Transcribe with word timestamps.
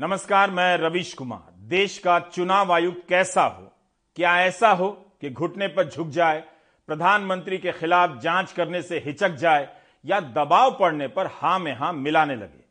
नमस्कार, 0.00 0.50
मैं 0.50 0.78
रविश 0.78 1.14
कुमार। 1.14 1.54
देश 1.58 1.98
का 1.98 2.18
चुनाव 2.20 2.72
आयुक्त 2.72 3.08
कैसा 3.08 3.42
हो? 3.42 3.72
क्या 4.16 4.40
ऐसा 4.40 4.70
हो 4.70 4.88
कि 5.20 5.30
घुटने 5.30 5.68
पर 5.68 5.88
झुक 5.88 6.08
जाए, 6.08 6.44
प्रधानमंत्री 6.86 7.58
के 7.58 7.72
खिलाफ 7.72 8.18
जाँच 8.22 8.52
करने 8.52 8.82
से 8.82 8.98
हिचक 8.98 9.28
जाए, 9.28 9.68
या 10.06 10.20
दबाव 10.20 10.76
पड़ने 10.80 11.08
पर 11.08 11.26
हाँ 11.26 11.58
में 11.58 11.76
हाँ 11.76 11.92
मिलाने 11.92 12.36
लगे? 12.36 12.64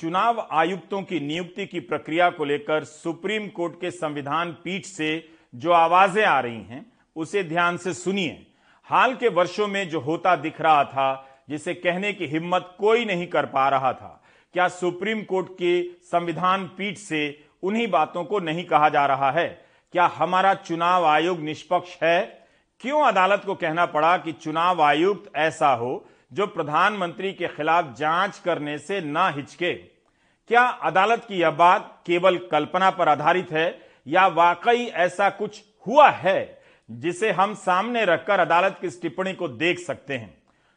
चुनाव 0.00 0.48
आयुक्तों 0.52 1.02
की 1.02 1.20
नियुक्ति 1.20 1.66
की 1.66 1.80
प्रक्रिया 1.80 2.30
को 2.30 2.44
लेकर 2.44 2.84
सुप्रीम 2.84 3.48
कोर्ट 3.48 3.80
के 3.80 3.90
संविधान 3.90 4.52
पीठ 4.52 4.84
से 4.84 5.28
जो 5.54 5.72
आवाज़ें 5.72 6.24
आ 6.24 6.40
रही 6.40 6.62
हैं, 6.62 6.92
उसे 7.16 7.44
ध्यान 7.44 7.76
से 7.76 7.94
सुनिए। 7.94 8.46
हाल 8.84 9.14
के 9.14 9.28
वर्षों 9.28 9.68
में 9.68 9.88
जो 9.88 10.00
होता 10.00 10.36
दिख 10.36 10.60
रहा 10.60 10.84
था, 10.84 11.28
जिसे 11.48 11.74
कहने 11.74 12.12
की 12.12 12.26
हिम्मत 12.26 12.76
कोई 12.78 13.04
नहीं 13.04 13.26
कर 13.26 13.46
पा 13.46 13.68
रहा 13.68 13.92
था 13.92 14.21
क्या 14.52 14.68
सुप्रीम 14.68 15.22
कोर्ट 15.22 15.48
के 15.52 15.82
संविधान 15.82 16.64
पीठ 16.66 16.96
से 16.96 17.44
उन्हीं 17.62 17.86
बातों 17.90 18.24
को 18.24 18.38
नहीं 18.38 18.64
कहा 18.64 18.88
जा 18.88 19.04
रहा 19.06 19.30
है? 19.30 19.46
क्या 19.92 20.06
हमारा 20.06 20.54
चुनाव 20.54 21.04
आयोग 21.04 21.40
निष्पक्ष 21.40 21.96
है? 22.02 22.46
क्यों 22.80 23.02
अदालत 23.02 23.42
को 23.46 23.54
कहना 23.54 23.86
पड़ा 23.86 24.16
कि 24.16 24.32
चुनाव 24.32 24.82
आयुक्त 24.82 25.36
ऐसा 25.36 25.68
हो 25.68 26.04
जो 26.32 26.46
प्रधानमंत्री 26.46 27.32
के 27.32 27.48
खिलाफ 27.48 27.94
जाँच 27.98 28.38
करने 28.38 28.78
से 28.78 29.00
ना 29.00 29.28
हिचके? 29.28 29.72
क्या 29.72 30.62
अदालत 30.62 31.24
की 31.28 31.40
यह 31.40 31.50
बात 31.50 32.02
केवल 32.06 32.38
कल्पना 32.52 32.90
पर 32.90 33.08
आधारित 33.08 33.52
है 33.52 33.80
या 34.06 34.26
वाकई 34.26 34.84
ऐसा 34.86 35.30
कुछ 35.30 35.62
हुआ 35.86 36.08
है 36.08 36.62
जिसे 36.90 37.30
हम 37.30 37.54
सामने 37.54 38.04
रखकर 38.04 38.40
अदालत 38.40 38.76
की 38.80 38.86
इस 38.86 39.00
टिप्पणी 39.02 39.32
को 39.32 39.48
देख 39.48 39.78
सकते 39.78 40.16
हैं? 40.16 40.34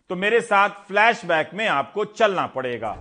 तो 0.09 0.15
मेरे 0.15 0.41
साथ 0.41 0.69
फ्लैशबैक 0.69 1.49
में 1.53 1.67
आपको 1.67 2.05
चलना 2.05 2.47
पड़ेगा। 2.47 2.97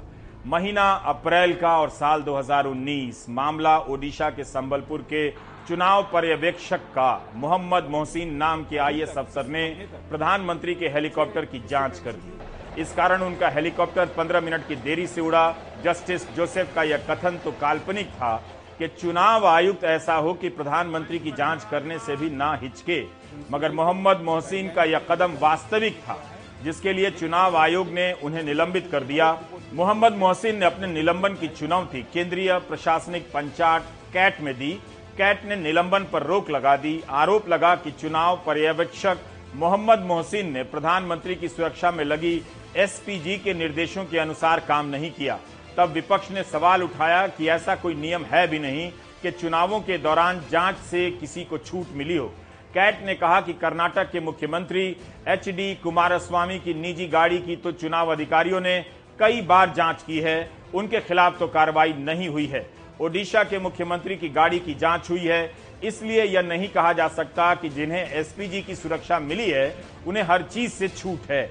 महीना 0.46 0.82
अप्रैल 1.06 1.54
का 1.56 1.76
और 1.78 1.88
साल 1.88 2.22
2019 2.22 3.24
मामला 3.28 3.76
ओडिशा 3.90 4.28
के 4.30 4.44
संबलपुर 4.44 5.02
के 5.02 5.30
चुनाव 5.68 6.02
पर्यवेक्षक 6.12 6.80
का, 6.88 7.32
मोहम्मद 7.34 7.86
मोहसिन 7.90 8.34
नाम 8.34 8.64
के 8.64 8.78
आईएएस 8.78 9.16
अफसर 9.18 9.46
ने 9.46 9.66
प्रधानमंत्री 10.10 10.74
के 10.74 10.88
हेलीकॉप्टर 10.88 11.44
की 11.44 11.62
जाँच 11.68 11.98
कर 11.98 12.12
दी। 12.12 12.82
इस 12.82 12.92
कारण 12.92 13.22
उनका 13.22 13.48
हेलीकॉप्टर 13.48 14.06
15 14.08 14.40
मिनट 14.40 14.66
की 14.68 14.76
देरी 14.76 15.06
से 15.06 15.20
उड़ा। 15.20 15.48
जस्टिस 15.84 16.28
जोसेफ 16.36 16.74
का 16.74 16.82
यह 16.82 17.06
कथन 17.10 17.38
तो 17.44 17.50
काल्पनिक 17.60 18.10
था 18.10 18.36
कि 18.78 18.88
चुनाव 18.90 19.46
आयुक्त 19.46 19.84
ऐसा 19.86 20.14
हो 20.16 20.34
कि 20.34 20.48
प्रधानमंत्री 20.50 21.18
की 21.18 21.32
जाँच 21.32 21.64
करने 21.64 21.98
से 21.98 22.16
भी 22.16 22.30
ना 22.30 22.54
हिचके। 22.62 23.02
मगर 23.50 23.72
मोहम्मद 23.72 24.20
मोहसिन 24.24 24.70
का 24.74 24.84
यह 24.84 25.06
कदम 25.10 25.38
वास्तविक 25.40 25.98
था, 25.98 26.18
जिसके 26.64 26.92
लिए 26.92 27.10
चुनाव 27.10 27.56
आयोग 27.56 27.88
ने 27.88 28.12
उन्हें 28.22 28.42
निलंबित 28.42 28.88
कर 28.92 29.02
दिया। 29.02 29.32
मोहम्मद 29.74 30.12
मोहसिन 30.12 30.58
ने 30.58 30.66
अपने 30.66 30.86
निलंबन 30.86 31.34
की 31.34 31.48
चुनौती 31.50 32.02
केंद्रीय 32.12 32.52
प्रशासनिक 32.58 33.22
पंचायत 33.32 33.82
कैट 34.12 34.40
में 34.40 34.52
दी। 34.54 34.70
कैट 35.18 35.44
ने 35.44 35.56
निलंबन 35.56 36.04
पर 36.12 36.22
रोक 36.22 36.50
लगा 36.50 36.76
दी। 36.76 36.92
आरोप 37.12 37.48
लगा 37.48 37.74
कि 37.76 37.90
चुनाव 37.92 38.36
पर्यवेक्षक 38.46 39.24
मोहम्मद 39.56 40.04
मोहसिन 40.06 40.52
ने 40.52 40.62
प्रधानमंत्री 40.64 41.34
की 41.34 41.48
सुरक्षा 41.48 41.90
में 41.90 42.04
लगी 42.04 42.40
एसपीजी 42.76 43.36
के 43.38 43.54
निर्देशों 43.54 44.04
के 44.04 44.18
अनुसार 44.18 44.60
काम 44.60 44.86
नहीं 44.86 45.10
किया। 45.10 45.38
तब 45.76 45.92
विपक्ष 45.92 46.30
ने 46.30 46.42
सवाल 46.44 46.82
उठाया 46.82 47.26
कि 47.28 47.48
ऐसा 47.48 47.74
कोई 47.74 47.94
नियम 47.96 48.24
है 48.24 48.46
भी 48.48 48.58
नहीं 48.58 48.90
कि 49.22 49.30
चुनावों 49.32 49.80
के 49.80 49.98
दौरान 49.98 50.44
जाँच 50.50 50.76
से 50.86 51.10
किसी 51.10 51.44
को 51.44 51.58
छूट 51.58 51.96
मिली 51.96 52.16
हो। 52.16 52.32
कैट 52.74 53.04
ने 53.06 53.14
कहा 53.14 53.40
कि 53.40 53.52
कर्नाटक 53.52 54.10
के 54.10 54.20
मुख्यमंत्री 54.20 54.84
एच 55.28 55.48
डी 55.48 55.74
कुमारस्वामी 55.74 56.58
की 56.58 56.74
निजी 56.74 57.06
गाड़ी 57.08 57.38
की 57.38 57.56
तो 57.56 57.72
चुनाव 57.72 58.10
अधिकारियों 58.12 58.60
ने 58.60 58.84
कई 59.20 59.40
बार 59.42 59.72
जाँच 59.74 60.02
की 60.02 60.18
है। 60.20 60.50
उनके 60.74 61.00
खिलाफ 61.00 61.38
तो 61.38 61.46
कार्रवाई 61.48 61.92
नहीं 61.92 62.28
हुई 62.28 62.46
है। 62.46 62.66
ओडिशा 63.00 63.42
के 63.44 63.58
मुख्यमंत्री 63.58 64.16
की 64.16 64.28
गाड़ी 64.28 64.58
की 64.58 64.74
जाँच 64.74 65.10
हुई 65.10 65.20
है। 65.20 65.52
इसलिए 65.84 66.24
यह 66.24 66.42
नहीं 66.42 66.68
कहा 66.68 66.92
जा 66.92 67.06
सकता 67.08 67.54
कि 67.54 67.68
जिन्हें 67.68 68.10
एसपीजी 68.10 68.60
की 68.62 68.74
सुरक्षा 68.74 69.18
मिली 69.18 69.50
है, 69.50 69.74
उन्हें 70.06 70.22
हर 70.22 70.42
चीज़ 70.44 70.72
से 70.72 70.88
छूट 70.88 71.30
है। 71.30 71.42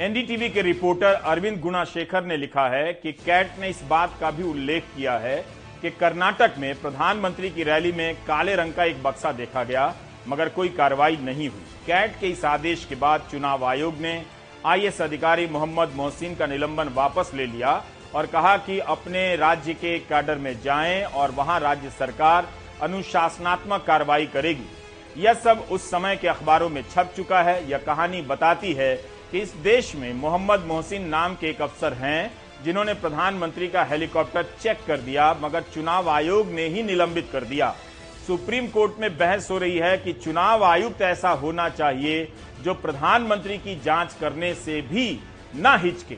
एनडीटीवी 0.00 0.48
के 0.48 0.62
रिपोर्टर 0.62 1.12
अरविंद 1.14 1.60
गुणाशेखर 1.60 2.24
ने 2.24 2.36
लिखा 2.36 2.68
है 2.68 2.92
कि 2.92 3.12
कैट 3.14 3.58
ने 3.60 3.68
इस 3.68 3.82
बात 3.82 4.16
का 4.20 4.30
भी 4.30 4.42
उल्लेख 4.42 4.84
किया 4.96 5.16
है 5.18 5.36
कि 5.82 5.90
कर्नाटक 5.90 6.54
में 6.58 6.74
प्रधानमंत्री 6.80 7.50
की 7.50 7.62
रैली 7.62 7.92
में 7.92 8.14
काले 8.26 8.54
रंग 8.54 8.74
का 8.74 8.84
एक 8.84 9.02
बक्सा 9.02 9.32
देखा 9.32 9.64
गया, 9.64 9.94
मगर 10.28 10.48
कोई 10.48 10.68
कार्रवाई 10.68 11.16
नहीं 11.16 11.48
हुई। 11.48 11.64
कैट 11.86 12.18
के 12.20 12.26
इस 12.26 12.44
आदेश 12.44 12.84
के 12.84 12.94
बाद 12.94 13.28
चुनाव 13.30 13.64
आयोग 13.64 13.94
ने 13.94 14.14
आईएएस 14.66 15.00
अधिकारी 15.02 15.46
मोहम्मद 15.46 15.92
मोहसिन 15.96 16.34
का 16.34 16.46
निलंबन 16.46 16.88
वापस 16.88 17.30
ले 17.34 17.46
लिया 17.46 17.70
और 18.14 18.26
कहा 18.26 18.56
कि 18.56 18.78
अपने 18.78 19.24
राज्य 19.36 19.74
के 19.74 19.98
कैडर 19.98 20.38
में 20.38 20.54
जाएँ 20.62 21.02
और 21.04 21.30
वहाँ 21.30 21.58
राज्य 21.60 21.90
सरकार 21.90 22.48
अनुशासनात्मक 22.82 23.84
कार्रवाई 23.86 24.26
करेगी। 24.26 25.22
यह 25.22 25.34
सब 25.34 25.66
उस 25.70 25.90
समय 25.90 26.16
के 26.16 26.28
अखबारों 26.28 26.68
में 26.68 26.82
छप 26.84 27.12
चुका 27.16 27.42
है। 27.42 27.70
यह 27.70 27.78
कहानी 27.78 28.22
बताती 28.22 28.72
है 28.72 28.94
कि 29.32 29.38
इस 29.38 29.54
देश 29.62 29.94
में 29.96 30.12
मोहम्मद 30.14 30.64
मोहसिन 30.66 31.08
नाम 31.08 31.34
के 31.34 31.50
एक 31.50 31.62
अफसर 31.62 31.92
हैं 31.94 32.32
जिन्होंने 32.64 32.94
प्रधानमंत्री 32.94 33.68
का 33.68 33.82
हेलीकॉप्टर 33.84 34.42
चेक 34.60 34.84
कर 34.86 35.00
दिया, 35.00 35.32
मगर 35.42 35.62
चुनाव 35.74 36.10
आयोग 36.10 36.50
ने 36.50 36.66
ही 36.66 36.82
निलंबित 36.82 37.28
कर 37.32 37.44
दिया। 37.44 37.74
सुप्रीम 38.26 38.66
कोर्ट 38.66 38.98
में 39.00 39.16
बहस 39.18 39.50
हो 39.50 39.58
रही 39.58 39.78
है 39.78 39.96
कि 39.98 40.12
चुनाव 40.12 40.64
आयुक्त 40.64 41.00
ऐसा 41.02 41.30
होना 41.30 41.68
चाहिए 41.68 42.28
जो 42.62 42.74
प्रधानमंत्री 42.74 43.56
की 43.58 43.74
जाँच 43.80 44.14
करने 44.20 44.52
से 44.54 44.80
भी 44.82 45.18
न 45.56 45.76
हिचके। 45.80 46.16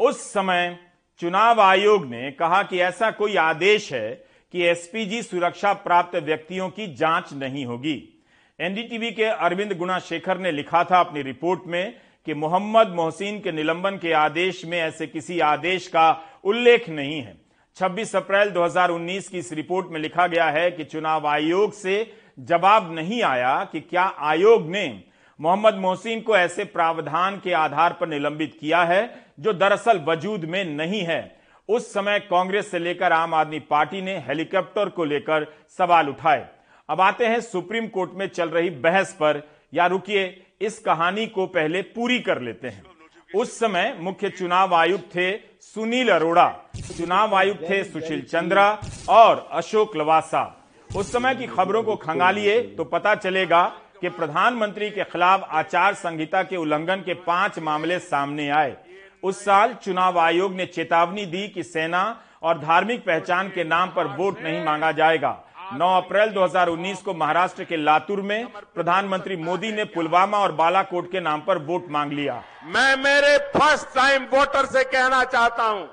उस 0.00 0.22
समय 0.32 0.78
चुनाव 1.20 1.60
आयोग 1.60 2.06
ने 2.06 2.30
कहा 2.30 2.62
कि 2.62 2.80
ऐसा 2.80 3.10
कोई 3.10 3.36
आदेश 3.36 3.92
है 3.92 4.10
कि 4.54 4.62
एसपीजी 4.62 5.22
सुरक्षा 5.22 5.72
प्राप्त 5.72 6.16
व्यक्तियों 6.16 6.68
की 6.68 6.86
जाँच 6.94 7.32
नहीं 7.32 7.66
होगी। 7.66 8.24
एनडीटीवी 8.60 9.10
के 9.10 9.24
अरविंद 9.24 9.76
गुणाशेखर 9.78 10.38
ने 10.38 10.52
लिखा 10.52 10.84
था 10.84 11.00
अपनी 11.00 11.22
रिपोर्ट 11.22 11.66
में 11.66 11.94
कि 12.26 12.34
मोहम्मद 12.34 12.94
मोहसिन 12.96 13.40
के 13.40 13.52
निलंबन 13.52 13.96
के 13.96 14.12
आदेश 14.12 14.64
में 14.64 14.78
ऐसे 14.78 15.06
किसी 15.06 15.40
आदेश 15.40 15.88
का 15.88 16.10
उल्लेख 16.44 16.88
नहीं 16.88 17.20
है। 17.22 17.43
26 17.76 18.14
अप्रैल 18.16 18.50
2019 18.50 19.28
की 19.28 19.38
इस 19.38 19.52
रिपोर्ट 19.52 19.86
में 19.90 20.00
लिखा 20.00 20.26
गया 20.26 20.44
है 20.44 20.70
कि 20.70 20.84
चुनाव 20.84 21.26
आयोग 21.26 21.72
से 21.72 22.12
जवाब 22.38 22.94
नहीं 22.94 23.22
आया 23.22 23.64
कि 23.72 23.80
क्या 23.80 24.02
आयोग 24.02 24.68
ने 24.70 25.04
मोहम्मद 25.40 25.74
मोहसिन 25.74 26.20
को 26.20 26.36
ऐसे 26.36 26.64
प्रावधान 26.64 27.40
के 27.44 27.52
आधार 27.52 27.92
पर 27.92 28.08
निलंबित 28.08 28.56
किया 28.60 28.84
है 28.84 29.26
जो 29.40 29.52
दरअसल 29.52 29.98
वजूद 29.98 30.44
में 30.44 30.64
नहीं 30.64 31.02
है। 31.02 31.36
उस 31.68 31.92
समय 31.94 32.18
कांग्रेस 32.20 32.70
से 32.70 32.78
लेकर 32.78 33.12
आम 33.12 33.34
आदमी 33.34 33.58
पार्टी 33.58 34.02
ने 34.02 34.16
हेलीकॉप्टर 34.18 34.88
को 34.88 35.04
लेकर 35.04 35.46
सवाल 35.78 36.08
उठाए। 36.08 36.48
अब 36.88 37.00
आते 37.00 37.26
हैं 37.26 37.40
सुप्रीम 37.40 37.86
कोर्ट 37.88 38.10
में 38.14 38.26
चल 38.28 38.48
रही 38.48 38.70
बहस 38.70 39.12
पर। 39.12 39.42
या 39.74 39.86
रुकिए, 39.86 40.42
इस 40.60 40.78
कहानी 40.78 41.26
को 41.26 41.46
पहले 41.46 41.82
पूरी 41.82 42.18
कर 42.18 42.40
लेते 42.40 42.68
हैं। 42.68 42.93
उस 43.34 43.58
समय 43.58 43.96
मुख्य 44.00 44.28
चुनाव 44.30 44.74
आयुक्त 44.74 45.04
थे 45.14 45.30
सुनील 45.62 46.08
अरोड़ा, 46.08 46.48
चुनाव 46.96 47.34
आयुक्त 47.34 47.62
थे 47.70 47.82
सुशील 47.84 48.20
चंद्रा 48.22 48.66
और 49.08 49.48
अशोक 49.52 49.96
लवासा। 49.96 50.42
उस 50.90 51.12
समय 51.12 51.34
की 51.34 51.46
खबरों 51.46 51.82
को 51.82 51.96
खंगालिए 51.96 52.60
तो 52.76 52.84
पता 52.84 53.14
चलेगा 53.14 53.62
कि 54.00 54.08
प्रधानमंत्री 54.08 54.90
के 54.90 55.04
खिलाफ 55.04 55.48
आचार 55.52 55.94
संहिता 55.94 56.42
के 56.42 56.56
उल्लंघन 56.56 57.00
के 57.00 57.14
पाँच 57.26 57.58
मामले 57.58 57.98
सामने 57.98 58.48
आए। 58.50 58.76
उस 59.22 59.44
साल 59.44 59.74
चुनाव 59.74 60.18
आयोग 60.18 60.54
ने 60.54 60.66
चेतावनी 60.66 61.26
दी 61.26 61.46
कि 61.48 61.62
सेना 61.62 62.04
और 62.42 62.58
धार्मिक 62.58 63.04
पहचान 63.04 63.48
के 63.48 63.64
नाम 63.64 63.90
पर 63.90 64.06
वोट 64.16 64.42
नहीं 64.42 64.64
मांगा 64.64 64.92
जाएगा। 64.92 65.38
9 65.72 65.86
अप्रैल 65.96 66.30
2019 66.30 67.00
को 67.02 67.12
महाराष्ट्र 67.14 67.64
के 67.64 67.76
लातूर 67.76 68.20
में 68.20 68.46
प्रधानमंत्री 68.74 69.36
मोदी 69.36 69.70
ने 69.72 69.84
पुलवामा 69.84 70.38
और 70.38 70.52
बालाकोट 70.52 71.10
के 71.12 71.20
नाम 71.20 71.40
पर 71.40 71.58
वोट 71.58 71.86
मांग 71.90 72.12
लिया। 72.12 72.42
मैं 72.64 72.96
मेरे 72.96 73.36
फ़र्स्ट 73.48 73.94
टाइम 73.94 74.24
वोटर 74.24 74.66
से 74.66 74.84
कहना 74.84 75.22
चाहता 75.24 75.64
हूँ 75.64 75.86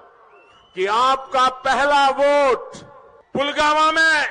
कि 0.75 0.85
आपका 0.85 1.47
पहला 1.65 2.07
वोट 2.09 2.75
पुलवामा 3.33 3.91
में 3.91 4.27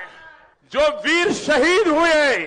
जो 0.73 0.89
वीर 1.05 1.33
शहीद 1.33 1.89
हुए, 1.89 2.47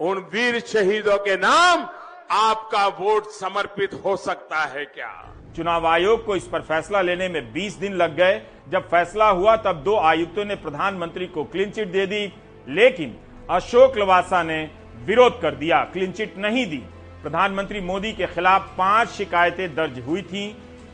उन 0.00 0.18
वीर 0.32 0.60
शहीदों 0.60 1.18
के 1.18 1.36
नाम 1.36 1.88
आपका 2.30 2.86
वोट 2.98 3.30
समर्पित 3.30 4.00
हो 4.04 4.16
सकता 4.16 4.64
है 4.64 4.84
क्या? 4.84 5.12
चुनाव 5.56 5.86
आयोग 5.86 6.24
को 6.24 6.36
इस 6.36 6.44
पर 6.44 6.60
फैसला 6.60 7.00
लेने 7.00 7.28
में 7.28 7.52
20 7.52 7.74
दिन 7.74 7.92
लग 7.92 8.16
गए। 8.16 8.40
जब 8.68 8.88
फैसला 8.88 9.28
हुआ, 9.28 9.56
तब 9.56 9.76
दो 9.76 9.96
आयुक्तों 9.96 10.44
ने 10.44 10.54
प्रधानमंत्री 10.54 11.26
को 11.26 11.44
क्लीन 11.44 11.70
चिट 11.70 11.88
दे 11.88 12.06
दी। 12.06 12.32
लेकिन 12.68 13.16
अशोक 13.50 13.96
लवासा 13.98 14.42
ने 14.42 14.70
विरोध 15.04 15.40
कर 15.40 15.54
दिया 15.54 15.78
क्लीन 15.84 16.12
चिट 16.12 16.34
नहीं 16.38 16.66
दी। 16.66 16.82
प्रधानमंत्री 17.22 17.80
मोदी 17.80 18.12
के 18.12 18.26
खिलाफ 18.26 18.74
पाँच 18.78 19.08
शिकायतें 19.08 19.74
दर्ज 19.74 19.98
हुई 19.98 20.22
थी। 20.22 20.44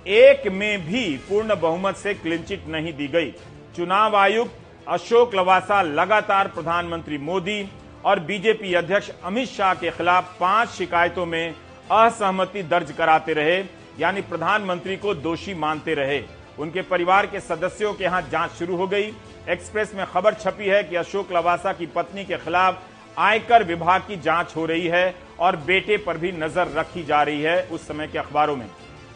एक 0.06 0.46
में 0.52 0.86
भी 0.86 1.16
पूर्ण 1.28 1.56
बहुमत 1.56 1.96
से 1.96 2.14
क्लीन 2.14 2.42
चिट 2.42 2.68
नहीं 2.68 2.92
दी 2.92 3.08
गई। 3.08 3.30
चुनाव 3.76 4.16
आयुक्त 4.16 4.58
अशोक 4.88 5.34
लवासा 5.34 5.82
लगातार 5.82 6.48
प्रधानमंत्री 6.48 7.18
मोदी 7.18 7.68
और 8.04 8.20
बीजेपी 8.20 8.74
अध्यक्ष 8.74 9.10
अमित 9.24 9.48
शाह 9.48 9.74
के 9.74 9.90
खिलाफ 9.90 10.36
पाँच 10.40 10.68
शिकायतों 10.68 11.26
में 11.26 11.54
असहमति 11.90 12.62
दर्ज 12.62 12.92
कराते 12.92 13.32
रहे। 13.32 13.81
यानी 14.00 14.20
प्रधानमंत्री 14.22 14.96
को 14.96 15.14
दोषी 15.14 15.54
मानते 15.54 15.94
रहे। 15.94 16.22
उनके 16.58 16.82
परिवार 16.82 17.26
के 17.26 17.40
सदस्यों 17.40 17.92
के 17.94 18.04
यहाँ 18.04 18.22
जाँच 18.22 18.50
शुरू 18.50 18.76
हो 18.76 18.86
गई। 18.86 19.12
एक्सप्रेस 19.48 19.94
में 19.94 20.04
खबर 20.06 20.34
छपी 20.34 20.66
है 20.66 20.82
कि 20.84 20.96
अशोक 20.96 21.32
लवासा 21.32 21.72
की 21.72 21.86
पत्नी 21.86 22.24
के 22.24 22.36
खिलाफ 22.36 22.82
आयकर 23.18 23.64
विभाग 23.64 24.00
की 24.00 24.16
जाँच 24.16 24.54
हो 24.56 24.66
रही 24.66 24.86
है 24.86 25.14
और 25.40 25.56
बेटे 25.62 25.96
पर 25.96 26.18
भी 26.18 26.32
नज़र 26.32 26.68
रखी 26.70 27.02
जा 27.04 27.22
रही 27.22 27.42
है 27.42 27.62
उस 27.64 27.86
समय 27.88 28.06
के 28.06 28.18
अखबारों 28.18 28.56
में। 28.56 28.66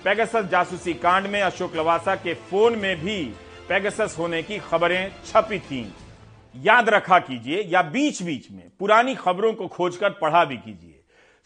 पेगासस 0.05 0.49
जासूसी 0.51 0.95
कांड 0.95 1.27
में 1.27 1.41
अशोक 1.43 1.77
लवासा 1.77 2.15
के 2.17 2.35
फ़ोन 2.51 2.77
में 2.79 2.97
भी 2.97 3.23
पेगासस 3.69 4.17
होने 4.19 4.43
की 4.43 4.59
खबरें 4.61 5.11
छपी 5.27 5.59
थीं। 5.61 5.85
याद 6.55 6.89
रखा 6.89 7.19
कीजिए 7.19 7.63
या 7.69 7.83
बीच 7.85 8.23
बीच 8.23 8.51
में 8.51 8.69
पुरानी 8.81 9.15
खबरों 9.15 9.53
को 9.53 9.67
खोजकर 9.69 10.11
पढ़ा 10.13 10.45
भी 10.45 10.57
कीजिए। 10.57 10.96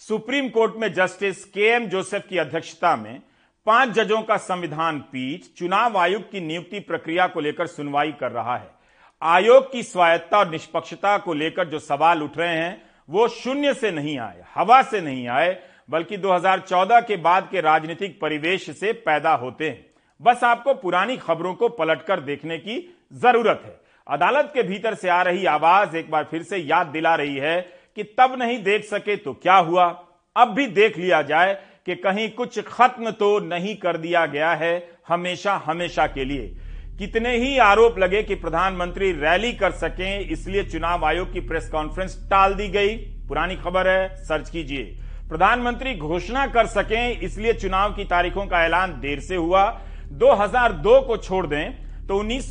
सुप्रीम 0.00 0.48
कोर्ट 0.48 0.74
में 0.76 0.92
जस्टिस 0.92 1.44
के 1.44 1.60
एम 1.60 1.86
जोसेफ 1.86 2.22
की 2.28 2.38
अध्यक्षता 2.38 2.96
में 2.96 3.20
पाँच 3.66 3.88
जजों 3.88 4.22
का 4.22 4.36
संविधान 4.36 4.98
पीठ 4.98 5.40
चुनाव 5.58 5.98
आयोग 5.98 6.22
की 6.22 6.40
नियुक्ति 6.40 6.78
प्रक्रिया 6.80 7.26
को 7.26 7.40
लेकर 7.40 7.66
सुनवाई 7.66 8.12
कर 8.12 8.30
रहा 8.30 8.56
है। 8.56 8.70
आयोग 9.22 9.72
की 9.72 9.82
स्वायत्ता 9.82 10.38
और 10.38 10.50
निष्पक्षता 10.50 11.18
को 11.18 11.34
लेकर 11.34 11.68
जो 11.68 11.78
सवाल 11.78 12.22
उठ 12.22 12.38
रहे 12.38 12.56
हैं, 12.56 12.82
वो 13.08 13.28
शून्य 13.28 13.74
से 13.74 13.90
नहीं 13.90 14.18
आए, 14.18 14.42
हवा 14.54 14.82
से 14.82 15.00
नहीं 15.00 15.28
आए, 15.28 15.62
बल्कि 15.90 16.16
2014 16.16 17.00
के 17.00 17.16
बाद 17.16 17.48
के 17.50 17.60
राजनीतिक 17.60 18.20
परिवेश 18.20 18.70
से 18.70 18.92
पैदा 18.92 19.34
होते 19.34 19.68
हैं। 19.68 19.86
बस 20.20 20.44
आपको 20.44 20.74
पुरानी 20.74 21.16
खबरों 21.16 21.54
को 21.54 21.68
पलटकर 21.68 22.20
देखने 22.20 22.58
की 22.58 22.78
ज़रूरत 23.12 23.62
है। 23.64 23.80
अदालत 24.06 24.50
के 24.54 24.62
भीतर 24.62 24.94
से 24.94 25.08
आ 25.08 25.22
रही 25.22 25.44
आवाज़ 25.46 25.96
एक 25.96 26.10
बार 26.10 26.24
फिर 26.24 26.42
से 26.42 26.56
याद 26.56 26.86
दिला 26.86 27.14
रही 27.14 27.36
है 27.36 27.79
कि 28.00 28.14
तब 28.18 28.36
नहीं 28.38 28.62
देख 28.62 28.84
सके 28.84 29.16
तो 29.16 29.32
क्या 29.32 29.54
हुआ? 29.56 29.84
अब 30.36 30.48
भी 30.48 30.66
देख 30.68 30.96
लिया 30.98 31.20
जाए 31.22 31.52
कि 31.86 31.94
कहीं 31.96 32.28
कुछ 32.30 32.58
खत्म 32.60 33.10
तो 33.10 33.38
नहीं 33.40 33.74
कर 33.76 33.96
दिया 33.96 34.24
गया 34.26 34.52
है 34.52 34.72
हमेशा 35.08 35.54
हमेशा 35.66 36.06
के 36.06 36.24
लिए। 36.24 36.46
कितने 36.98 37.36
ही 37.36 37.58
आरोप 37.58 37.98
लगे 37.98 38.22
कि 38.22 38.34
प्रधानमंत्री 38.34 39.10
रैली 39.12 39.52
कर 39.52 39.70
सकें, 39.72 40.20
इसलिए 40.20 40.64
चुनाव 40.64 41.04
आयोग 41.04 41.32
की 41.32 41.40
प्रेस 41.40 41.68
कॉन्फ्रेंस 41.68 42.16
टाल 42.30 42.54
दी 42.54 42.68
गई। 42.68 42.96
पुरानी 43.28 43.56
खबर 43.56 43.88
है, 43.88 44.16
सर्च 44.16 44.50
कीजिए। 44.50 44.82
प्रधानमंत्री 45.28 45.94
घोषणा 45.96 46.46
कर 46.46 46.66
सकें, 46.68 47.20
इसलिए 47.20 47.52
चुनाव 47.54 47.94
की 47.94 48.04
तारीखों 48.06 48.46
का 48.46 48.64
ऐलान 48.64 48.98
देर 49.00 49.20
से 49.20 49.36
हुआ। 49.36 49.68
2002 50.14 51.00
को 51.00 51.16
छोड़ 51.18 51.46
दें 51.46 51.88
तो 52.08 52.18
उन्नीस 52.18 52.50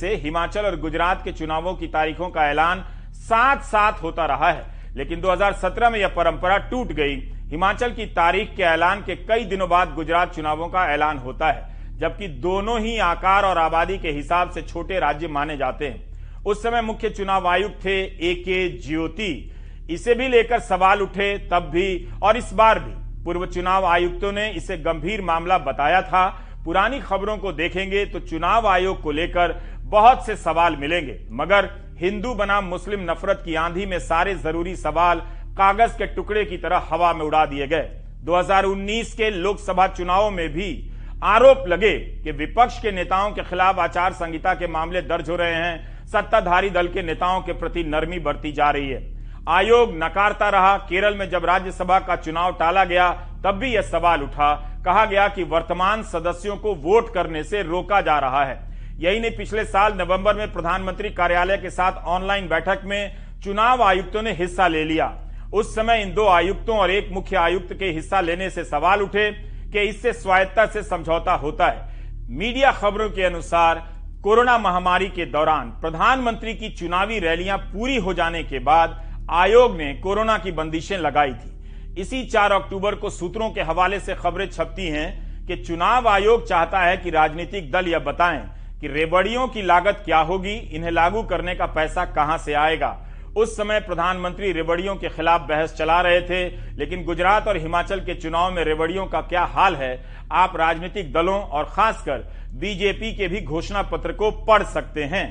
से 0.00 0.14
हिमाचल 0.16 0.66
और 0.66 0.80
गुजरात 0.80 1.24
के 1.24 1.32
चुनावों 1.32 1.74
की 1.74 1.86
तारीखों 1.88 2.28
का 2.28 2.50
ऐलान 2.50 2.84
साथ 3.30 3.56
साथ 3.56 4.02
होता 4.02 4.26
रहा 4.26 4.50
है। 4.50 4.64
लेकिन 4.96 5.20
2017 5.20 5.90
में 5.90 5.98
यह 5.98 6.08
परंपरा 6.08 6.56
टूट 6.58 6.92
गई। 6.92 7.16
हिमाचल 7.46 7.90
की 7.90 8.06
तारीख 8.06 8.54
के 8.56 8.62
ऐलान 8.62 9.00
के 9.00 9.14
कई 9.16 9.44
दिनों 9.44 9.68
बाद 9.68 9.94
गुजरात 9.94 10.34
चुनावों 10.34 10.68
का 10.68 10.84
ऐलान 10.86 11.18
होता 11.18 11.50
है, 11.50 11.98
जबकि 11.98 12.28
दोनों 12.28 12.78
ही 12.80 12.96
आकार 12.98 13.44
और 13.44 13.58
आबादी 13.58 13.98
के 13.98 14.10
हिसाब 14.10 14.50
से 14.50 14.62
छोटे 14.62 14.98
राज्य 14.98 15.28
माने 15.28 15.56
जाते 15.56 15.88
हैं। 15.88 16.42
उस 16.46 16.62
समय 16.62 16.82
मुख्य 16.82 17.10
चुनाव 17.10 17.46
आयुक्त 17.48 17.84
थे 17.84 18.00
ए 18.30 18.34
के 18.34 18.68
ज्योति। 18.78 19.52
इसे 19.90 20.14
भी 20.14 20.28
लेकर 20.28 20.60
सवाल 20.60 21.02
उठे 21.02 21.36
तब 21.50 21.70
भी, 21.70 22.08
और 22.22 22.36
इस 22.36 22.52
बार 22.52 22.78
भी। 22.78 23.24
पूर्व 23.24 23.46
चुनाव 23.46 23.86
आयुक्तों 23.86 24.32
ने 24.32 24.50
इसे 24.50 24.76
गंभीर 24.78 25.22
मामला 25.22 25.58
बताया 25.58 26.02
था। 26.02 26.26
पुरानी 26.64 27.00
खबरों 27.00 27.36
को 27.38 27.52
देखेंगे 27.52 28.04
तो 28.06 28.20
चुनाव 28.20 28.66
आयोग 28.66 29.02
को 29.02 29.10
लेकर 29.10 29.60
बहुत 29.80 30.26
से 30.26 30.36
सवाल 30.36 30.76
मिलेंगे। 30.76 31.18
मगर 31.30 31.66
हिंदू 32.00 32.34
बनाम 32.34 32.64
मुस्लिम 32.64 33.00
नफरत 33.10 33.42
की 33.44 33.54
आंधी 33.54 33.86
में 33.86 33.98
सारे 33.98 34.34
ज़रूरी 34.34 34.76
सवाल 34.76 35.18
कागज़ 35.58 35.96
के 35.98 36.06
टुकड़े 36.06 36.44
की 36.44 36.56
तरह 36.56 36.82
हवा 36.90 37.12
में 37.12 37.24
उड़ा 37.24 37.44
दिए 37.46 37.66
गए। 37.66 37.90
2019 38.24 39.12
के 39.14 39.30
लोकसभा 39.30 39.86
चुनावों 39.86 40.30
में 40.30 40.48
भी 40.48 40.92
आरोप 41.24 41.64
लगे 41.68 41.98
कि 41.98 42.30
विपक्ष 42.30 42.80
के 42.82 42.92
नेताओं 42.92 43.30
के 43.30 43.42
खिलाफ 43.42 43.78
आचार 43.78 44.12
संहिता 44.12 44.54
के 44.54 44.66
मामले 44.66 45.02
दर्ज 45.02 45.30
हो 45.30 45.36
रहे 45.36 45.54
हैं। 45.54 46.06
सत्ताधारी 46.06 46.70
दल 46.70 46.88
के 46.88 47.02
नेताओं 47.02 47.40
के 47.40 47.52
प्रति 47.52 47.84
नरमी 47.84 48.18
बरती 48.18 48.52
जा 48.52 48.70
रही 48.70 48.90
है। 48.90 49.20
आयोग 49.48 49.92
नकारता 49.96 50.48
रहा। 50.48 50.76
केरल 50.76 51.14
में 51.14 51.28
जब 51.30 51.44
राज्यसभा 51.44 51.98
का 51.98 52.16
चुनाव 52.16 52.52
टाला 52.52 52.84
गया, 52.84 53.10
तब 53.44 53.50
भी 53.50 53.74
यह 53.74 53.82
सवाल 53.82 54.22
उठा। 54.22 54.54
कहा 54.84 55.04
गया 55.04 55.28
कि 55.28 55.42
वर्तमान 55.42 56.02
सदस्यों 56.02 56.56
को 56.56 56.74
वोट 56.74 57.14
करने 57.14 57.44
से 57.44 57.62
रोका 57.62 58.00
जा 58.00 58.18
रहा 58.18 58.44
है। 58.44 58.69
यही 59.00 59.20
नहीं, 59.20 59.30
पिछले 59.30 59.64
साल 59.64 59.92
नवंबर 59.94 60.34
में 60.34 60.52
प्रधानमंत्री 60.52 61.10
कार्यालय 61.10 61.56
के 61.56 61.70
साथ 61.70 62.02
ऑनलाइन 62.06 62.48
बैठक 62.48 62.80
में 62.84 63.16
चुनाव 63.44 63.82
आयुक्तों 63.82 64.22
ने 64.22 64.32
हिस्सा 64.32 64.66
ले 64.68 64.82
लिया। 64.84 65.06
उस 65.54 65.74
समय 65.74 66.02
इन 66.02 66.12
दो 66.14 66.26
आयुक्तों 66.28 66.76
और 66.78 66.90
एक 66.90 67.08
मुख्य 67.12 67.36
आयुक्त 67.36 67.72
के 67.74 67.90
हिस्सा 67.90 68.20
लेने 68.20 68.50
से 68.50 68.64
सवाल 68.64 69.02
उठे 69.02 69.30
कि 69.72 69.80
इससे 69.80 70.12
स्वायत्ता 70.12 70.66
से 70.66 70.82
समझौता 70.82 71.34
होता 71.34 71.66
है। 71.66 72.28
मीडिया 72.30 72.72
खबरों 72.72 73.08
के 73.10 73.22
अनुसार 73.22 73.82
कोरोना 74.22 74.58
महामारी 74.58 75.08
के 75.08 75.26
दौरान 75.28 75.70
प्रधानमंत्री 75.80 76.54
की 76.54 76.70
चुनावी 76.70 77.18
रैलियाँ 77.18 77.58
पूरी 77.64 77.96
हो 77.96 78.14
जाने 78.14 78.44
के 78.44 78.58
बाद 78.60 79.00
आयोग 79.32 79.76
ने 79.76 79.92
कोरोना 79.94 80.38
की 80.38 80.52
बंदिशें 80.52 80.96
लगाई 80.98 81.32
थी। 81.32 82.00
इसी 82.00 82.24
4 82.26 82.52
अक्टूबर 82.52 82.94
को 82.94 83.10
सूत्रों 83.10 83.50
के 83.50 83.60
हवाले 83.62 84.00
से 84.00 84.14
खबरें 84.14 84.48
छपती 84.50 84.88
हैं 84.88 85.46
कि 85.46 85.56
चुनाव 85.56 86.08
आयोग 86.08 86.48
चाहता 86.48 86.80
है 86.80 86.96
कि 86.96 87.10
राजनीतिक 87.10 87.70
दल 87.72 87.88
यह 87.88 87.98
बताएँ 87.98 88.48
कि 88.80 88.88
रेबड़ियों 88.88 89.46
की 89.48 89.62
लागत 89.62 90.02
क्या 90.04 90.18
होगी, 90.18 90.54
इन्हें 90.54 90.90
लागू 90.90 91.22
करने 91.22 91.54
का 91.54 91.66
पैसा 91.66 92.04
कहाँ 92.04 92.38
से 92.38 92.52
आएगा? 92.52 93.06
उस 93.36 93.56
समय 93.56 93.80
प्रधानमंत्री 93.80 94.52
रेवड़ियों 94.52 94.94
के 94.96 95.08
खिलाफ 95.08 95.40
बहस 95.40 95.74
चला 95.74 96.00
रहे 96.00 96.20
थे, 96.20 96.48
लेकिन 96.76 97.04
गुजरात 97.04 97.48
और 97.48 97.56
हिमाचल 97.56 98.00
के 98.00 98.14
चुनाव 98.14 98.52
में 98.52 98.64
रेवड़ियों 98.64 99.06
का 99.06 99.20
क्या 99.20 99.44
हाल 99.44 99.76
है, 99.76 99.92
आप 100.32 100.56
राजनीतिक 100.56 101.12
दलों 101.12 101.40
और 101.42 101.64
खासकर 101.64 102.18
बीजेपी 102.54 103.12
के 103.16 103.28
भी 103.28 103.40
घोषणा 103.40 103.82
पत्र 103.82 104.12
को 104.12 104.30
पढ़ 104.46 104.62
सकते 104.62 105.04
हैं। 105.04 105.28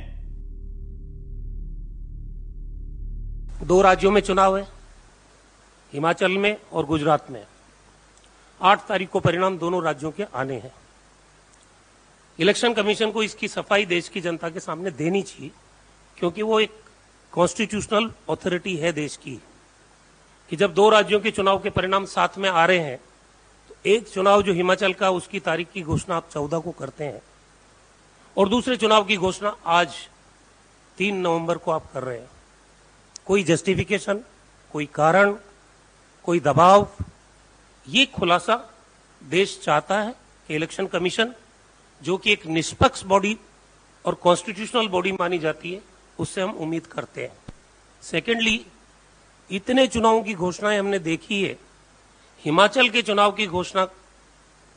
दो 3.63 3.81
राज्यों 3.81 4.11
में 4.11 4.21
चुनाव 4.21 4.57
है, 4.57 4.63
हिमाचल 5.93 6.31
में 6.31 6.55
और 6.73 6.85
गुजरात 6.85 7.31
में। 7.31 7.43
आठ 8.61 8.87
तारीख 8.87 9.09
को 9.09 9.19
परिणाम 9.19 9.57
दोनों 9.57 9.83
राज्यों 9.83 10.11
के 10.11 10.23
आने 10.35 10.55
हैं। 10.55 10.71
इलेक्शन 12.39 12.73
कमीशन 12.73 13.11
को 13.11 13.23
इसकी 13.23 13.47
सफ़ाई 13.47 13.85
देश 13.85 14.07
की 14.09 14.21
जनता 14.21 14.49
के 14.49 14.59
सामने 14.59 14.91
देनी 14.93 15.21
चाहिए, 15.23 15.51
क्योंकि 16.17 16.41
वो 16.41 16.59
एक 16.59 16.71
कॉन्स्टिट्यूशनल 17.33 18.11
अथॉरिटी 18.29 18.75
है 18.77 18.91
देश 18.93 19.15
की, 19.17 19.39
कि 20.51 20.55
जब 20.55 20.73
दो 20.73 20.89
राज्यों 20.89 21.19
के 21.19 21.31
चुनाव 21.31 21.59
के 21.59 21.69
परिणाम 21.69 22.05
साथ 22.07 22.37
में 22.37 22.49
आ 22.49 22.65
रहे 22.65 22.79
हैं 22.79 22.99
तो 23.69 23.75
एक 23.85 24.07
चुनाव 24.09 24.41
जो 24.41 24.53
हिमाचल 24.53 24.93
का, 24.93 25.09
उसकी 25.11 25.39
तारीख 25.39 25.71
की 25.71 25.81
घोषणा 25.81 26.15
आप 26.15 26.29
चौदह 26.31 26.59
को 26.59 26.71
करते 26.71 27.03
हैं, 27.03 27.21
और 28.37 28.49
दूसरे 28.49 28.77
चुनाव 28.77 29.03
की 29.05 29.17
घोषणा 29.17 29.55
आज 29.67 29.95
तीन 30.97 31.17
नवंबर 31.17 31.57
को 31.57 31.71
आप 31.71 31.91
कर 31.93 32.03
रहे 32.03 32.17
हैं। 32.17 32.29
कोई 33.25 33.43
जस्टिफिकेशन 33.43 34.23
कोई 34.73 34.85
कारण, 34.93 35.35
कोई 36.25 36.39
दबाव, 36.39 36.87
ये 37.87 38.05
खुलासा 38.07 38.55
देश 39.21 39.59
चाहता 39.63 40.01
है 40.01 40.15
कि 40.49 40.55
इलेक्शन 40.55 40.87
कमीशन 40.87 41.33
जो 42.01 42.17
कि 42.17 42.31
एक 42.31 42.45
निष्पक्ष 42.47 43.03
बॉडी 43.03 43.37
और 44.05 44.13
कॉन्स्टिट्यूशनल 44.15 44.87
बॉडी 44.87 45.11
मानी 45.11 45.39
जाती 45.39 45.71
है, 45.73 45.81
उससे 46.19 46.41
हम 46.41 46.51
उम्मीद 46.51 46.87
करते 46.87 47.23
हैं। 47.23 47.37
सेकेंडली 48.03 48.65
इतने 49.49 49.87
चुनावों 49.87 50.21
की 50.23 50.33
घोषणाएँ 50.33 50.79
हमने 50.79 50.99
देखी 50.99 51.41
है। 51.43 51.57
हिमाचल 52.45 52.89
के 52.89 53.01
चुनाव 53.01 53.31
की 53.31 53.47
घोषणा, 53.47 53.87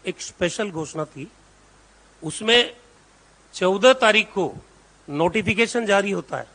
एक 0.05 0.21
स्पेशल 0.21 0.71
घोषणा 0.71 1.05
थी। 1.05 1.31
उसमें 2.23 2.75
चौदह 3.55 3.93
तारीख 3.93 4.29
को 4.29 4.53
नोटिफिकेशन 5.09 5.87
जारी 5.87 6.11
होता 6.11 6.37
है 6.37 6.47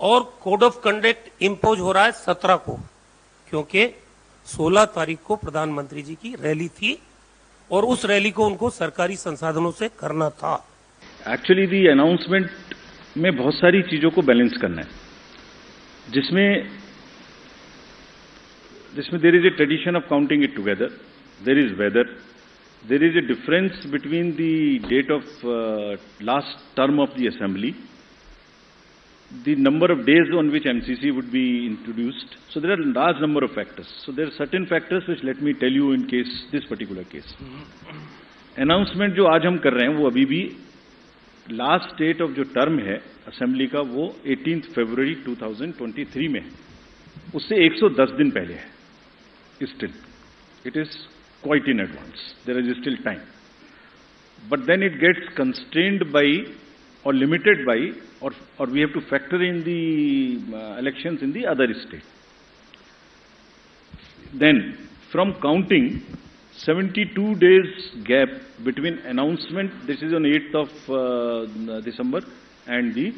और 0.00 0.22
कोड 0.42 0.62
ऑफ़ 0.62 0.80
कंडक्ट 0.80 1.42
इम्पोज 1.42 1.80
हो 1.80 1.92
रहा 1.92 2.04
है 2.04 2.12
सत्रह 2.12 2.56
को, 2.56 2.76
क्योंकि 3.48 3.86
सोलह 4.46 4.84
तारीख 4.84 5.18
को 5.22 5.36
प्रधानमंत्री 5.36 6.02
जी 6.02 6.14
की 6.14 6.34
रैली 6.34 6.68
थी। 6.68 6.98
और 7.74 7.84
उस 7.92 8.04
रैली 8.06 8.30
को 8.30 8.46
उनको 8.46 8.70
सरकारी 8.72 9.16
संसाधनों 9.18 9.70
से 9.78 9.88
करना 10.00 10.28
था। 10.40 10.54
एक्चुअली 11.28 11.66
दी 11.66 11.86
अनाउंसमेंट 11.88 12.50
में 13.16 13.36
बहुत 13.36 13.54
सारी 13.54 13.82
चीज़ों 13.90 14.10
को 14.10 14.22
बैलेंस 14.22 14.56
करना 14.60 14.82
है। 14.82 16.12
जिसमें 16.12 16.48
जिसमें 18.96 19.20
there 19.22 19.34
is 19.36 19.46
a 19.46 19.50
tradition 19.50 19.96
of 19.96 20.04
counting 20.08 20.42
it 20.44 20.54
together 20.56 20.90
there 21.40 21.58
is 21.58 21.72
whether 21.74 22.04
there 22.84 23.04
is 23.04 23.16
a 23.18 23.20
difference 23.28 23.86
between 23.92 24.30
the 24.32 24.88
date 24.88 25.10
of 25.10 25.30
last 26.24 26.76
term 26.76 27.00
of 27.00 27.18
the 27.18 27.26
assembly 27.28 27.74
the 29.42 29.54
number 29.56 29.90
of 29.90 30.06
days 30.06 30.28
on 30.32 30.50
which 30.52 30.64
MCC 30.64 31.14
would 31.14 31.32
be 31.32 31.66
introduced. 31.66 32.36
So 32.50 32.60
there 32.60 32.72
are 32.72 32.80
a 32.80 32.86
large 32.86 33.20
number 33.20 33.44
of 33.44 33.52
factors. 33.52 33.88
So 34.04 34.12
there 34.12 34.26
are 34.26 34.30
certain 34.32 34.66
factors 34.66 35.06
which 35.08 35.22
let 35.22 35.42
me 35.42 35.54
tell 35.54 35.70
you 35.70 35.92
in 35.92 36.06
case 36.06 36.46
this 36.52 36.64
particular 36.66 37.04
case. 37.04 37.34
Announcement 38.56 39.14
जो 39.14 39.26
आज 39.26 39.46
हम 39.46 39.58
कर 39.58 39.72
रहे 39.72 39.86
हैं 39.88 39.94
वो 39.96 40.06
अभी 40.10 40.24
भी 40.24 40.42
last 41.52 41.96
date 41.98 42.20
of 42.22 42.30
जो 42.32 42.44
टर्म 42.54 42.78
है 42.80 42.96
असेंबली 43.28 43.66
का 43.66 43.80
वो 43.94 44.04
18 44.34 44.60
फरवरी 44.74 45.14
2023 45.24 46.28
में 46.32 46.40
है 46.40 46.50
उससे 47.34 47.56
110 47.68 48.16
दिन 48.18 48.30
पहले 48.30 48.54
है 48.54 49.66
still 49.66 49.92
it 50.66 50.76
is 50.76 50.96
quite 51.44 51.68
in 51.68 51.80
advance 51.80 52.34
there 52.46 52.58
is 52.58 52.72
still 52.80 52.96
time 53.04 53.18
but 54.50 54.60
then 54.70 54.82
it 54.82 54.98
gets 55.00 55.34
constrained 55.36 56.04
by 56.12 56.44
or 57.04 57.12
limited 57.12 57.66
by, 57.66 57.92
or, 58.20 58.32
or 58.58 58.66
we 58.66 58.80
have 58.80 58.92
to 58.92 59.00
factor 59.02 59.42
in 59.42 59.62
the 59.64 60.56
uh, 60.56 60.78
elections 60.78 61.22
in 61.22 61.32
the 61.32 61.46
other 61.46 61.68
state. 61.74 62.02
Then, 64.32 64.88
from 65.12 65.34
counting, 65.40 66.02
72 66.56 67.34
days 67.36 67.90
gap 68.04 68.28
between 68.64 68.98
announcement, 69.00 69.86
this 69.86 70.02
is 70.02 70.12
on 70.12 70.22
8th 70.22 70.54
of 70.54 70.90
uh, 70.90 71.80
December, 71.80 72.22
and 72.66 72.94
the 72.94 73.14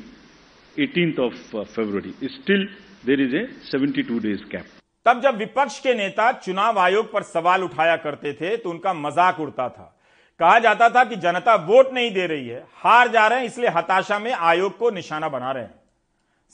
18th 0.77 1.19
of 1.19 1.55
uh, 1.55 1.65
February. 1.65 2.15
Still, 2.43 2.65
there 3.05 3.21
is 3.21 3.33
a 3.33 3.49
72 3.71 4.21
days 4.21 4.41
gap. 4.51 4.67
तब 5.07 5.21
जब 5.23 5.37
विपक्ष 5.39 5.79
के 5.81 5.95
नेता 5.95 6.31
चुनाव 6.45 6.79
आयोग 6.79 7.13
पर 7.13 7.23
सवाल 7.23 7.63
उठाया 7.65 7.97
करते 7.97 8.33
थे 8.41 8.57
तो 8.57 8.71
उनका 8.71 8.95
मज़ाक 8.95 9.41
उड़ता 9.41 9.69
था 9.69 9.96
कहा 10.41 10.59
जाता 10.59 10.89
था 10.91 11.05
कि 11.05 11.17
जनता 11.17 11.55
वोट 11.55 11.93
नहीं 11.93 12.11
दे 12.11 12.27
रही 12.27 12.49
है, 12.49 12.67
हार 12.75 13.09
जा 13.09 13.27
रहे 13.27 13.39
हैं, 13.39 13.47
इसलिए 13.47 13.69
हताशा 13.69 14.19
में 14.19 14.33
आयोग 14.33 14.77
को 14.79 14.91
निशाना 14.91 15.29
बना 15.29 15.53
रहे 15.53 15.63
हैं। 15.63 15.75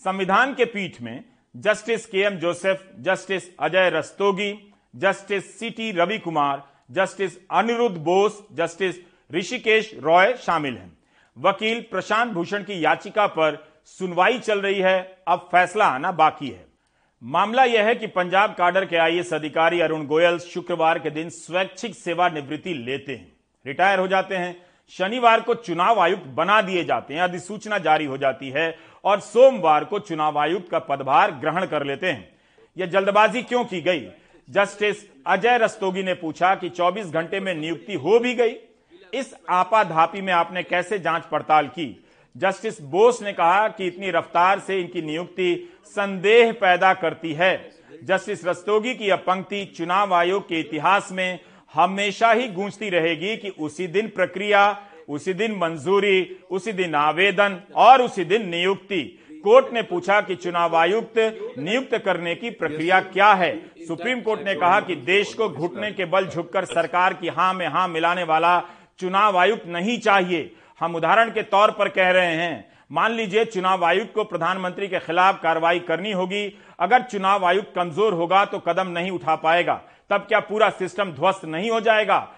संविधान 0.04 0.54
के 0.54 0.64
पीठ 0.64 1.00
में 1.02 1.24
justice 1.56 2.06
K 2.06 2.18
M 2.18 2.36
Joseph, 2.36 2.88
justice 2.98 3.56
Ajay 3.60 3.90
Rastogi, 3.90 4.52
justice 4.96 5.58
C 5.58 5.70
T 5.70 5.90
Ravi 5.92 6.18
Kumar 6.18 6.62
justice 6.90 7.38
Aniruddha 7.50 7.96
Bose, 7.96 8.42
justice 8.52 8.96
Hrishikesh 9.34 9.90
Roy 10.02 10.32
शामिल 10.36 10.76
हैं। 10.76 10.92
वकील 11.36 11.80
प्रशांत 11.80 12.32
भूषण 12.32 12.62
की 12.62 12.84
याचिका 12.84 13.26
पर 13.26 13.56
सुनवाई 13.86 14.38
चल 14.38 14.60
रही 14.60 14.80
है, 14.80 15.22
अब 15.28 15.48
फैसला 15.52 15.86
आना 15.86 16.12
बाकी 16.12 16.48
है। 16.48 16.64
मामला 17.22 17.64
यह 17.64 17.84
है 17.84 17.94
कि 17.94 18.06
पंजाब 18.06 18.54
काडर 18.54 18.84
के 18.84 18.96
आईएएस 18.96 19.32
अधिकारी 19.34 19.80
अरुण 19.80 20.06
गोयल 20.06 20.38
शुक्रवार 20.38 20.98
के 20.98 21.10
दिन 21.10 21.30
स्वैच्छिक 21.30 21.94
सेवानिवृत्ति 21.94 22.74
लेते 22.74 23.14
हैं। 23.14 23.31
रिटायर 23.66 23.98
हो 23.98 24.08
जाते 24.08 24.36
हैं। 24.36 24.66
शनिवार 24.88 25.40
को 25.40 25.54
चुनाव 25.54 26.00
आयुक्त 26.00 26.26
बना 26.26 26.60
दिए 26.62 26.84
जाते 26.84 27.14
हैं, 27.14 27.20
अधिसूचना 27.20 27.78
जारी 27.78 28.04
हो 28.04 28.18
जाती 28.18 28.50
है 28.50 28.78
और 29.04 29.20
सोमवार 29.20 29.84
को 29.84 29.98
चुनाव 29.98 30.38
आयुक्त 30.38 30.70
का 30.70 30.78
पदभार 30.78 31.30
ग्रहण 31.30 31.66
कर 31.66 31.84
लेते 31.84 32.06
हैं। 32.06 32.38
यह 32.78 32.86
जल्दबाजी 32.86 33.42
क्यों 33.42 33.64
की 33.64 33.80
गई? 33.80 34.08
जस्टिस 34.50 34.96
अजय 35.26 35.58
रस्तोगी 35.58 36.02
ने 36.02 36.14
पूछा 36.14 36.54
कि 36.54 36.68
24 36.68 37.10
घंटे 37.10 37.40
में 37.40 37.54
नियुक्ति 37.54 37.94
हो 37.94 38.18
भी 38.18 38.34
गई। 38.34 38.56
इस 39.14 39.34
आपाधापी 39.50 40.20
में 40.20 40.32
आपने 40.32 40.62
कैसे 40.62 40.98
जाँच 40.98 41.22
पड़ताल 41.22 41.66
की? 41.66 42.04
जस्टिस 42.36 42.82
बोस 42.82 43.22
ने 43.22 43.32
कहा 43.32 43.68
कि 43.68 43.86
इतनी 43.86 44.10
रफ्तार 44.10 44.58
से 44.58 44.80
इनकी 44.80 45.02
नियुक्ति 45.02 45.78
संदेह 45.84 46.52
पैदा 46.52 46.94
करती 46.94 47.32
है। 47.32 47.70
जस्टिस 48.04 48.44
रस्तोगी 48.44 48.94
की 48.94 49.04
यह 49.04 49.16
पंक्ति 49.16 49.64
चुनाव 49.64 50.14
आयोग 50.14 50.48
के 50.48 50.60
इतिहास 50.60 51.08
में 51.12 51.38
हमेशा 51.74 52.30
ही 52.32 52.48
गूंजती 52.50 52.88
रहेगी 52.90 53.36
कि 53.36 53.48
उसी 53.50 53.86
दिन 53.88 54.08
प्रक्रिया, 54.08 54.64
उसी 55.08 55.32
दिन 55.34 55.52
मंजूरी, 55.52 56.38
उसी 56.50 56.72
दिन 56.72 56.94
आवेदन 56.94 57.60
और 57.76 58.02
उसी 58.02 58.24
दिन 58.24 58.48
नियुक्ति। 58.48 59.02
कोर्ट 59.44 59.72
ने 59.74 59.82
पूछा 59.82 60.20
कि 60.20 60.34
चुनाव 60.34 60.76
आयुक्त 60.76 61.18
नियुक्त 61.58 61.96
करने 61.96 62.34
की 62.34 62.50
प्रक्रिया 62.52 63.00
क्या 63.02 63.32
है। 63.34 63.54
सुप्रीम 63.86 64.20
कोर्ट 64.20 64.40
ने 64.40 64.54
कहा 64.54 64.80
कि 64.80 64.94
देश 64.96 65.32
को 65.34 65.48
घुटने 65.48 65.90
के 65.92 66.04
बल 66.06 66.26
झुककर 66.26 66.64
सरकार 66.64 67.14
की 67.14 67.28
हाँ 67.28 67.52
में 67.54 67.66
हाँ 67.68 67.86
मिलाने 67.88 68.22
वाला 68.24 68.58
चुनाव 69.00 69.38
आयुक्त 69.38 69.66
नहीं 69.68 69.98
चाहिए। 70.00 70.50
हम 70.80 70.94
उदाहरण 70.96 71.30
के 71.30 71.42
तौर 71.44 71.70
पर 71.70 71.88
कह 71.88 72.10
रहे 72.10 72.34
हैं, 72.34 72.64
मान 72.90 73.12
लीजिए 73.12 73.44
चुनाव 73.46 73.84
आयुक्त 73.84 74.12
को 74.14 74.24
प्रधानमंत्री 74.24 74.88
के 74.88 74.98
खिलाफ 74.98 75.40
कार्रवाई 75.42 75.78
करनी 75.80 76.12
होगी। 76.12 76.46
अगर 76.78 77.02
चुनाव 77.02 77.44
आयुक्त 77.46 77.72
कमज़ोर 77.76 78.12
होगा 78.12 78.44
तो 78.44 78.58
कदम 78.58 78.88
नहीं 78.88 79.10
उठा 79.10 79.34
पाएगा। 79.36 79.80
तब 80.12 80.18
क्या 80.18 80.40
पूरा 80.40 80.70
सिस्टम 80.70 81.12
ध्वस्त 81.12 81.44
नहीं 81.44 81.70
हो 81.70 81.80
जाएगा? 81.80 82.28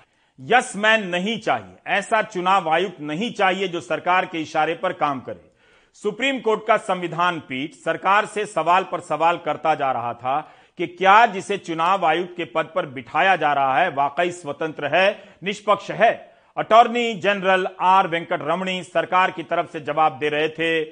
यस 0.41 0.73
मैन 0.77 1.07
नहीं 1.07 1.39
चाहिए। 1.39 1.77
ऐसा 1.87 2.23
चुनाव 2.23 2.69
आयुक्त 2.69 3.01
नहीं 3.01 3.33
चाहिए 3.33 3.69
जो 3.69 3.81
सरकार 3.81 4.27
के 4.27 4.39
इशारे 4.39 4.75
पर 4.75 4.93
काम 4.93 5.21
करे। 5.21 5.53
सुप्रीम 5.93 6.39
कोर्ट 6.41 6.67
का 6.69 6.77
संविधान 6.77 7.41
पीठ 7.41 7.73
सरकार 7.75 8.27
से 8.27 8.47
सवाल 8.47 8.85
पर 8.85 9.01
सवाल 9.01 9.37
करता 9.37 9.75
जा 9.75 9.93
रहा 9.93 10.15
था 10.15 10.41
कि 10.79 10.87
क्या 10.87 11.27
जिसे 11.27 11.59
चुनाव 11.59 12.07
आयुक्त 12.07 12.35
के 12.37 12.45
पद 12.45 12.73
पर 12.75 12.87
बिठाया 12.87 13.37
जा 13.37 13.53
रहा 13.53 13.79
है, 13.79 13.91
वाकई 13.91 14.31
स्वतंत्र 14.31 14.97
है, 14.97 15.25
निष्पक्ष 15.43 15.91
है? 15.91 16.35
अटॉर्नी 16.57 17.15
जनरल 17.15 17.67
आर 17.81 18.09
वेंकट 18.09 18.39
रमणी 18.43 18.83
सरकार 18.83 19.31
की 19.31 19.43
तरफ़ 19.43 19.71
से 19.71 19.81
जवाब 19.81 20.19
दे 20.19 20.29
रहे 20.29 20.49
थे। 20.49 20.85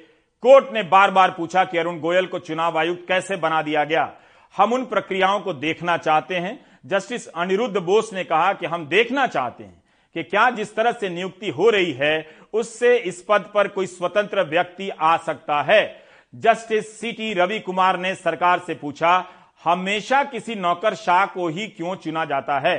कोर्ट 0.43 0.73
ने 0.73 0.83
बार 0.83 1.11
बार 1.11 1.31
पूछा 1.31 1.63
कि 1.63 1.77
अरुण 1.77 1.99
गोयल 1.99 2.25
को 2.25 2.39
चुनाव 2.39 2.77
आयुक्त 2.77 3.05
कैसे 3.07 3.35
बना 3.35 3.61
दिया 3.61 3.83
गया? 3.83 4.13
हम 4.57 4.73
उन 4.73 4.85
प्रक्रियाओं 4.85 5.39
को 5.39 5.53
देखना 5.53 5.97
चाहते 5.97 6.35
हैं। 6.35 6.72
जस्टिस 6.85 7.27
अनिरुद्ध 7.27 7.77
बोस 7.77 8.13
ने 8.13 8.23
कहा 8.23 8.53
कि 8.53 8.65
हम 8.65 8.85
देखना 8.85 9.27
चाहते 9.27 9.63
हैं 9.63 9.83
कि 10.15 10.23
क्या 10.23 10.49
जिस 10.49 10.75
तरह 10.75 10.91
से 10.91 11.09
नियुक्ति 11.09 11.49
हो 11.49 11.69
रही 11.69 11.91
है, 11.91 12.27
उससे 12.53 12.97
इस 12.97 13.25
पद 13.29 13.49
पर 13.53 13.67
कोई 13.67 13.85
स्वतंत्र 13.85 14.43
व्यक्ति 14.43 14.89
आ 14.89 15.15
सकता 15.17 15.61
है। 15.61 16.03
Justice 16.33 16.99
C 16.99 17.11
T 17.11 17.33
Ravi 17.33 17.59
Kumar 17.59 17.99
ने 17.99 18.13
सरकार 18.15 18.59
से 18.59 18.73
पूछा, 18.73 19.25
हमेशा 19.63 20.23
किसी 20.23 20.55
नौकर 20.55 20.95
शाह 20.95 21.25
को 21.25 21.47
ही 21.47 21.67
क्यों 21.67 21.95
चुना 21.95 22.25
जाता 22.25 22.59
है? 22.59 22.77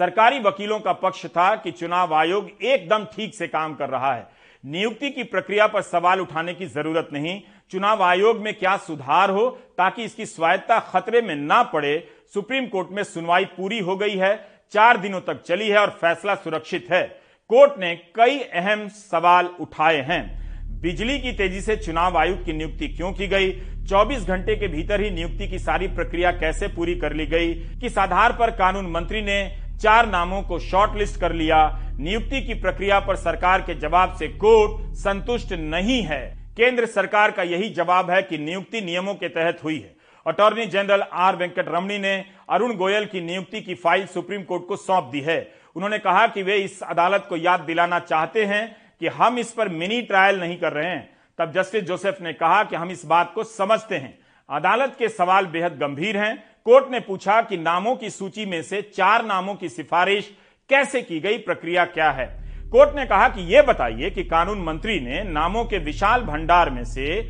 सरकारी 0.00 0.40
वकीलों 0.40 0.78
का 0.80 0.92
पक्ष 0.92 1.26
था 1.26 1.54
कि 1.56 1.70
चुनाव 1.70 2.14
आयोग 2.14 2.50
एकदम 2.62 3.04
ठीक 3.04 3.34
से 3.34 3.48
काम 3.48 3.74
कर 3.74 3.88
रहा 3.88 4.14
है। 4.14 4.26
नियुक्ति 4.64 5.10
की 5.10 5.22
प्रक्रिया 5.22 5.66
पर 5.66 5.82
सवाल 5.82 6.20
उठाने 6.20 6.54
की 6.54 6.66
ज़रूरत 6.66 7.08
नहीं। 7.12 7.40
चुनाव 7.70 8.02
आयोग 8.02 8.40
में 8.40 8.52
क्या 8.54 8.76
सुधार 8.76 9.30
हो 9.30 9.48
ताकि 9.78 10.04
इसकी 10.04 10.26
स्वायत्ता 10.26 10.78
खतरे 10.80 11.20
में 11.22 11.34
ना 11.34 11.62
पड़े 11.62 11.96
सुप्रीम 12.34 12.66
कोर्ट 12.66 12.88
में 12.90 13.02
सुनवाई 13.02 13.44
पूरी 13.44 13.78
हो 13.78 13.96
गई 13.96 14.16
है, 14.16 14.48
चार 14.72 14.96
दिनों 14.96 15.20
तक 15.20 15.42
चली 15.42 15.68
है 15.68 15.78
और 15.78 15.90
फैसला 15.90 16.34
सुरक्षित 16.34 16.86
है। 16.92 17.02
कोर्ट 17.48 17.72
ने 17.78 17.94
कई 17.94 18.38
अहम 18.38 18.88
सवाल 18.88 19.46
उठाए 19.46 20.00
हैं। 20.00 20.42
बिजली 20.80 21.18
की 21.18 21.32
तेज़ी 21.32 21.60
से 21.60 21.76
चुनाव 21.76 22.18
आयोग 22.18 22.44
की 22.44 22.52
नियुक्ति 22.52 22.88
क्यों 22.88 23.12
की 23.12 23.26
गई? 23.26 23.52
24 23.84 24.24
घंटे 24.24 24.56
के 24.56 24.68
भीतर 24.68 25.00
ही 25.00 25.10
नियुक्ति 25.10 25.48
की 25.48 25.58
सारी 25.58 25.86
प्रक्रिया 25.86 26.30
कैसे 26.30 26.68
पूरी 26.68 26.94
कर 26.94 27.12
ली 27.12 27.26
गई? 27.26 27.54
किस 27.54 27.98
आधार 27.98 28.32
पर 28.32 28.50
कानून 28.50 28.90
मंत्री 28.90 29.22
ने 29.22 29.58
चार 29.82 30.08
नामों 30.08 30.42
को 30.42 30.58
शॉर्ट 30.58 30.98
लिस्ट 30.98 31.20
कर 31.20 31.32
लिया? 31.32 31.80
नियुक्ति 31.98 32.42
की 32.42 32.54
प्रक्रिया 32.54 33.00
पर 33.00 33.16
सरकार 33.16 33.60
के 33.60 33.74
जवाब 33.74 34.16
से 34.16 34.28
कोर्ट 34.28 34.94
संतुष्ट 34.94 35.52
नहीं 35.52 36.02
है। 36.02 36.38
केंद्र 36.56 36.86
सरकार 36.86 37.30
का 37.30 37.42
यही 37.42 37.68
जवाब 37.68 38.10
है 38.10 38.22
कि 38.22 38.38
नियुक्ति 38.38 38.80
नियमों 38.80 39.14
के 39.14 39.28
तहत 39.28 39.58
हुई 39.64 39.78
है। 39.78 40.01
अटॉर्नी 40.26 40.66
जनरल 40.66 41.02
आर 41.12 41.36
वेंकट 41.36 41.68
रमणी 41.68 41.98
ने 41.98 42.24
अरुण 42.50 42.74
गोयल 42.74 43.04
की 43.04 43.20
नियुक्ति 43.20 43.60
की 43.60 43.74
फ़ाइल 43.74 44.06
सुप्रीम 44.06 44.42
कोर्ट 44.42 44.66
को 44.66 44.76
सौंप 44.76 45.04
दी 45.04 45.20
है। 45.20 45.54
उन्होंने 45.76 45.98
कहा 45.98 46.26
कि 46.26 46.42
वे 46.42 46.56
इस 46.56 46.82
अदालत 46.82 47.26
को 47.28 47.36
याद 47.36 47.60
दिलाना 47.60 47.98
चाहते 47.98 48.44
हैं 48.44 48.76
कि 49.00 49.06
हम 49.06 49.38
इस 49.38 49.52
पर 49.52 49.68
मिनी 49.68 50.02
ट्रायल 50.02 50.40
नहीं 50.40 50.56
कर 50.56 50.72
रहे 50.72 50.90
हैं। 50.90 51.10
तब 51.38 51.52
जस्टिस 51.52 51.84
जोसेफ 51.84 52.20
ने 52.20 52.32
कहा 52.32 52.64
कि 52.64 52.76
हम 52.76 52.90
इस 52.90 53.04
बात 53.04 53.32
को 53.34 53.44
समझते 53.44 53.96
हैं। 53.96 54.18
अदालत 54.50 54.96
के 54.98 55.08
सवाल 55.08 55.46
बेहद 55.46 55.78
गंभीर 55.78 56.16
हैं। 56.16 56.36
कोर्ट 56.64 56.90
ने 56.90 57.00
पूछा 57.00 57.42
कि 57.42 57.56
नामों 57.56 57.96
की 57.96 58.10
सूची 58.10 58.46
में 58.46 58.62
से 58.62 58.82
चार 58.82 59.24
नामों 59.24 59.54
की 59.54 59.68
सिफारिश 59.68 60.32
कैसे 60.70 61.02
की 61.02 61.20
गई, 61.20 61.38
प्रक्रिया 61.38 61.84
क्या 61.84 62.10
है? 62.10 62.26
कोर्ट 62.70 62.96
ने 62.96 63.06
कहा 63.06 63.28
कि 63.28 63.54
यह 63.54 63.62
बताइए 63.62 64.10
कि 64.10 64.24
कानून 64.24 64.62
मंत्री 64.62 65.00
ने 65.00 65.22
नामों 65.24 65.64
के 65.64 65.78
विशाल 65.78 66.22
भंडार 66.22 66.70
में 66.70 66.84
से 66.84 67.22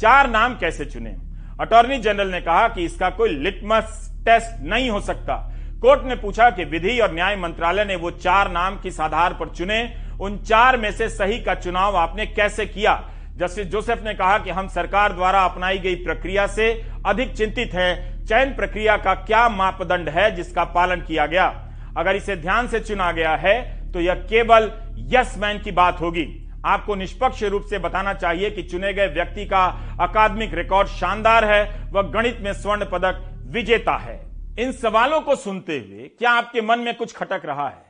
चार 0.00 0.30
नाम 0.30 0.58
कैसे 0.58 0.84
चुने। 0.84 1.27
अटॉर्नी 1.60 1.98
जनरल 1.98 2.28
ने 2.28 2.40
कहा 2.40 2.66
कि 2.68 2.84
इसका 2.84 3.08
कोई 3.10 3.28
लिटमस 3.28 4.10
टेस्ट 4.24 4.62
नहीं 4.64 4.90
हो 4.90 5.00
सकता। 5.00 5.34
कोर्ट 5.82 6.04
ने 6.04 6.14
पूछा 6.16 6.48
कि 6.50 6.64
विधि 6.64 6.98
और 7.00 7.14
न्याय 7.14 7.36
मंत्रालय 7.36 7.84
ने 7.84 7.96
वो 7.96 8.10
चार 8.10 8.50
नाम 8.50 8.76
किस 8.76 9.00
आधार 9.00 9.32
पर 9.32 9.48
चुने? 9.48 9.82
उन 10.20 10.36
चार 10.38 10.76
में 10.76 10.90
से 10.92 11.08
सही 11.08 11.40
का 11.40 11.54
चुनाव 11.54 11.96
आपने 11.96 12.26
कैसे 12.26 12.66
किया? 12.66 12.94
जस्टिस 13.36 13.66
जोसेफ 13.66 14.04
ने 14.04 14.14
कहा 14.14 14.38
कि 14.38 14.50
हम 14.50 14.68
सरकार 14.68 15.12
द्वारा 15.12 15.44
अपनाई 15.44 15.78
गई 15.78 15.94
प्रक्रिया 15.94 16.46
से 16.46 16.70
अधिक 17.06 17.36
चिंतित 17.36 17.74
हैं। 17.74 18.26
चयन 18.26 18.54
प्रक्रिया 18.54 18.96
का 18.96 19.14
क्या 19.16 19.48
मापदंड 19.48 20.08
है 20.08 20.30
जिसका 20.36 20.64
पालन 20.64 21.00
किया 21.00 21.26
गया? 21.26 21.46
अगर 21.96 22.16
इसे 22.16 22.36
ध्यान 22.36 22.68
से 22.68 22.80
चुना 22.80 23.12
गया 23.12 23.36
है 23.36 23.60
तो 23.92 24.00
यह 24.00 24.14
केवल 24.30 24.70
यस 25.10 25.34
मैन 25.38 25.58
की 25.58 25.72
बात 25.72 26.00
होगी। 26.00 26.24
आपको 26.66 26.94
निष्पक्ष 26.94 27.42
रूप 27.42 27.62
से 27.62 27.78
बताना 27.78 28.14
चाहिए 28.14 28.50
कि 28.50 28.62
चुने 28.62 28.92
गए 28.92 29.06
व्यक्ति 29.06 29.44
का 29.46 29.64
अकादमिक 30.00 30.54
रिकॉर्ड 30.54 30.88
शानदार 30.88 31.44
है, 31.44 31.90
वह 31.92 32.02
गणित 32.02 32.38
में 32.40 32.52
स्वर्ण 32.52 32.84
पदक 32.84 33.24
विजेता 33.46 33.96
है। 33.96 34.20
इन 34.58 34.72
सवालों 34.72 35.20
को 35.20 35.36
सुनते 35.36 35.78
हुए 35.78 36.10
क्या 36.18 36.30
आपके 36.30 36.60
मन 36.60 36.78
में 36.78 36.94
कुछ 36.94 37.14
खटक 37.16 37.42
रहा 37.44 37.68
है? 37.68 37.86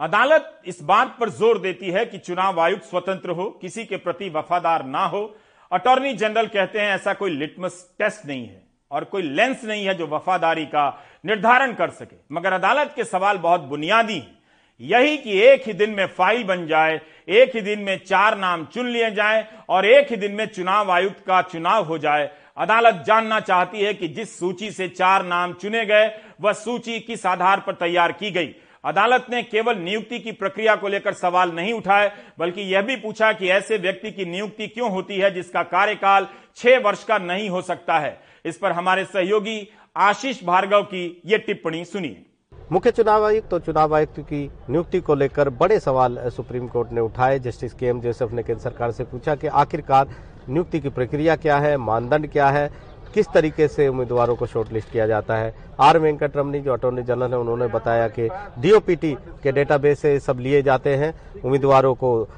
अदालत 0.00 0.62
इस 0.66 0.82
बात 0.82 1.16
पर 1.20 1.28
ज़ोर 1.28 1.58
देती 1.58 1.90
है 1.90 2.04
कि 2.06 2.18
चुनाव 2.18 2.60
आयुक्त 2.60 2.84
स्वतंत्र 2.84 3.30
हो, 3.30 3.44
किसी 3.50 3.84
के 3.84 3.96
प्रति 3.96 4.28
वफादार 4.28 4.84
ना 4.86 5.04
हो। 5.04 5.24
अटॉर्नी 5.72 6.12
जनरल 6.14 6.46
कहते 6.46 6.80
हैं, 6.80 6.94
ऐसा 6.94 7.12
कोई 7.12 7.30
लिटमस 7.30 7.94
टेस्ट 7.98 8.26
नहीं 8.26 8.46
है 8.46 8.62
और 8.90 9.04
कोई 9.04 9.22
लेंस 9.22 9.64
नहीं 9.64 9.86
है 9.86 9.94
जो 9.94 10.06
वफादारी 10.06 10.64
का 10.66 10.88
निर्धारण 11.24 11.72
कर 11.74 11.90
सके। 11.90 12.16
मगर 12.32 12.52
अदालत 12.52 12.92
के 12.96 13.04
सवाल 13.04 13.38
बहुत 13.38 13.60
बुनियादी 13.60 14.18
हैं। 14.18 14.41
यही 14.82 15.16
कि 15.16 15.38
एक 15.40 15.66
ही 15.66 15.72
दिन 15.72 15.90
में 15.90 16.06
फ़ाइल 16.06 16.42
बन 16.44 16.66
जाए, 16.66 17.00
एक 17.28 17.54
ही 17.54 17.60
दिन 17.60 17.80
में 17.80 17.98
चार 17.98 18.36
नाम 18.38 18.64
चुन 18.64 18.88
लिए 18.88 19.10
जाए 19.10 19.46
और 19.68 19.86
एक 19.86 20.10
ही 20.10 20.16
दिन 20.16 20.32
में 20.32 20.46
चुनाव 20.46 20.90
आयुक्त 20.90 21.20
का 21.26 21.40
चुनाव 21.42 21.84
हो 21.84 21.98
जाए। 21.98 22.30
अदालत 22.56 23.04
जानना 23.06 23.38
चाहती 23.40 23.80
है 23.80 23.92
कि 23.94 24.08
जिस 24.08 24.38
सूची 24.38 24.70
से 24.70 24.88
चार 24.88 25.24
नाम 25.24 25.52
चुने 25.52 25.84
गए, 25.86 26.10
वह 26.40 26.52
सूची 26.52 26.98
किस 27.00 27.26
आधार 27.26 27.60
पर 27.60 27.74
तैयार 27.74 28.12
की 28.12 28.30
गई। 28.30 28.54
अदालत 28.84 29.26
ने 29.30 29.42
केवल 29.42 29.76
नियुक्ति 29.78 30.18
की 30.18 30.32
प्रक्रिया 30.32 30.74
को 30.76 30.88
लेकर 30.88 31.12
सवाल 31.12 31.52
नहीं 31.52 31.72
उठाए, 31.72 32.10
बल्कि 32.38 32.62
यह 32.72 32.82
भी 32.82 32.96
पूछा 32.96 33.32
कि 33.32 33.48
ऐसे 33.48 33.78
व्यक्ति 33.78 34.10
की 34.10 34.24
नियुक्ति 34.24 34.66
क्यों 34.66 34.90
होती 34.90 35.18
है 35.18 35.30
जिसका 35.34 35.62
कार्यकाल 35.62 36.26
छह 36.56 36.78
वर्ष 36.78 37.04
का 37.04 37.18
नहीं 37.18 37.48
हो 37.50 37.62
सकता 37.62 37.98
है। 37.98 38.18
इस 38.44 38.58
पर 38.58 38.72
हमारे 38.72 39.04
सहयोगी 39.04 39.68
आशीष 39.96 40.44
भार्गव 40.44 40.82
की 40.82 41.22
यह 41.26 41.38
टिप्पणी 41.38 41.84
सुनिए। 41.84 42.24
मुख्य 42.72 42.90
चुनाव 42.90 43.24
आयुक्त 43.26 43.48
तो 43.48 43.58
चुनाव 43.58 43.94
आयुक्त 43.94 44.18
की 44.20 44.40
नियुक्ति 44.70 45.00
को 45.00 45.14
लेकर 45.14 45.48
बड़े 45.52 45.78
सवाल 45.80 46.16
सुप्रीम 46.26 46.68
कोर्ट 46.68 46.92
ने 46.92 47.00
उठाए। 47.00 47.38
जस्टिस 47.38 47.72
के 47.72 47.86
एम 47.86 48.00
जोसेफ 48.00 48.32
ने 48.32 48.42
केंद्र 48.42 48.62
सरकार 48.62 48.92
से 48.92 49.04
पूछा 49.04 49.34
कि 49.34 49.46
आखिरकार 49.46 50.08
नियुक्ति 50.48 50.80
की 50.80 50.88
प्रक्रिया 50.88 51.34
क्या 51.36 51.58
है, 51.58 51.76
मानदंड 51.76 52.30
क्या 52.32 52.48
है, 52.48 52.70
किस 53.14 53.26
तरीके 53.34 53.66
से 53.68 53.88
उम्मीदवारों 53.88 54.36
को 54.36 54.46
शॉर्टलिस्ट 54.46 54.90
किया 54.92 55.06
जाता 55.06 55.36
है। 55.36 55.54
आर 55.80 55.98
वेंकट 55.98 56.36
रमनी 56.36 56.60
जो 56.60 56.72
अटॉर्नी 56.72 57.02
जनरल 57.02 57.32
है, 57.32 57.38
उन्होंने 57.38 57.66
बताया 57.66 58.06
कि 58.08 58.28
डीओपीटी 58.58 59.12
के 59.42 59.52
डेटाबेस 59.52 60.00
से 60.00 60.18
सब 60.20 60.38
लिए 60.38 60.62
जाते 60.62 60.94
हैं। 60.96 61.12
उम्मीदवारों 61.44 61.94
को 61.94 62.28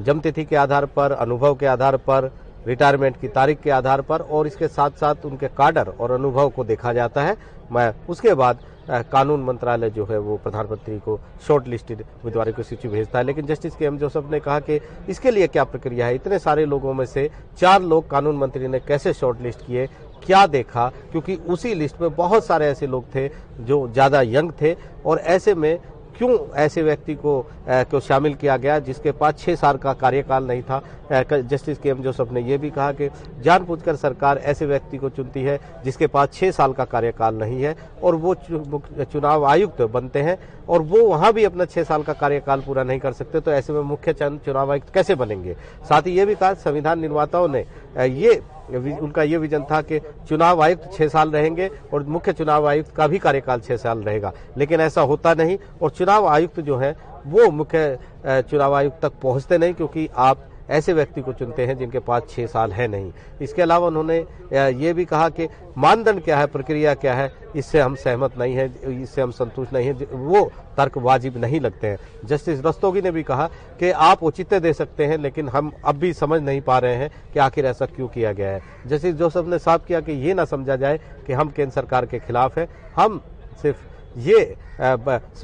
जमतिथि 0.00 0.44
के 0.44 0.56
आधार 0.56 0.86
पर, 0.86 1.12
अनुभव 1.12 1.54
के 1.54 1.66
आधार 1.66 1.96
पर, 1.98 2.30
रिटायरमेंट 2.66 3.20
की 3.20 3.28
तारीख 3.28 3.60
के 3.60 3.70
आधार 3.70 4.00
पर 4.02 4.20
और 4.20 4.46
इसके 4.46 4.68
साथ 4.68 4.98
साथ 5.00 5.24
उनके 5.24 5.48
कार्डर 5.48 5.88
और 5.90 6.10
अनुभव 6.10 6.48
को 6.48 6.64
देखा 6.64 6.92
जाता 6.92 7.22
है। 7.22 7.36
मैं, 7.72 7.92
उसके 8.08 8.34
बाद 8.34 8.58
कानून 8.88 9.42
मंत्रालय 9.44 9.90
जो 9.90 10.04
है 10.06 10.18
वो 10.18 10.36
प्रधानमंत्री 10.36 10.98
को 10.98 11.18
शॉर्ट 11.46 11.68
लिस्टेड 11.68 12.00
उम्मीदवारों 12.00 12.52
की 12.52 12.62
सूची 12.62 12.88
भेजता 12.88 13.18
है। 13.18 13.24
लेकिन 13.24 13.46
जस्टिस 13.46 13.76
के 13.76 13.84
एम 13.84 13.98
जोसफ 13.98 14.30
ने 14.30 14.40
कहा 14.40 14.58
कि 14.60 14.80
इसके 15.08 15.30
लिए 15.30 15.46
क्या 15.46 15.64
प्रक्रिया 15.64 16.06
है? 16.06 16.14
इतने 16.14 16.38
सारे 16.38 16.64
लोगों 16.66 16.94
में 16.94 17.04
से 17.06 17.30
चार 17.58 17.82
लोग 17.82 18.10
कानून 18.10 18.36
मंत्री 18.36 18.68
ने 18.68 18.80
कैसे 18.80 19.12
शॉर्ट 19.12 19.40
लिस्ट 19.42 19.66
किए? 19.66 19.86
क्या 20.26 20.46
देखा? 20.46 20.88
क्योंकि 21.12 21.34
उसी 21.48 21.74
लिस्ट 21.74 22.00
में 22.00 22.14
बहुत 22.14 22.46
सारे 22.46 22.66
ऐसे 22.66 22.86
लोग 22.86 23.04
थे 23.14 23.28
जो 23.60 23.86
ज़्यादा 23.88 24.22
यंग 24.22 24.52
थे 24.60 24.76
और 25.06 25.18
ऐसे 25.18 25.54
में 25.54 25.78
क्यों 26.18 26.36
ऐसे 26.56 26.82
व्यक्ति 26.82 27.14
को 27.16 27.32
को 27.68 28.00
शामिल 28.00 28.34
किया 28.34 28.56
गया 28.56 28.78
जिसके 28.78 29.12
पास 29.12 29.38
छह 29.38 29.54
साल 29.54 29.76
का 29.76 29.92
कार्यकाल 29.94 30.46
नहीं 30.46 30.62
था? 30.62 30.82
जस्टिस 31.12 31.78
के 31.78 31.88
एम 31.88 32.02
जोसफ 32.02 32.32
ने 32.32 32.40
यह 32.40 32.58
भी 32.58 32.70
कहा 32.70 32.90
कि 32.92 33.08
जानबूझकर 33.42 33.96
सरकार 33.96 34.38
ऐसे 34.38 34.66
व्यक्ति 34.66 34.96
को 34.96 35.08
चुनती 35.10 35.42
है 35.42 35.58
जिसके 35.84 36.06
पास 36.06 36.28
छह 36.32 36.50
साल 36.50 36.72
का 36.72 36.84
कार्यकाल 36.84 37.34
नहीं 37.34 37.62
है 37.62 37.74
और 38.02 38.14
वो 38.14 38.34
चुनाव 38.34 39.44
आयुक्त 39.44 39.82
बनते 39.82 40.22
हैं 40.22 40.38
और 40.68 40.82
वो 40.82 41.06
वहाँ 41.06 41.32
भी 41.32 41.44
अपना 41.44 41.64
छह 41.64 41.82
साल 41.82 42.02
का 42.02 42.12
कार्यकाल 42.12 42.60
पूरा 42.60 42.82
नहीं 42.82 43.00
कर 43.00 43.12
सकते 43.12 43.40
तो 43.40 43.52
ऐसे 43.52 43.72
में 43.72 43.80
मुख्य 43.82 44.12
चुनाव 44.12 44.70
आयुक्त 44.72 44.92
कैसे 44.94 45.14
बनेंगे? 45.14 45.54
साथ 45.88 46.02
ही 46.02 46.12
ये 46.12 46.26
भी 46.26 46.34
कहा, 46.34 46.54
संविधान 46.54 47.00
निर्माताओं 47.00 47.48
ने 47.48 47.64
ये 47.98 48.42
उनका 48.70 49.22
ये 49.22 49.38
विजन 49.38 49.62
था 49.70 49.80
कि 49.82 49.98
चुनाव 50.28 50.62
आयुक्त 50.62 50.90
छह 50.94 51.08
साल 51.08 51.30
रहेंगे 51.30 51.68
और 51.94 52.02
मुख्य 52.06 52.32
चुनाव 52.32 52.68
आयुक्त 52.68 52.94
का 52.96 53.06
भी 53.06 53.18
कार्यकाल 53.18 53.60
छह 53.60 53.76
साल 53.76 53.98
रहेगा। 53.98 54.32
लेकिन 54.58 54.80
ऐसा 54.80 55.00
होता 55.02 55.34
नहीं 55.34 55.58
और 55.82 55.90
चुनाव 55.90 56.26
आयुक्त 56.28 56.60
जो 56.60 56.76
है, 56.76 56.94
वो 57.26 57.50
मुख्य 57.50 57.98
चुनाव 58.26 58.74
आयुक्त 58.74 59.00
तक 59.02 59.12
पहुँचते 59.22 59.58
नहीं 59.58 59.74
क्योंकि 59.74 60.08
आप 60.16 60.46
ऐसे 60.70 60.92
व्यक्ति 60.92 61.20
को 61.20 61.32
चुनते 61.32 61.66
हैं 61.66 61.76
जिनके 61.78 61.98
पास 62.00 62.22
छह 62.30 62.46
साल 62.46 62.72
है 62.72 62.86
नहीं। 62.88 63.12
इसके 63.42 63.62
अलावा 63.62 63.86
उन्होंने 63.86 64.18
ये 64.52 64.92
भी 64.92 65.04
कहा 65.04 65.28
कि 65.30 65.48
मानदंड 65.78 66.22
क्या 66.24 66.38
है, 66.38 66.46
प्रक्रिया 66.46 66.94
क्या 66.96 67.14
है, 67.14 67.30
इससे 67.56 67.80
हम 67.80 67.94
सहमत 67.96 68.38
नहीं 68.38 68.54
है, 68.54 68.72
इससे 69.02 69.22
हम 69.22 69.30
संतुष्ट 69.32 69.72
नहीं 69.72 69.86
है 69.86 70.06
वो 70.06 70.44
तर्क 70.76 70.98
वाजिब 70.98 71.36
नहीं 71.36 71.60
लगते 71.60 71.86
हैं। 71.86 71.98
जस्टिस 72.24 72.64
रस्तोगी 72.66 73.02
ने 73.02 73.10
भी 73.10 73.22
कहा 73.22 73.46
कि 73.80 73.90
आप 73.90 74.22
औचित्य 74.22 74.60
दे 74.60 74.72
सकते 74.72 75.06
हैं, 75.06 75.18
लेकिन 75.18 75.48
हम 75.48 75.72
अब 75.84 75.96
भी 75.96 76.12
समझ 76.14 76.40
नहीं 76.42 76.60
पा 76.60 76.78
रहे 76.78 76.96
हैं 76.96 77.10
कि 77.32 77.38
आखिर 77.40 77.66
ऐसा 77.66 77.86
क्यों 77.86 78.08
किया 78.08 78.32
गया 78.32 78.50
है। 78.50 78.62
जस्टिस 78.86 79.14
जोसफ 79.14 79.46
ने 79.46 79.58
साफ़ 79.58 79.86
किया 79.86 80.00
कि 80.00 80.12
ये 80.26 80.34
ना 80.34 80.44
समझा 80.46 80.76
जाए 80.76 81.00
कि 81.26 81.32
हम 81.32 81.50
केंद्र 81.50 81.72
सरकार 81.72 82.06
के 82.06 82.18
खिलाफ 82.18 82.58
है, 82.58 82.68
हम 82.96 83.20
सिर्फ़ 83.62 83.88
ये 84.18 84.56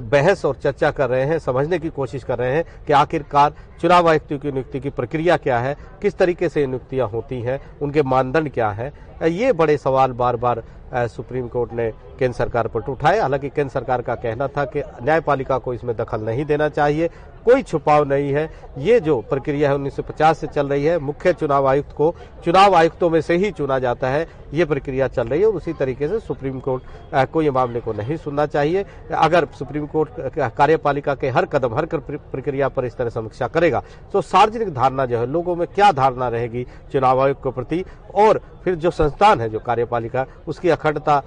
बहस 0.02 0.44
और 0.44 0.54
चर्चा 0.54 0.90
कर 0.90 1.08
रहे 1.10 1.24
हैं, 1.24 1.38
समझने 1.38 1.78
की 1.78 1.88
कोशिश 1.90 2.24
कर 2.24 2.38
रहे 2.38 2.54
हैं 2.54 2.64
कि 2.86 2.92
आखिरकार 2.92 3.54
चुनाव 3.80 4.08
आयुक्तों 4.08 4.38
की 4.38 4.52
नियुक्ति 4.52 4.80
की 4.80 4.90
प्रक्रिया 4.90 5.36
क्या 5.36 5.58
है, 5.58 5.76
किस 6.02 6.16
तरीके 6.18 6.48
से 6.48 6.66
नियुक्तियाँ 6.66 7.08
होती 7.08 7.40
हैं, 7.42 7.60
उनके 7.82 8.02
मानदंड 8.04 8.50
क्या 8.52 8.70
है। 8.70 8.92
ये 9.24 9.52
बड़े 9.52 9.76
सवाल 9.78 10.12
बार 10.12 10.36
बार 10.36 10.62
सुप्रीम 10.94 11.46
कोर्ट 11.48 11.72
ने 11.72 11.90
केंद्र 12.18 12.36
सरकार 12.36 12.68
पर 12.68 12.90
उठाए। 12.90 13.20
हालाँकि 13.20 13.48
केंद्र 13.48 13.72
सरकार 13.72 14.02
का 14.02 14.14
कहना 14.14 14.46
था 14.48 14.64
कि 14.66 14.82
न्यायपालिका 15.02 15.58
को 15.58 15.74
इसमें 15.74 15.96
दखल 15.96 16.20
नहीं 16.20 16.44
देना 16.44 16.68
चाहिए। 16.68 17.08
कोई 17.46 17.62
छुपाव 17.62 18.04
नहीं 18.04 18.32
है। 18.32 18.48
ये 18.78 18.98
जो 19.00 19.20
प्रक्रिया 19.30 19.68
है 19.70 19.74
1950 19.76 20.38
से 20.38 20.46
चल 20.46 20.68
रही 20.68 20.84
है, 20.84 20.98
मुख्य 21.00 21.32
चुनाव 21.32 21.66
आयुक्त 21.66 21.92
को, 21.92 22.14
चुनाव 22.44 22.74
आयुक्तों 22.74 23.10
में 23.10 23.20
से 23.20 23.36
ही 23.36 23.50
चुना 23.52 23.78
जाता 23.78 24.08
है। 24.08 24.26
ये 24.54 24.64
प्रक्रिया 24.64 25.08
चल 25.08 25.28
रही 25.28 25.40
है 25.40 25.46
और 25.46 25.54
उसी 25.54 25.72
तरीके 25.74 26.08
से 26.08 26.18
सुप्रीम 26.20 26.58
कोर्ट 26.60 26.82
को 27.26 27.42
ये 27.42 27.50
मामले 27.50 27.80
को 27.80 27.92
नहीं 27.92 28.16
सुनना 28.16 28.46
चाहिए। 28.46 28.84
अगर 29.12 29.46
सुप्रीम 29.58 29.86
कोर्ट 29.86 30.38
कार्यपालिका 30.56 31.14
के 31.14 31.28
हर 31.30 31.46
कदम, 31.46 31.74
हर 31.74 31.86
प्रक्रिया 31.86 32.68
पर 32.68 32.84
इस 32.84 32.96
तरह 32.96 33.10
समीक्षा 33.10 33.48
करेगा 33.48 33.82
तो 34.12 34.20
सार्वजनिक 34.22 34.74
धारणा 34.74 35.06
जो 35.06 35.18
है, 35.18 35.26
लोगों 35.26 35.56
में 35.56 35.66
क्या 35.68 35.90
धारणा 35.94 36.28
रहेगी 36.28 36.66
चुनाव 36.92 37.22
आयोग 37.22 37.36
के 37.38 37.50
प्रति? 37.52 37.84
और 38.14 38.40
फिर 38.64 38.74
जो 38.76 38.90
संस्थान 38.92 39.40
है, 39.40 39.48
जो 39.48 39.58
कार्यपालिका, 39.60 40.26
उसकी 40.48 40.68
अखंडता 40.70 41.22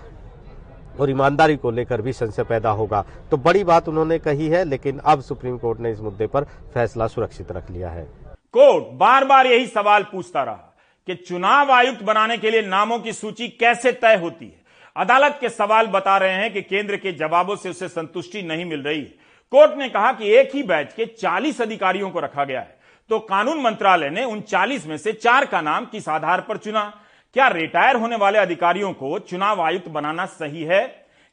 और 1.00 1.10
ईमानदारी 1.10 1.56
को 1.56 1.72
लेकर 1.72 2.02
भी 2.02 2.14
संशय 2.14 2.44
पैदा 2.44 2.70
होगा। 2.70 3.06
तो 3.32 3.38
बड़ी 3.38 3.64
बात 3.64 3.88
उन्होंने 3.88 4.20
कही 4.20 4.48
है, 4.48 4.64
लेकिन 4.64 5.00
अब 5.00 5.22
सुप्रीम 5.22 5.58
कोर्ट 5.58 5.80
ने 5.80 5.92
इस 5.92 6.00
मुद्दे 6.00 6.28
पर 6.28 6.44
फैसला 6.74 7.08
सुरक्षित 7.08 7.52
रख 7.52 7.72
लिया 7.72 7.90
है। 7.90 8.04
कोर्ट 8.54 8.86
बार 8.94 9.26
बार 9.26 9.48
यही 9.48 9.68
सवाल 9.68 10.04
पूछता 10.04 10.44
रहा 10.44 10.66
कि 11.08 11.16
चुनाव 11.16 11.72
आयुक्त 11.72 12.04
बनाने 12.04 12.38
के 12.38 12.52
लिए 12.52 12.62
नामों 12.62 13.00
की 13.00 13.14
सूची 13.14 13.48
कैसे 13.48 13.92
तय 13.92 14.16
होती 14.16 14.46
है। 14.46 14.58
अदालत 14.96 15.38
के 15.42 15.50
सवाल 15.50 15.88
बता 15.88 16.18
रहे 16.18 16.34
हैं 16.34 16.54
कि 16.54 16.62
केंद्र 16.62 16.96
के 16.96 17.12
जवाबों 17.12 17.56
से 17.56 17.70
उसे 17.70 17.88
संतुष्टि 17.88 18.42
नहीं 18.42 18.66
मिल 18.66 18.82
रही। 18.82 19.00
है 19.00 19.30
कोर्ट 19.52 19.78
ने 19.78 19.90
कहा 19.90 20.12
कि 20.12 20.32
एक 20.32 20.56
ही 20.56 20.64
बैच 20.64 20.94
के 20.94 21.06
40 21.06 21.62
अधिकारियों 21.62 22.10
को 22.10 22.20
रखा 22.20 22.44
गया 22.44 22.60
है। 22.60 22.78
तो 23.10 23.20
कानून 23.20 23.62
मंत्रालय 23.62 24.10
ने 24.10 24.24
उन 24.24 24.42
40 24.42 24.88
में 24.88 24.98
से 24.98 25.14
चार 25.14 25.46
का 25.46 25.62
नाम 25.62 25.86
किस 25.86 26.10
आधार 26.10 26.42
पर 26.42 26.58
चुना। 26.58 26.94
क्या 27.34 27.48
रिटायर 27.48 27.96
होने 27.96 28.16
वाले 28.16 28.40
अधिकारियों 28.40 28.94
को 28.94 29.20
चुनाव 29.20 29.62
आयुक्त 29.62 29.88
बनाना 29.88 30.26
सही 30.26 30.64
है? 30.64 30.88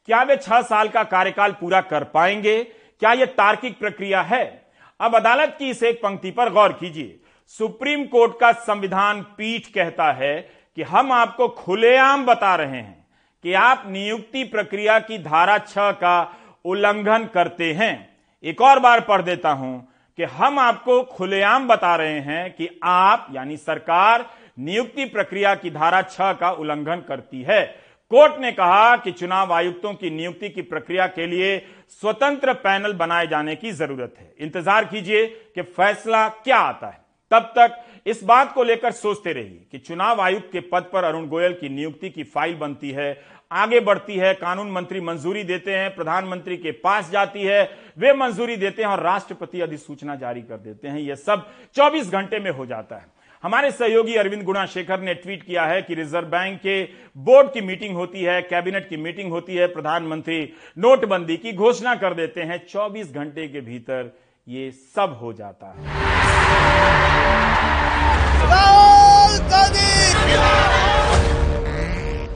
क्या 0.06 0.22
वे 0.22 0.36
छह 0.36 0.62
साल 0.62 0.88
का 0.88 1.02
कार्यकाल 1.02 1.52
पूरा 1.52 1.80
कर 1.80 2.04
पाएँगे? 2.04 2.64
क्या 3.00 3.12
यह 3.12 3.26
तार्किक 3.26 3.78
प्रक्रिया 3.78 4.22
है? 4.22 4.66
अब 5.00 5.16
अदालत 5.16 5.56
की 5.58 5.70
इस 5.70 5.82
एक 5.82 5.96
पंक्ति 5.96 6.30
पर 6.30 6.50
गौर 6.50 6.72
कीजिए। 6.72 7.20
सुप्रीम 7.46 8.04
कोर्ट 8.04 8.38
का 8.40 8.52
संविधान 8.52 9.22
पीठ 9.22 9.66
कहता 9.66 10.12
है 10.12 10.36
कि 10.76 10.82
हम 10.82 11.12
आपको 11.12 11.48
खुलेआम 11.48 12.26
बता 12.26 12.54
रहे 12.54 12.76
हैं 12.76 13.06
कि 13.42 13.52
आप 13.52 13.84
नियुक्ति 13.86 14.44
प्रक्रिया 14.44 14.98
की 14.98 15.18
धारा 15.18 15.58
छह 15.58 15.90
का 15.92 16.36
उल्लंघन 16.64 17.28
करते 17.34 17.72
हैं। 17.72 18.16
एक 18.44 18.62
और 18.62 18.78
बार 18.78 19.00
पढ़ 19.00 19.22
देता 19.22 19.50
हूँ 19.50 19.88
कि 20.16 20.22
हम 20.22 20.58
आपको 20.58 21.02
खुलेआम 21.02 21.68
बता 21.68 21.96
रहे 21.96 22.20
हैं 22.20 22.50
कि 22.52 22.80
आप, 22.82 23.28
यानी 23.32 23.56
सरकार 23.56 24.30
नियुक्ति 24.58 25.04
प्रक्रिया 25.04 25.54
की 25.54 25.70
धारा 25.70 26.02
छह 26.02 26.32
का 26.32 26.50
उल्लंघन 26.50 27.02
करती 27.08 27.42
है। 27.42 27.64
कोर्ट 28.10 28.40
ने 28.40 28.52
कहा 28.52 28.96
कि 28.96 29.12
चुनाव 29.12 29.52
आयुक्तों 29.52 29.92
की 29.94 30.10
नियुक्ति 30.10 30.48
की 30.48 30.62
प्रक्रिया 30.62 31.06
के 31.06 31.26
लिए 31.26 31.58
स्वतंत्र 31.90 32.52
पैनल 32.54 32.92
बनाए 32.92 33.26
जाने 33.26 33.56
की 33.56 33.72
ज़रूरत 33.72 34.14
है। 34.18 34.34
इंतज़ार 34.40 34.84
कीजिए 34.84 35.26
कि 35.54 35.62
फैसला 35.62 36.28
क्या 36.28 36.58
आता 36.58 36.86
है। 36.86 37.04
तब 37.30 37.52
तक 37.58 37.82
इस 38.06 38.22
बात 38.24 38.52
को 38.54 38.62
लेकर 38.64 38.92
सोचते 38.92 39.32
रहिए 39.32 39.66
कि 39.72 39.78
चुनाव 39.78 40.20
आयुक्त 40.20 40.48
के 40.52 40.60
पद 40.62 40.90
पर 40.92 41.04
अरुण 41.04 41.26
गोयल 41.26 41.52
की 41.52 41.68
नियुक्ति 41.68 42.10
की 42.10 42.24
फ़ाइल 42.24 42.54
बनती 42.54 42.90
है, 42.90 43.18
आगे 43.50 43.80
बढ़ती 43.80 44.16
है, 44.16 44.32
कानून 44.34 44.70
मंत्री 44.70 45.00
मंजूरी 45.00 45.42
देते 45.44 45.74
हैं, 45.74 45.94
प्रधानमंत्री 45.96 46.56
के 46.56 46.70
पास 46.72 47.10
जाती 47.10 47.42
है, 47.42 47.62
वे 47.98 48.12
मंजूरी 48.12 48.56
देते 48.56 48.82
हैं 48.82 48.88
और 48.88 49.02
राष्ट्रपति 49.02 49.60
अधिसूचना 49.60 50.14
जारी 50.14 50.42
कर 50.42 50.56
देते 50.56 50.88
हैं। 50.88 51.00
यह 51.00 51.14
सब 51.14 51.46
24 51.76 52.10
घंटे 52.10 52.38
में 52.38 52.50
हो 52.50 52.66
जाता 52.66 52.96
है। 52.96 53.15
हमारे 53.42 53.70
सहयोगी 53.70 54.14
अरविंद 54.14 54.42
गुणाशेखर 54.42 55.00
ने 55.00 55.14
ट्वीट 55.14 55.42
किया 55.42 55.64
है 55.64 55.80
कि 55.82 55.94
रिज़र्व 55.94 56.26
बैंक 56.26 56.58
के 56.58 56.82
बोर्ड 57.16 57.52
की 57.52 57.60
मीटिंग 57.60 57.96
होती 57.96 58.22
है 58.22 58.40
कैबिनेट 58.42 58.88
की 58.88 58.96
मीटिंग 58.96 59.30
होती 59.30 59.56
है 59.56 59.66
प्रधानमंत्री 59.66 60.38
नोटबंदी 60.78 61.36
की 61.36 61.52
घोषणा 61.52 61.94
कर 61.94 62.14
देते 62.14 62.42
हैं। 62.42 62.58
24 62.66 63.12
घंटे 63.12 63.46
के 63.48 63.60
भीतर 63.60 64.10
ये 64.46 64.70
सब 64.70 65.18
हो 65.22 65.32
जाता 65.32 65.66
है। 65.66 65.74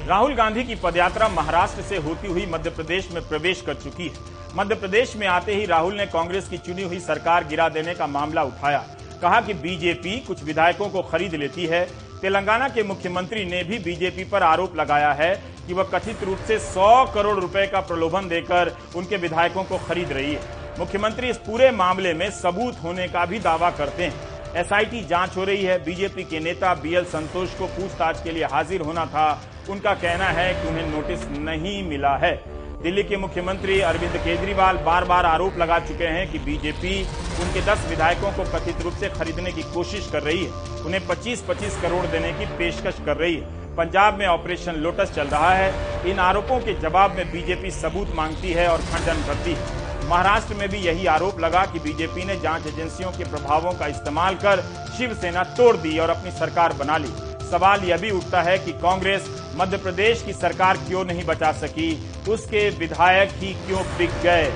राहुल 0.08 0.34
गांधी 0.34 0.64
की 0.64 0.74
पदयात्रा 0.74 1.28
महाराष्ट्र 1.28 1.82
से 1.82 1.96
होती 1.98 2.28
हुई 2.28 2.46
मध्य 2.46 2.70
प्रदेश 2.70 3.10
में 3.12 3.22
प्रवेश 3.28 3.60
कर 3.62 3.74
चुकी 3.74 4.08
है। 4.08 4.56
मध्य 4.56 4.74
प्रदेश 4.74 5.16
में 5.16 5.26
आते 5.26 5.54
ही 5.54 5.66
राहुल 5.66 5.94
ने 5.94 6.06
कांग्रेस 6.06 6.48
की 6.48 6.58
चुनी 6.58 6.82
हुई 6.82 6.98
सरकार 7.00 7.44
गिरा 7.44 7.68
देने 7.68 7.94
का 7.94 8.06
मामला 8.06 8.42
उठाया। 8.42 8.84
कहा 9.22 9.40
कि 9.40 9.54
बीजेपी 9.54 10.18
कुछ 10.18 10.42
विधायकों 10.44 10.88
को 10.88 11.02
खरीद 11.02 11.34
लेती 11.34 11.66
है। 11.66 11.84
तेलंगाना 12.20 12.68
के 12.68 12.82
मुख्यमंत्री 12.82 13.44
ने 13.44 13.62
भी 13.64 13.78
बीजेपी 13.78 14.24
पर 14.24 14.42
आरोप 14.42 14.76
लगाया 14.76 15.12
है 15.12 15.34
कि 15.66 15.74
वह 15.74 15.84
कथित 15.84 16.22
रूप 16.24 16.38
से 16.38 16.58
100 16.58 17.04
करोड़ 17.14 17.38
रुपए 17.38 17.66
का 17.66 17.80
प्रलोभन 17.80 18.28
देकर 18.28 18.76
उनके 18.96 19.16
विधायकों 19.16 19.64
को 19.64 19.78
खरीद 19.78 20.12
रही 20.12 20.32
है। 20.34 20.78
मुख्यमंत्री 20.78 21.30
इस 21.30 21.36
पूरे 21.36 21.70
मामले 21.70 22.14
में 22.14 22.30
सबूत 22.30 22.82
होने 22.82 23.08
का 23.08 23.24
भी 23.26 23.38
दावा 23.38 23.70
करते 23.70 24.04
हैं। 24.04 24.54
एसआईटी 24.56 25.04
जाँच 25.04 25.36
हो 25.36 25.44
रही 25.44 25.64
है। 25.64 25.78
बीजेपी 25.84 26.24
के 26.24 26.40
नेता 26.40 26.74
बीएल 26.74 27.04
संतोष 27.04 27.54
को 27.54 27.66
पूछताछ 27.66 28.22
के 28.22 28.30
लिए 28.30 28.44
हाजिर 28.44 28.80
होना 28.80 29.06
था। 29.06 29.42
उनका 29.70 29.94
कहना 29.94 30.24
है 30.24 30.52
कि 30.54 30.68
उन्हें 30.68 30.86
नोटिस 30.86 31.24
नहीं 31.38 31.82
मिला 31.82 32.16
है। 32.16 32.59
दिल्ली 32.82 33.02
के 33.02 33.16
मुख्यमंत्री 33.16 33.80
अरविंद 33.80 34.16
केजरीवाल 34.16 34.76
बार 34.76 35.04
बार 35.04 35.26
आरोप 35.26 35.58
लगा 35.58 35.78
चुके 35.78 36.04
हैं 36.04 36.30
कि 36.32 36.38
बीजेपी 36.38 37.02
उनके 37.42 37.60
10 37.60 37.84
विधायकों 37.88 38.30
को 38.32 38.44
कथित 38.52 38.80
रूप 38.80 38.92
से 38.92 39.08
खरीदने 39.08 39.52
की 39.52 39.62
कोशिश 39.74 40.08
कर 40.12 40.22
रही 40.22 40.44
है। 40.44 40.84
उन्हें 40.84 41.06
25-25 41.06 41.76
करोड़ 41.82 42.04
देने 42.06 42.32
की 42.32 42.46
पेशकश 42.58 43.00
कर 43.06 43.16
रही 43.16 43.34
है। 43.34 43.74
पंजाब 43.76 44.18
में 44.18 44.26
ऑपरेशन 44.26 44.76
लोटस 44.76 45.12
चल 45.16 45.26
रहा 45.26 45.52
है। 45.54 46.10
इन 46.10 46.18
आरोपों 46.18 46.58
के 46.60 46.74
जवाब 46.80 47.16
में 47.16 47.30
बीजेपी 47.32 47.70
सबूत 47.70 48.14
मांगती 48.14 48.52
है 48.52 48.68
और 48.68 48.78
खंडन 48.84 49.22
करती 49.26 49.52
है। 49.52 50.08
महाराष्ट्र 50.08 50.54
में 50.54 50.68
भी 50.68 50.78
यही 50.78 51.06
आरोप 51.06 51.40
लगा 51.40 51.64
कि 51.66 51.78
बीजेपी 51.78 52.24
ने 52.24 52.36
जाँच 52.36 52.66
एजेंसियों 52.66 53.10
के 53.10 53.24
प्रभावों 53.24 53.72
का 53.72 53.86
इस्तेमाल 53.86 54.34
कर 54.34 54.62
शिवसेना 54.98 55.44
तोड़ 55.56 55.76
दी 55.76 55.98
और 55.98 56.10
अपनी 56.10 56.30
सरकार 56.30 56.72
बना 56.72 56.96
ली। 56.96 57.12
सवाल 57.50 57.84
यह 57.84 57.96
भी 57.96 58.10
उठता 58.10 58.42
है 58.42 58.58
कि 58.58 58.72
कांग्रेस 58.72 59.28
मध्य 59.54 59.76
प्रदेश 59.76 60.22
की 60.22 60.32
सरकार 60.32 60.76
क्यों 60.76 61.04
नहीं 61.04 61.24
बचा 61.24 61.52
सकी? 61.52 62.10
उसके 62.28 62.70
विधायक 62.70 63.30
ही 63.32 63.54
क्यों 63.54 63.82
बिक 63.98 64.10
गए? 64.10 64.50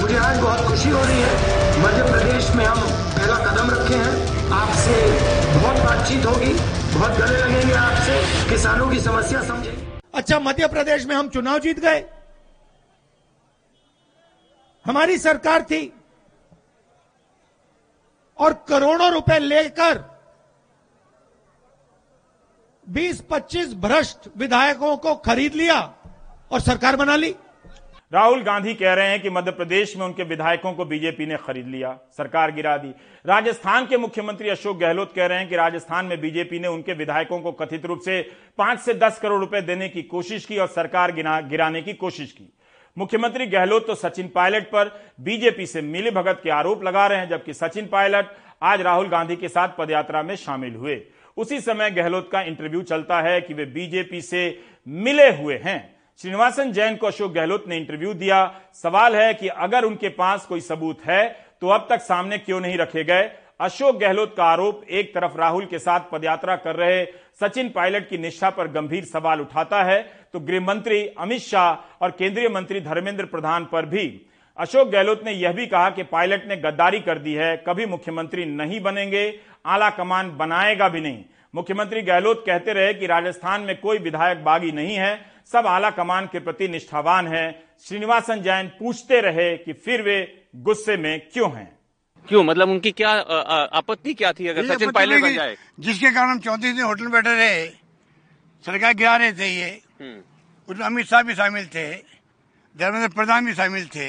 मुझे 0.00 0.16
आज 0.16 0.38
बहुत 0.38 0.60
खुशी 0.60 0.88
हो 0.88 1.04
रही 1.04 1.20
है। 1.20 1.80
मध्य 1.80 2.02
प्रदेश 2.12 2.50
में 2.50 2.64
हम 2.64 2.80
पहला 2.88 3.36
कदम 3.36 3.70
रखे 3.70 3.94
हैं। 3.94 4.40
आपसे 4.50 4.94
बहुत 5.58 5.76
बातचीत 5.76 6.26
होगी। 6.26 6.54
बहुत 6.98 7.10
गले 7.10 7.38
लगेंगे 7.38 7.74
आपसे। 7.74 8.50
किसानों 8.50 8.90
की 8.90 9.00
समस्या 9.00 9.42
समझे। 9.42 10.00
अच्छा 10.14 10.40
मध्य 10.40 10.66
प्रदेश 10.66 11.06
में 11.06 11.16
हम 11.16 11.28
चुनाव 11.28 11.58
जीत 11.58 11.80
गए। 11.80 12.04
हमारी 14.86 15.18
सरकार 15.18 15.62
थी। 15.62 15.99
और 18.40 18.52
करोड़ों 18.68 19.10
रुपए 19.12 19.38
लेकर 19.38 19.98
20-25 22.86 23.74
भ्रष्ट 23.76 24.28
विधायकों 24.36 24.96
को 24.96 25.14
खरीद 25.22 25.54
लिया 25.54 25.80
और 26.52 26.60
सरकार 26.60 26.96
बना 26.96 27.16
ली। 27.16 27.34
राहुल 28.12 28.42
गांधी 28.42 28.72
कह 28.74 28.94
रहे 28.94 29.08
हैं 29.08 29.20
कि 29.22 29.30
मध्य 29.30 29.50
प्रदेश 29.50 29.96
में 29.96 30.04
उनके 30.06 30.22
विधायकों 30.22 30.72
को 30.72 30.84
बीजेपी 30.84 31.26
ने 31.26 31.36
खरीद 31.36 31.66
लिया, 31.66 31.92
सरकार 32.18 32.52
गिरा 32.52 32.76
दी। 32.76 32.88
राजस्थान 33.24 33.86
के 33.86 33.96
मुख्यमंत्री 33.96 34.48
अशोक 34.48 34.78
गहलोत 34.78 35.12
कह 35.14 35.26
रहे 35.26 35.38
हैं 35.38 35.48
कि 35.48 35.56
राजस्थान 35.56 36.06
में 36.06 36.20
बीजेपी 36.20 36.58
ने 36.58 36.68
उनके 36.68 36.94
विधायकों 36.94 37.40
को 37.40 37.52
कथित 37.52 37.86
रूप 37.86 38.00
से 38.04 38.20
पाँच 38.58 38.80
से 38.80 38.94
दस 38.94 39.18
करोड़ 39.18 39.40
रुपए 39.40 39.60
देने 39.62 39.88
की 39.88 40.02
कोशिश 40.02 40.46
की 40.46 40.58
और 40.58 40.66
सरकार 40.68 41.12
गिराने 41.12 41.82
की 41.82 41.92
कोशिश 41.92 42.32
की। 42.32 42.52
मुख्यमंत्री 42.96 43.46
गहलोत 43.46 43.86
तो 43.86 43.94
सचिन 43.94 44.28
पायलट 44.28 44.64
पर 44.64 44.88
बीजेपी 45.20 45.66
से 45.66 45.82
मिली 45.82 46.10
भगत 46.10 46.40
के 46.42 46.50
आरोप 46.50 46.82
लगा 46.84 47.06
रहे 47.06 47.18
हैं, 47.18 47.28
जबकि 47.28 47.54
सचिन 47.54 47.86
पायलट 47.86 48.26
आज 48.62 48.80
राहुल 48.80 49.08
गांधी 49.08 49.36
के 49.36 49.48
साथ 49.48 49.68
पदयात्रा 49.78 50.22
में 50.22 50.34
शामिल 50.36 50.74
हुए। 50.74 51.00
उसी 51.36 51.60
समय 51.60 51.90
गहलोत 51.90 52.28
का 52.32 52.40
इंटरव्यू 52.42 52.82
चलता 52.82 53.20
है 53.20 53.40
कि 53.40 53.54
वे 53.54 53.64
बीजेपी 53.66 54.20
से 54.22 54.42
मिले 54.86 55.28
हुए 55.36 55.60
हैं। 55.64 55.78
श्रीनिवासन 56.20 56.72
जैन 56.72 56.96
को 56.96 57.06
अशोक 57.06 57.32
गहलोत 57.32 57.68
ने 57.68 57.76
इंटरव्यू 57.76 58.14
दिया। 58.14 58.44
सवाल 58.74 59.16
है 59.16 59.32
कि 59.34 59.48
अगर 59.48 59.84
उनके 59.84 60.08
पास 60.08 60.46
कोई 60.46 60.60
सबूत 60.60 61.04
है 61.04 61.28
तो 61.62 61.68
अब 61.68 61.86
तक 61.90 62.00
सामने 62.00 62.38
क्यों 62.38 62.60
नहीं 62.60 62.76
रखे 62.78 63.04
गए? 63.04 63.30
अशोक 63.60 63.96
गहलोत 63.98 64.32
का 64.36 64.44
आरोप, 64.44 64.84
एक 64.90 65.14
तरफ़ 65.14 65.36
राहुल 65.38 65.64
के 65.66 65.78
साथ 65.78 66.00
पदयात्रा 66.12 66.54
कर 66.56 66.76
रहे 66.76 67.04
सचिन 67.40 67.68
पायलट 67.68 68.08
की 68.08 68.18
निष्ठा 68.18 68.50
पर 68.50 68.68
गंभीर 68.68 69.04
सवाल 69.04 69.40
उठाता 69.40 69.82
है 69.84 70.00
तो 70.32 70.40
गृह 70.40 70.60
मंत्री 70.60 71.00
अमित 71.18 71.40
शाह 71.40 72.04
और 72.04 72.10
केंद्रीय 72.10 72.48
मंत्री 72.48 72.80
धर्मेंद्र 72.80 73.24
प्रधान 73.24 73.64
पर 73.64 73.86
भी। 73.86 74.06
अशोक 74.58 74.88
गहलोत 74.88 75.24
ने 75.24 75.32
यह 75.32 75.52
भी 75.52 75.66
कहा 75.66 75.90
कि 75.90 76.02
पायलट 76.02 76.46
ने 76.48 76.56
गद्दारी 76.56 77.00
कर 77.00 77.18
दी 77.18 77.34
है, 77.34 77.56
कभी 77.68 77.86
मुख्यमंत्री 77.86 78.44
नहीं 78.46 78.80
बनेंगे, 78.80 79.40
आला 79.66 79.90
कमान 79.90 80.30
बनाएगा 80.36 80.88
भी 80.88 81.00
नहीं। 81.00 81.24
मुख्यमंत्री 81.54 82.02
गहलोत 82.02 82.42
कहते 82.46 82.72
रहे 82.72 82.94
कि 82.94 83.06
राजस्थान 83.06 83.60
में 83.60 83.76
कोई 83.80 83.98
विधायक 83.98 84.44
बागी 84.44 84.72
नहीं 84.72 84.96
है, 84.96 85.20
सब 85.52 85.66
आला 85.66 85.90
कमान 85.90 86.28
के 86.32 86.40
प्रति 86.40 86.68
निष्ठावान 86.68 87.28
है। 87.28 87.50
श्रीनिवासन 87.84 88.42
जैन 88.42 88.70
पूछते 88.78 89.20
रहे 89.20 89.56
कि 89.56 89.72
फिर 89.74 90.02
वे 90.02 90.48
गुस्से 90.56 90.96
में 90.96 91.20
क्यों 91.32 91.52
हैं। 91.52 91.79
क्यों? 92.30 92.42
मतलब 92.44 92.68
उनकी 92.70 92.90
क्या 92.92 93.10
आपत्ति 93.78 94.12
क्या 94.14 94.32
थी 94.32 94.46
अगर 94.48 94.66
सचिन 94.66 94.90
पायलट 94.92 95.22
बन 95.22 95.34
जाए? 95.34 95.56
जिसके 95.80 96.10
कारण 96.10 96.30
हम 96.30 96.38
चौंतीस 96.40 96.74
दिन 96.74 96.84
होटल 96.84 97.02
में 97.02 97.12
बैठे 97.12 97.34
रहे 97.36 97.66
सरकार 98.64 98.92
गिरा 98.94 99.16
रहे 99.16 99.32
थे 99.32 99.48
ये। 99.50 99.70
हम्म। 100.00 100.18
उसमें 100.68 100.86
अमित 100.86 101.06
शाह 101.06 101.22
भी 101.22 101.34
शामिल 101.34 101.66
थे 101.74 101.86
धर्मेंद्र 102.76 103.08
प्रधान 103.14 103.46
भी 103.46 103.54
शामिल 103.54 103.86
थे। 103.94 104.08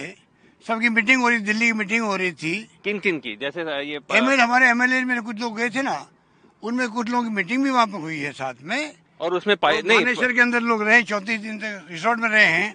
सबकी 0.65 0.89
मीटिंग 0.89 1.21
हो 1.21 1.29
रही 1.29 1.39
दिल्ली 1.39 1.65
की 1.65 1.73
मीटिंग 1.73 2.03
हो 2.05 2.15
रही 2.15 2.31
थी। 2.31 2.53
किन 2.83 2.99
किन 2.99 3.17
की? 3.19 3.35
जैसे 3.41 3.61
ये 3.61 3.99
एमएलए 4.17 4.41
हमारे 4.43 4.69
एमएलए 4.69 5.01
में 5.03 5.21
कुछ 5.21 5.39
लोग 5.39 5.57
गए 5.57 5.69
थे 5.69 5.81
ना 5.81 5.97
उनमें 6.63 6.87
कुछ 6.89 7.09
लोगों 7.09 7.23
की 7.23 7.35
मीटिंग 7.35 7.63
भी 7.63 7.69
वहाँ 7.69 7.87
पर 7.87 7.99
हुई 7.99 8.19
है 8.19 8.31
साथ 8.33 8.61
में। 8.61 8.93
और 9.21 9.33
उसमें 9.33 9.55
पाए 9.57 9.81
नहीं 9.81 9.97
भुवनेश्वर 9.97 10.33
के 10.33 10.41
अंदर 10.41 10.61
लोग 10.61 10.83
रहे 10.83 11.01
चौतीस 11.09 11.39
दिन 11.41 11.57
तक 11.59 11.87
रिसोर्ट 11.91 12.19
में 12.19 12.29
रहे 12.29 12.45
हैं। 12.45 12.73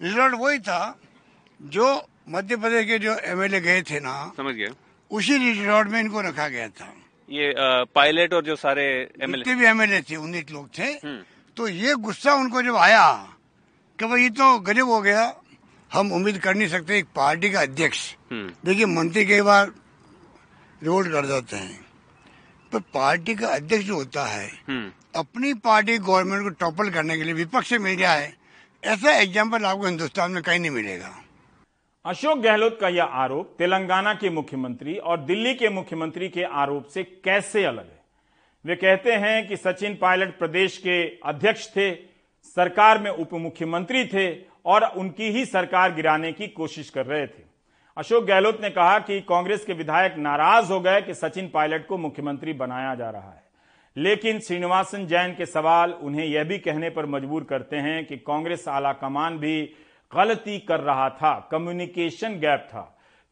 रिसोर्ट 0.00 0.34
वही 0.34 0.58
था 0.58 0.80
जो 1.60 1.86
मध्य 2.28 2.56
प्रदेश 2.56 2.86
के 2.86 2.98
जो 2.98 3.16
एमएलए 3.26 3.60
गए 3.60 3.82
थे 3.82 4.00
ना 4.00 4.14
समझ 4.36 4.54
गए 4.54 4.68
उसी 5.14 5.36
रिसोर्ट 5.38 5.88
में 5.88 6.00
इनको 6.00 6.20
रखा 6.22 6.48
गया 6.48 6.68
था 6.70 6.92
ये 7.28 7.52
पायलट 7.94 8.32
और 8.34 8.44
जो 8.44 8.56
सारे 8.56 8.84
एमएलए 9.22 9.54
भी 9.54 9.66
एमएलए 9.66 10.00
थे 10.02 10.16
उन्नीस 10.16 10.50
लोग 10.50 10.68
थे 10.78 10.90
हम्म। 10.94 11.20
तो 11.56 11.68
ये 11.68 11.94
गुस्सा 12.00 12.34
उनको 12.34 12.62
जब 12.62 12.76
आया 12.78 13.06
कि 13.98 14.06
भाई 14.06 14.22
ये 14.22 14.30
तो 14.32 14.58
गजब 14.60 14.88
हो 14.88 15.00
गया 15.00 15.32
हम 15.90 16.12
उम्मीद 16.12 16.38
कर 16.38 16.54
नहीं 16.54 16.68
सकते 16.68 16.98
एक 16.98 17.06
पार्टी 17.16 17.50
का 17.50 17.60
अध्यक्ष 17.62 18.00
हम्म। 18.32 18.52
देखिए 18.64 18.86
मंत्री 18.88 19.24
कई 19.24 19.40
बार 19.42 19.72
रोल 20.82 21.10
कर 21.12 21.26
देते 21.26 21.56
हैं 21.56 21.80
पर 22.72 22.80
पार्टी 22.94 23.34
का 23.34 23.48
अध्यक्ष 23.50 23.84
जो 23.84 23.94
होता 23.94 24.24
है 24.26 24.46
हम्म। 24.68 24.90
अपनी 25.16 25.54
पार्टी 25.64 25.98
गवर्नमेंट 26.00 26.42
को 26.42 26.50
टॉपल 26.60 26.90
करने 26.90 27.16
के 27.16 27.24
लिए 27.24 27.34
विपक्ष 27.34 27.68
से 27.68 27.78
मिल 27.80 27.96
जाए 27.96 28.32
ऐसा 28.82 29.12
एग्ज़ाम्पल 29.12 29.64
आपको 29.64 29.86
हिंदुस्तान 29.86 30.30
में 30.30 30.42
कहीं 30.42 30.60
नहीं 30.60 30.70
मिलेगा 30.70 31.14
अशोक 32.06 32.38
गहलोत 32.38 32.78
का 32.80 32.88
यह 32.88 33.04
आरोप 33.04 33.54
तेलंगाना 33.58 34.14
के 34.14 34.30
मुख्यमंत्री 34.30 34.96
और 34.96 35.20
दिल्ली 35.20 35.54
के 35.54 35.68
मुख्यमंत्री 35.68 36.28
के 36.28 36.42
आरोप 36.42 36.84
से 36.86 37.02
कैसे 37.02 37.64
अलग 37.64 37.84
है? 37.84 38.00
वे 38.66 38.76
कहते 38.76 39.12
हैं 39.12 39.48
कि 39.48 39.56
सचिन 39.56 39.94
पायलट 39.94 40.38
प्रदेश 40.38 40.78
के 40.78 41.18
अध्यक्ष 41.24 41.68
थे, 41.68 41.94
सरकार 42.42 42.98
में 42.98 43.10
उप 43.10 43.28
मुख्यमंत्री 43.32 44.04
थे 44.04 44.36
और 44.66 44.84
उनकी 44.84 45.30
ही 45.30 45.44
सरकार 45.44 45.94
गिराने 45.94 46.32
की 46.32 46.48
कोशिश 46.48 46.90
कर 46.90 47.06
रहे 47.06 47.26
थे। 47.26 47.42
अशोक 47.96 48.24
गहलोत 48.24 48.62
ने 48.62 48.70
कहा 48.70 48.98
कि 48.98 49.20
कांग्रेस 49.20 49.64
के 49.64 49.72
विधायक 49.72 50.14
नाराज़ 50.18 50.72
हो 50.72 50.80
गए 50.80 51.02
कि 51.02 51.14
सचिन 51.14 51.48
पायलट 51.48 51.86
को 51.86 51.98
मुख्यमंत्री 51.98 52.52
बनाया 52.52 52.94
जा 52.94 53.10
रहा 53.10 53.30
है। 53.30 53.42
लेकिन 53.96 54.40
श्रीनिवासन 54.40 55.06
जैन 55.06 55.34
के 55.34 55.46
सवाल 55.46 55.92
उन्हें 55.92 56.26
यह 56.26 56.44
भी 56.44 56.58
कहने 56.58 56.90
पर 56.90 57.06
मजबूर 57.06 57.44
करते 57.44 57.76
हैं 57.76 58.06
कि 58.06 58.16
कांग्रेस 58.16 58.68
आला 58.68 58.92
कमान 58.92 59.38
भी 59.38 59.74
गलती 60.14 60.58
कर 60.60 60.80
रहा 60.80 61.08
था 61.12 61.32
कम्युनिकेशन 61.52 62.38
गैप 62.40 62.66
था। 62.70 62.82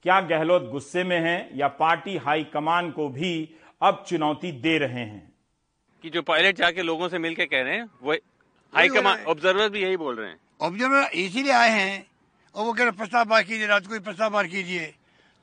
क्या 0.05 0.21
गहलोत 0.21 0.71
गुस्से 0.71 1.05
में 1.05 1.19
हैं 1.21 1.51
या 1.57 1.69
पार्टी 1.81 2.17
हाई 2.19 2.45
कमान 2.45 2.91
को 2.91 3.09
भी 3.09 3.33
अब 3.81 4.05
चुनौती 4.09 4.53
दे 4.63 4.77
रहे 4.79 4.93
हैं? 4.93 5.33
कि 6.05 6.11
जो 6.11 6.23
पायलट 6.23 6.57
जाके 6.57 6.83
लोगों 6.83 7.09
से 7.09 7.19
मिलकर 7.19 7.47
कह 7.47 7.63
रहे 7.63 7.77
हैं 7.77 7.89
वो 8.03 8.13
हाई 8.73 8.89
कमान 8.89 9.25
ऑब्जर्वर 9.25 9.69
भी 9.69 9.83
यही 9.83 9.97
बोल 9.97 10.17
रहे 10.17 10.29
हैं। 10.29 10.39
ऑब्जर्वर 10.63 11.11
इसीलिए 11.15 11.53
आए 11.53 11.71
हैं 11.71 12.07
और 12.55 12.65
वो 12.65 12.73
कह 12.73 12.83
रहे 12.83 12.93
प्रस्ताव 12.93 13.25
पार 13.25 13.43
कीजिए 13.43 13.67
रात 13.67 13.87
को 13.87 14.01
प्रस्ताव 14.01 14.33
पार 14.33 14.47
कीजिए। 14.47 14.93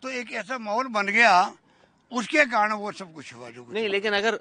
तो 0.03 0.09
एक 0.11 0.31
ऐसा 0.33 0.57
माहौल 0.57 0.87
बन 0.89 1.07
गया 1.07 1.31
उसके 2.11 2.45
कारण 2.45 2.73
वो 2.73 2.91
सब 2.91 3.13
कुछ 3.13 3.33
हुआ 3.33 3.49
जो 3.49 3.65
नहीं 3.69 3.89
लेकिन 3.89 4.13
अगर 4.13 4.39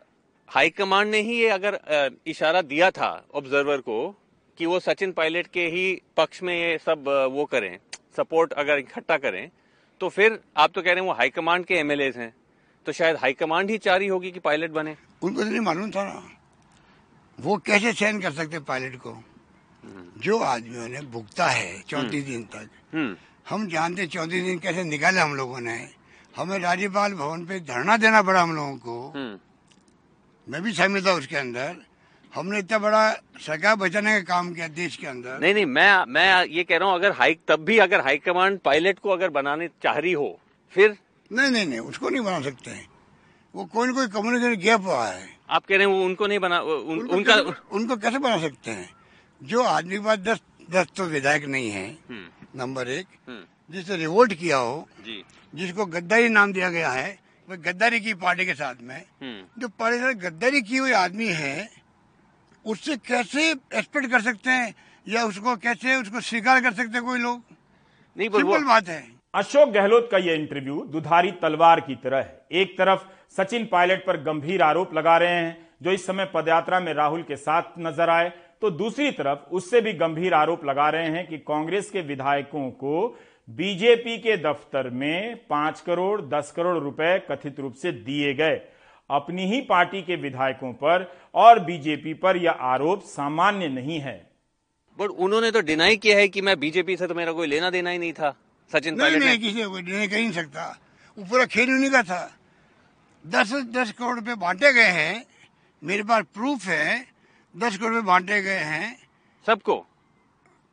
हाईकमांड 0.48 1.10
ने 1.10 1.20
ही 1.20 1.38
ये 1.38 1.48
अगर 1.50 1.78
इशारा 2.26 2.62
दिया 2.64 2.90
था 2.90 3.10
ऑब्जर्वर 3.34 3.80
को 3.80 3.98
कि 4.58 4.66
वो 4.66 4.78
सचिन 4.80 5.12
पायलट 5.12 5.46
के 5.46 5.66
ही 5.66 6.02
पक्ष 6.16 6.42
में 6.42 6.54
ये 6.54 6.78
सब 6.78 7.04
वो 7.32 7.44
करें 7.44 7.78
सपोर्ट 8.16 8.52
अगर 8.52 8.78
इकट्ठा 8.78 9.16
करें 9.16 9.48
तो 10.00 10.08
फिर 10.08 10.38
आप 10.56 10.70
तो 10.74 10.82
कह 10.82 10.92
रहे 10.92 11.00
हैं 11.00 11.06
वो 11.06 11.14
हाईकमांड 11.14 11.64
के 11.64 11.74
एमएलए 11.74 12.12
हैं 12.16 12.32
तो 12.86 12.92
शायद 12.92 13.16
हाईकमांड 13.16 13.70
ही 13.70 13.78
चाह 13.78 13.96
रही 13.96 14.08
होगी 14.08 14.30
कि 14.30 14.40
पायलट 14.40 14.70
बने। 14.70 14.96
उनको 15.22 15.42
तो 15.42 15.48
नहीं 15.50 15.60
मालूम 15.60 15.90
था 15.90 16.04
ना। 16.04 16.22
वो 17.38 17.56
कैसे 17.58 17.92
चयन 17.92 18.20
कर 18.20 18.32
सकते 18.32 18.58
पायलट 18.58 18.96
को? 18.96 19.12
जो 20.18 20.38
आदमियों 20.38 20.88
ने 20.88 21.00
भुगता 21.12 21.46
है 21.46 21.80
चौतीस 21.88 22.24
दिन 22.24 22.42
तक 22.44 22.68
हम्म। 22.94 23.16
हम 23.48 23.66
जानते 23.68 24.06
चौतीस 24.06 24.44
दिन 24.44 24.58
कैसे 24.58 24.84
निकाले 24.84 25.20
हम 25.20 25.34
लोगों 25.34 25.60
ने। 25.60 25.78
हमें 26.36 26.58
राज्यपाल 26.58 27.12
भवन 27.14 27.44
पे 27.46 27.60
धरना 27.60 27.96
देना 27.96 28.22
पड़ा 28.22 28.42
हम 28.42 28.54
लोगों 28.56 28.76
को। 28.76 28.96
हम्म। 29.16 29.38
मैं 30.46 30.62
भी 30.62 30.72
शामिल 30.72 31.06
था 31.06 31.12
उसके 31.12 31.36
अंदर। 31.36 31.76
हमने 32.38 32.58
इतना 32.58 32.78
बड़ा 32.78 33.10
सरकार 33.40 33.74
बचाने 33.76 34.12
का 34.12 34.20
काम 34.24 34.52
किया 34.54 34.66
देश 34.74 34.96
के 34.96 35.06
अंदर 35.06 35.38
नहीं 35.40 35.54
नहीं 35.54 35.64
मैं 35.68 36.04
मैं 36.08 36.44
ये 36.48 36.64
कह 36.64 36.78
रहा 36.78 36.88
हूँ 36.88 36.96
अगर 36.96 37.12
हाई 37.14 37.38
तब 37.48 37.64
भी 37.64 37.78
अगर 37.80 38.00
हाईकमांड 38.00 38.58
पायलट 38.60 38.98
को 38.98 39.10
अगर 39.10 39.30
बनाने 39.30 39.68
चाह 39.82 39.96
रही 39.96 40.12
हो 40.14 40.28
फिर 40.74 40.96
नहीं 41.30 41.50
नहीं 41.50 41.66
नहीं 41.66 41.80
उसको 41.82 42.08
नहीं 42.08 42.22
बना 42.22 42.40
सकते 42.40 42.70
हैं 42.70 42.86
वो 43.54 43.64
कोई 43.66 43.86
ना 43.86 43.92
कोई 43.92 44.06
कम्युनिकेशन 44.08 44.60
गैप 44.60 44.80
हुआ 44.82 45.06
है 45.06 45.28
आप 45.50 45.64
कह 45.64 45.76
रहे 45.76 45.86
हैं 45.86 45.92
वो 45.92 46.04
उनको 46.04 46.26
नहीं 46.26 46.38
बना 46.38 46.60
उन, 46.60 46.98
उनको 46.98 47.16
उनका 47.16 47.34
उनको 47.72 47.96
कैसे 47.96 48.18
बना 48.18 48.38
सकते 48.38 48.70
हैं 48.70 48.88
जो 49.40 49.62
आदमी 49.64 49.96
के 49.96 50.04
पास 50.04 50.18
दस 50.20 50.40
दस 50.68 50.86
तो 50.96 51.04
विधायक 51.06 51.44
नहीं 51.46 51.70
है 51.70 51.86
हम्म। 52.10 52.60
नंबर 52.60 52.88
एक 52.90 53.06
हम्म। 53.28 53.42
जिसने 53.70 53.96
रिवोल्ट 53.96 54.34
किया 54.34 54.56
हो 54.58 54.76
जी 55.00 55.22
जिसको 55.52 55.86
गद्दारी 55.88 56.28
नाम 56.30 56.52
दिया 56.52 56.70
गया 56.70 56.90
है 56.92 57.10
वो 57.48 57.56
गद्दारी 57.62 58.00
की 58.00 58.14
पार्टी 58.16 58.46
के 58.46 58.54
साथ 58.54 58.82
में 58.82 58.96
हम्म। 58.96 59.60
जो 59.60 59.68
पार्टी 59.78 60.14
गद्दारी 60.20 60.62
की 60.62 60.76
हुई 60.76 60.92
आदमी 60.94 61.28
है 61.34 61.56
उससे 62.68 62.96
कैसे 62.98 63.50
एक्सपेक्ट 63.50 64.10
कर 64.10 64.20
सकते 64.20 64.50
हैं? 64.50 64.74
या 65.06 65.24
उसको 65.24 65.56
कैसे 65.56 65.94
उसको 65.96 66.20
स्वीकार 66.22 66.60
कर 66.60 66.72
सकते 66.72 66.98
हैं 66.98 67.04
कोई 67.04 67.18
लोग? 67.18 67.42
नहीं 68.16 68.28
सिंपल 68.28 68.64
बात 68.64 68.88
है। 68.88 69.02
अशोक 69.34 69.68
गहलोत 69.68 70.08
का 70.12 70.18
यह 70.18 70.34
इंटरव्यू 70.34 70.80
दुधारी 70.92 71.30
तलवार 71.32 71.80
की 71.80 71.94
तरह 71.94 72.18
है। 72.18 72.46
एक 72.52 72.76
तरफ़ 72.78 73.00
सचिन 73.36 73.64
पायलट 73.72 74.04
पर 74.06 74.16
गंभीर 74.22 74.62
आरोप 74.62 74.94
लगा 74.94 75.16
रहे 75.18 75.34
हैं 75.34 75.56
जो 75.82 75.92
इस 75.92 76.06
समय 76.06 76.30
पदयात्रा 76.34 76.80
में 76.80 76.92
राहुल 76.94 77.22
के 77.22 77.36
साथ 77.36 77.78
नज़र 77.78 78.10
आए। 78.10 78.32
तो 78.62 78.70
दूसरी 78.70 79.10
तरफ़ 79.10 79.50
उससे 79.50 79.80
भी 79.80 79.92
गंभीर 79.94 80.34
आरोप 80.34 80.64
लगा 80.64 80.88
रहे 80.90 81.08
हैं 81.08 81.26
कि 81.26 81.38
कांग्रेस 81.38 81.90
के 81.90 82.00
विधायकों 82.02 82.70
को 82.70 83.06
बीजेपी 83.48 84.16
के 84.18 84.36
दफ्तर 84.36 84.88
में 84.90 85.36
पाँच 85.50 85.80
करोड़ 85.80 86.20
दस 86.22 86.52
करोड़ 86.56 86.76
रुपए 86.78 87.18
कथित 87.30 87.60
रूप 87.60 87.74
से 87.74 87.92
दिए 87.92 88.34
गए। 88.34 88.60
अपनी 89.10 89.46
ही 89.46 89.60
पार्टी 89.60 90.02
के 90.02 90.16
विधायकों 90.16 90.72
पर 90.72 91.04
और 91.34 91.58
बीजेपी 91.64 92.14
पर 92.14 92.36
यह 92.36 92.50
आरोप 92.70 93.02
सामान्य 93.02 93.68
नहीं 93.68 93.98
है। 94.00 94.16
बट 94.98 95.08
उन्होंने 95.08 95.50
तो 95.50 95.60
डिनाई 95.60 95.96
किया 95.96 96.16
है 96.18 96.28
कि 96.28 96.40
मैं 96.40 96.58
बीजेपी 96.60 96.96
से 96.96 97.06
तो 97.06 97.14
मेरा 97.14 97.32
कोई 97.32 97.46
लेना 97.46 97.70
देना 97.70 97.90
ही 97.90 97.98
नहीं 97.98 98.12
था 98.12 98.34
सचिन 98.70 98.94
नहीं 98.94 99.00
पायलट 99.00 99.24
नहीं 99.24 99.38
किसी 99.38 99.62
को 99.62 99.78
नहीं 99.78 100.08
कह 100.08 100.16
नहीं 100.16 100.32
सकता। 100.32 100.78
वो 101.18 101.24
पूरा 101.24 101.44
खेल 101.46 101.70
उन्हीं 101.70 101.90
का 101.90 102.02
था। 102.02 102.22
दस 103.24 103.52
दस 103.74 103.92
करोड़ 103.92 104.14
रुपए 104.16 104.34
बांटे 104.34 104.72
गए 104.72 104.90
हैं 104.92 105.24
मेरे 105.82 106.02
पास 106.02 106.24
प्रूफ 106.34 106.64
है 106.64 107.06
दस 107.54 107.76
करोड़ 107.78 107.92
रुपए 107.94 108.06
बांटे 108.06 108.40
गए 108.42 108.64
हैं। 108.72 108.96
सबको? 109.46 109.84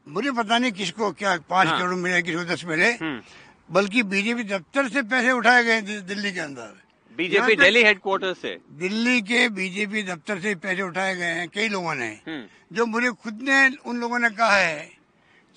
मुझे 0.07 0.31
पता 0.31 0.57
नहीं 0.57 0.71
किसको 0.71 1.11
क्या 1.11 1.37
पाँच 1.49 1.67
हाँ। 1.67 1.79
करोड़ 1.79 1.95
मिले 1.95 2.21
किसको 2.21 2.43
दस 2.53 2.65
मिले 2.65 2.91
हम्म। 2.93 3.21
बल्कि 3.69 4.03
बीजेपी 4.03 4.43
दफ्तर 4.43 4.89
से 4.89 5.01
पैसे 5.03 5.31
उठाए 5.31 5.63
गए 5.63 5.81
दिल्ली 5.81 6.31
के 6.31 6.39
अंदर। 6.39 6.73
बीजेपी 7.17 7.55
दिल्ली 7.55 7.83
हेडक्वार्टर 7.83 8.33
से। 8.33 8.57
दिल्ली 8.79 9.21
के 9.21 9.47
बीजेपी 9.49 10.03
दफ्तर 10.03 10.39
से 10.39 10.53
पैसे 10.55 10.81
उठाए 10.81 11.15
गए 11.15 11.33
हैं 11.35 11.47
कई 11.49 11.67
लोगों 11.67 11.93
ने। 11.95 12.07
हम्म। 12.27 12.75
जो 12.75 12.85
मुझे 12.85 13.09
खुद 13.13 13.39
ने 13.41 13.67
उन 13.85 13.99
लोगों 13.99 14.19
ने 14.19 14.29
कहा 14.29 14.57
है 14.57 14.89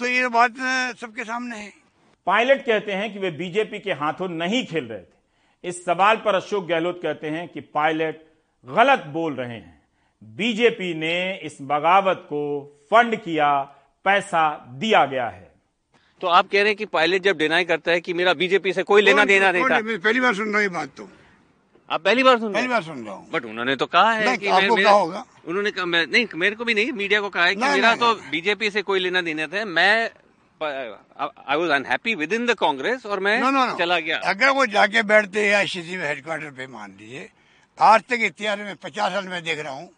तो 0.01 0.07
ये 0.07 0.29
बात 0.29 0.55
सबके 1.01 1.25
सामने 1.25 1.57
है। 1.57 1.73
पायलट 2.27 2.65
कहते 2.67 2.93
हैं 2.93 3.13
कि 3.13 3.19
वे 3.19 3.31
बीजेपी 3.31 3.79
के 3.79 3.93
हाथों 3.95 4.29
नहीं 4.29 4.65
खेल 4.67 4.85
रहे 4.85 5.01
थे। 5.01 5.69
इस 5.69 5.85
सवाल 5.85 6.17
पर 6.17 6.35
अशोक 6.35 6.67
गहलोत 6.67 7.01
कहते 7.03 7.29
हैं 7.29 7.49
कि 7.49 7.61
पायलट 7.61 8.23
गलत 8.67 9.05
बोल 9.07 9.35
रहे 9.35 9.57
हैं। 9.57 9.83
बीजेपी 10.23 10.95
ने 10.95 11.41
इस 11.43 11.59
बगावत 11.63 12.25
को 12.25 12.43
फंड 12.91 13.17
किया 13.17 13.51
पैसा 14.05 14.49
दिया 14.79 15.05
गया 15.07 15.29
है। 15.29 15.47
तो 16.21 16.27
आप 16.27 16.49
कह 16.49 16.59
रहे 16.59 16.67
हैं 16.67 16.77
कि 16.77 16.87
पायलट 16.87 17.23
जब 17.23 17.39
डिनाई 17.39 17.65
करता 17.65 17.93
है 17.93 18.01
कि 18.01 18.13
मेरा 18.15 18.35
बीजेपी 18.35 18.73
से 18.73 18.83
कोई 18.83 19.03
लेना 19.03 19.25
देना 19.25 19.51
नहीं 19.53 19.65
था? 19.65 19.81
पहली 19.99 20.21
बार 20.21 20.35
सुन 20.35 20.47
रहा 20.47 20.55
हूँ 20.55 20.63
ये 20.63 20.69
बात 20.69 20.89
तो। 20.97 21.09
आप 21.91 22.03
पहली 22.03 22.23
बार 22.23 22.39
सुन 22.39 22.53
पहली 22.53 22.69
बार 22.69 22.83
सुन 22.83 23.07
रहा 23.07 23.15
हूँ। 23.15 23.31
बट 23.31 23.45
उन्होंने 23.45 23.77
तो 23.77 23.87
कहा 23.87 24.13
है 24.13 24.37
कि 24.37 24.49
आपको 24.49 24.77
मैं- 24.77 24.85
कहा 24.85 24.95
होगा। 24.95 25.25
उन्होंने 25.47 25.71
कहा 25.71 25.85
मैं 25.85 26.07
नहीं 26.07 26.27
मेरे 26.35 26.57
को 26.57 26.65
भी 26.65 26.75
नहीं 26.75 26.93
मीडिया 26.93 27.21
को 27.21 27.29
कहा 27.29 27.45
है 27.45 27.55
कि 27.55 27.63
मेरा 27.63 27.97
तो। 27.97 28.15
बीजेपी 28.15 28.71
से 28.71 28.83
कोई 28.83 29.01
लेना 29.01 29.21
देना 29.21 29.47
था। 29.47 29.65
मैं 29.65 30.11
I 31.49 31.57
was 31.57 31.71
unhappy 31.71 32.15
with 32.15 32.33
in 32.33 32.47
the 32.47 32.55
Congress 32.55 33.07
और 33.07 33.21
मैं 33.21 33.41
नो 33.41 33.51
नो 33.51 33.67
नो 33.67 33.79
चला 33.79 33.99
गया। 33.99 34.19
अगर 34.19 34.49
वो 34.49 34.67
जाके 34.67 35.03
बैठते 35.03 35.55
हैं 35.55 35.99
में 35.99 36.09
हेडक्वार्टर 36.09 36.51
पे 36.51 36.67
मान 36.67 36.97
लीजिए। 37.01 37.31
आज 37.81 38.01
तक 38.01 38.19
इतिहास 38.21 38.59
में 38.59 38.77
पचास 38.77 39.13
साल 39.13 39.29
में 39.29 39.45
देख 39.45 39.59
रहा 39.59 39.73
हूँ। 39.73 39.91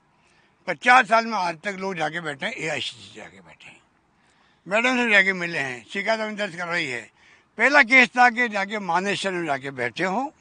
पचास 0.67 1.07
साल 1.07 1.27
में 1.27 1.39
आज 1.39 1.57
तक 1.57 1.77
लोग 1.81 1.95
जाके 1.95 2.21
बैठे 2.21 2.47
हैं 2.47 2.81
सी 2.81 3.17
जाके 3.17 3.41
बैठे 3.41 3.69
हैं। 3.69 3.81
मैडम 4.69 5.05
से 5.05 5.11
जाके 5.11 5.33
मिले 5.33 5.59
हैं। 5.59 5.87
शिकायत 5.93 6.21
दर्ज 6.21 6.57
कर 6.57 6.67
रही 6.67 6.87
है। 6.87 7.11
पहला 7.59 7.83
केस 7.83 8.09
था 8.09 8.31
कि 8.31 8.49
जाके 8.49 8.79
मानेसर 8.79 9.31
में 9.31 9.47
जाके 9.47 9.71
बैठे 9.71 10.05
हो। 10.05 10.35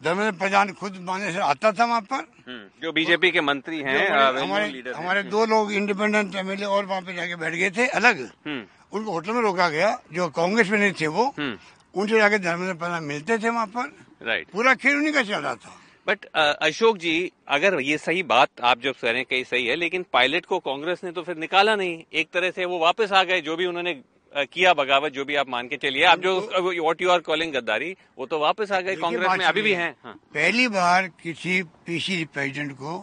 धर्मेंद्र 0.00 0.38
प्रधान 0.38 0.72
खुद 0.72 0.96
मानेसर 1.02 1.40
आता 1.40 1.70
था 1.72 1.84
वहाँ 1.84 2.00
पर। 2.02 2.16
हम्म, 2.48 2.64
जो 2.82 2.92
बीजेपी 2.92 3.30
के 3.30 3.40
मंत्री 3.40 3.78
हैं 3.78 4.08
हमारे 4.08 4.40
हमारे, 4.40 4.64
हैं। 4.66 4.92
हमारे 4.94 5.22
दो 5.24 5.44
लोग 5.46 5.72
इंडिपेंडेंट 5.72 6.34
एमएलए 6.36 6.66
और 6.66 6.84
वहाँ 6.84 7.00
पे 7.02 7.14
जाके 7.14 7.36
बैठ 7.36 7.54
गए 7.54 7.70
थे 7.70 7.86
अलग। 7.90 8.20
हम्म, 8.46 8.62
उनको 8.92 9.12
होटल 9.12 9.32
में 9.32 9.40
रोका 9.42 9.68
गया 9.68 9.96
जो 10.12 10.28
कांग्रेस 10.36 10.70
में 10.70 10.78
नहीं 10.78 10.92
थे 11.00 11.06
वो 11.08 11.24
हम्म, 11.38 11.56
उनसे 11.94 12.18
जाके 12.18 12.38
धर्मेंद्र 12.38 12.74
प्रधान 12.74 13.04
मिलते 13.04 13.38
थे 13.38 13.50
वहाँ 13.50 13.66
पर। 13.66 13.92
राइट 14.22 14.48
पूरा 14.52 14.74
खेल 14.74 14.96
उन्हीं 14.96 15.12
का 15.12 15.22
चल 15.22 15.40
रहा 15.40 15.54
था। 15.54 15.76
बट 16.06 16.24
अशोक 16.34 16.96
जी 16.98 17.32
अगर 17.48 17.80
ये 17.80 17.96
सही 17.98 18.22
बात 18.24 18.60
आप 18.62 18.80
जो 18.80 18.92
कह 18.92 19.08
रहे 19.08 19.16
हैं 19.16 19.24
कहीं 19.30 19.44
सही 19.44 19.66
है 19.66 19.76
लेकिन 19.76 20.04
पायलट 20.12 20.44
को 20.46 20.58
कांग्रेस 20.60 21.00
ने 21.04 21.12
तो 21.12 21.22
फिर 21.22 21.36
निकाला 21.36 21.74
नहीं। 21.76 22.02
एक 22.12 22.28
तरह 22.34 22.50
से 22.50 22.64
वो 22.64 22.78
वापस 22.78 23.12
आ 23.12 23.22
गए 23.24 23.40
जो 23.40 23.56
भी 23.56 23.66
उन्होंने 23.66 23.94
किया 24.32 24.72
बगावत 24.74 25.12
जो 25.12 25.24
भी 25.24 25.34
आप 25.36 25.48
मान 25.48 25.68
के 25.68 25.76
चलिए। 25.76 26.04
आप 26.04 26.20
जो 26.20 26.38
व्हाट 26.40 27.02
यू 27.02 27.10
आर 27.10 27.20
कॉलिंग 27.20 27.52
गद्दारी 27.52 27.96
वो 28.18 28.26
तो 28.26 28.38
वापस 28.38 28.72
आ 28.72 28.80
गए 28.80 28.96
कांग्रेस 28.96 29.38
में 29.38 29.44
अभी 29.44 29.62
भी 29.62 29.72
हैं। 29.74 29.94
हाँ। 30.04 30.14
पहली 30.34 30.66
बार 30.68 31.08
किसी 31.22 31.62
पीसी 31.86 32.24
प्रेसिडेंट 32.24 32.72
को 32.72 32.98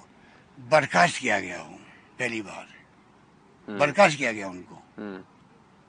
बर्खास्त 0.58 1.20
किया 1.20 1.40
गया 1.40 1.60
हो 1.60 1.78
पहली 2.20 2.42
बार। 2.42 2.68
बर्खास्त 3.68 4.18
किया 4.18 4.32
गया 4.32 4.48
उनको। 4.48 4.76
हम्म, 4.98 5.24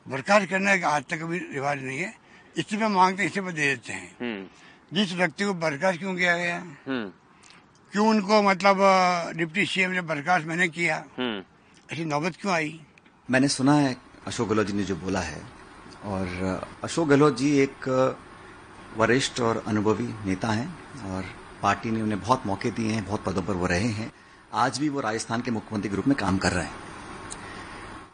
बर्खास्त 0.06 0.48
करने 0.50 0.78
का 0.78 0.88
आज 0.88 1.04
तक 1.04 1.18
कभी 1.18 1.38
रिवाज 1.38 1.82
नहीं 1.82 1.98
है। 1.98 2.14
इस्तीफा 2.56 2.88
मांगते 2.88 3.24
इस्तीफा 3.24 3.50
दे 3.50 3.66
देते 3.66 3.92
हैं। 3.92 4.10
हम्म, 4.20 4.46
जिस 4.92 5.12
व्यक्ति 5.14 5.44
को 5.44 5.54
बर्खास्त 5.56 5.98
क्यों 5.98 6.14
किया 6.16 6.36
गया? 6.38 6.56
हम्म, 6.86 7.06
क्यों 7.92 8.08
उनको 8.08 8.42
मतलब 8.42 8.76
डिप्टी 9.36 9.66
सीएम 9.66 9.90
ने 9.90 10.00
बर्खास्त 10.04 10.46
मैंने 10.46 10.68
किया? 10.70 11.04
हम्म, 11.18 11.42
ऐसी 11.92 12.04
नौबत 12.06 12.36
क्यों 12.40 12.52
आई? 12.54 12.80
मैंने 13.28 13.48
सुना 13.50 13.74
है 13.74 13.96
अशोक 14.26 14.48
गहलोत 14.48 14.66
जी 14.66 14.72
ने 14.72 14.84
जो 14.84 14.96
बोला 14.96 15.20
है। 15.20 15.40
और 16.04 16.26
अशोक 16.84 17.08
गहलोत 17.08 17.36
जी 17.36 17.50
एक 17.58 17.88
वरिष्ठ 18.98 19.40
और 19.40 19.62
अनुभवी 19.66 20.08
नेता 20.26 20.48
हैं 20.48 20.68
और 21.06 21.24
पार्टी 21.62 21.90
ने 21.90 22.02
उन्हें 22.02 22.20
बहुत 22.20 22.46
मौके 22.46 22.70
दिए 22.70 22.92
हैं, 22.92 23.04
बहुत 23.06 23.24
पदों 23.24 23.42
पर 23.42 23.54
वो 23.54 23.66
रहे 23.66 23.88
हैं। 23.90 24.12
आज 24.54 24.78
भी 24.78 24.88
वो 24.88 25.00
राजस्थान 25.00 25.40
के 25.40 25.50
मुख्यमंत्री 25.50 25.90
के 25.90 25.96
रूप 25.96 26.06
में 26.08 26.16
काम 26.16 26.38
कर 26.38 26.52
रहे 26.52 26.64
हैं। 26.64 26.72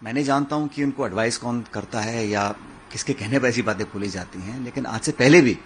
मैं 0.02 0.12
नहीं 0.12 0.24
जानता 0.24 0.56
हूँ 0.56 0.68
कि 0.68 0.84
उनको 0.84 1.06
एडवाइस 1.06 1.38
कौन 1.38 1.64
करता 1.72 2.00
है 2.00 2.26
या 2.28 2.48
किसके 2.92 3.12
कहने 3.12 3.38
पर 3.38 3.48
ऐसी 3.48 3.62
बातें 3.62 3.86
बोली 3.86 4.08
जाती 4.08 4.40
हैं, 4.42 4.60
लेकिन 4.60 4.86
आज 4.86 5.00
से 5.00 5.12
पहले 5.12 5.40
भी 5.40 5.58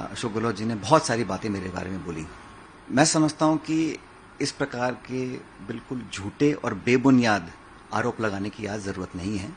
अशोक 0.00 0.32
गहलोत 0.32 0.56
जी 0.56 0.64
ने 0.64 0.74
बहुत 0.76 1.06
सारी 1.06 1.24
बातें 1.24 1.48
मेरे 1.50 1.68
बारे 1.70 1.90
में 1.90 2.04
बोली। 2.04 2.26
मैं 2.90 3.04
समझता 3.04 3.46
हूँ 3.46 3.58
कि 3.60 3.98
इस 4.40 4.52
प्रकार 4.52 4.92
के 5.06 5.26
बिल्कुल 5.66 6.02
झूठे 6.12 6.52
और 6.54 6.74
बेबुनियाद 6.84 7.50
आरोप 7.94 8.20
लगाने 8.20 8.50
की 8.50 8.66
आज 8.66 8.80
ज़रूरत 8.80 9.16
नहीं 9.16 9.38
है। 9.38 9.50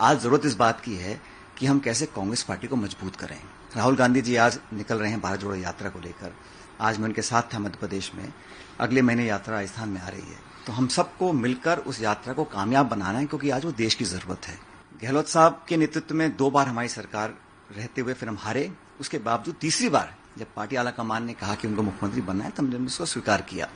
आज 0.00 0.18
ज़रूरत 0.20 0.44
इस 0.46 0.54
बात 0.56 0.80
की 0.80 0.94
है 0.96 1.20
कि 1.58 1.66
हम 1.66 1.78
कैसे 1.78 2.06
कांग्रेस 2.06 2.42
पार्टी 2.42 2.66
को 2.66 2.76
मज़बूत 2.76 3.16
करें। 3.16 3.38
राहुल 3.76 3.96
गांधी 3.96 4.20
जी 4.22 4.36
आज 4.36 4.58
निकल 4.72 4.98
रहे 4.98 5.10
हैं 5.10 5.20
भारत 5.20 5.40
जोड़ो 5.40 5.54
यात्रा 5.56 5.90
को 5.90 5.98
लेकर। 5.98 6.34
आज 6.80 6.98
मैं 6.98 7.06
उनके 7.06 7.22
साथ 7.22 7.42
था 7.54 7.58
मध्य 7.58 7.78
प्रदेश 7.80 8.10
में। 8.14 8.32
अगले 8.80 9.02
महीने 9.02 9.26
यात्रा 9.26 9.54
राजस्थान 9.54 9.88
में 9.88 10.00
आ 10.00 10.08
रही 10.08 10.20
है। 10.20 10.38
तो 10.66 10.72
हम 10.72 10.88
सबको 10.88 11.32
मिलकर 11.32 11.78
उस 11.78 12.00
यात्रा 12.02 12.34
को 12.34 12.44
कामयाब 12.44 12.88
बनाना 12.88 13.18
है, 13.18 13.26
क्योंकि 13.26 13.50
आज 13.50 13.64
वो 13.64 13.72
देश 13.72 13.94
की 13.94 14.04
ज़रूरत 14.04 14.46
है। 14.46 14.58
गहलोत 15.02 15.28
साहब 15.28 15.64
के 15.68 15.76
नेतृत्व 15.76 16.14
में 16.14 16.36
दो 16.36 16.50
बार 16.50 16.68
हमारी 16.68 16.88
सरकार 16.88 17.34
रहते 17.76 18.00
हुए 18.00 18.14
फिर 18.14 18.28
हम 18.28 18.38
हारे। 18.40 18.70
उसके 19.00 19.18
बावजूद 19.18 19.56
तीसरी 19.60 19.88
बार 19.88 20.14
जब 20.38 20.54
पार्टी 20.56 20.76
आला 20.76 20.90
कमान 20.92 21.24
ने 21.24 21.32
कहा 21.34 21.54
कि 21.54 21.68
उनको 21.68 21.82
मुख्यमंत्री 21.82 22.22
बनना 22.22 22.44
है 22.44 22.50
तो 22.50 22.62
हमने 22.62 22.86
उसको 22.86 23.06
स्वीकार 23.06 23.42
किया। 23.42 23.68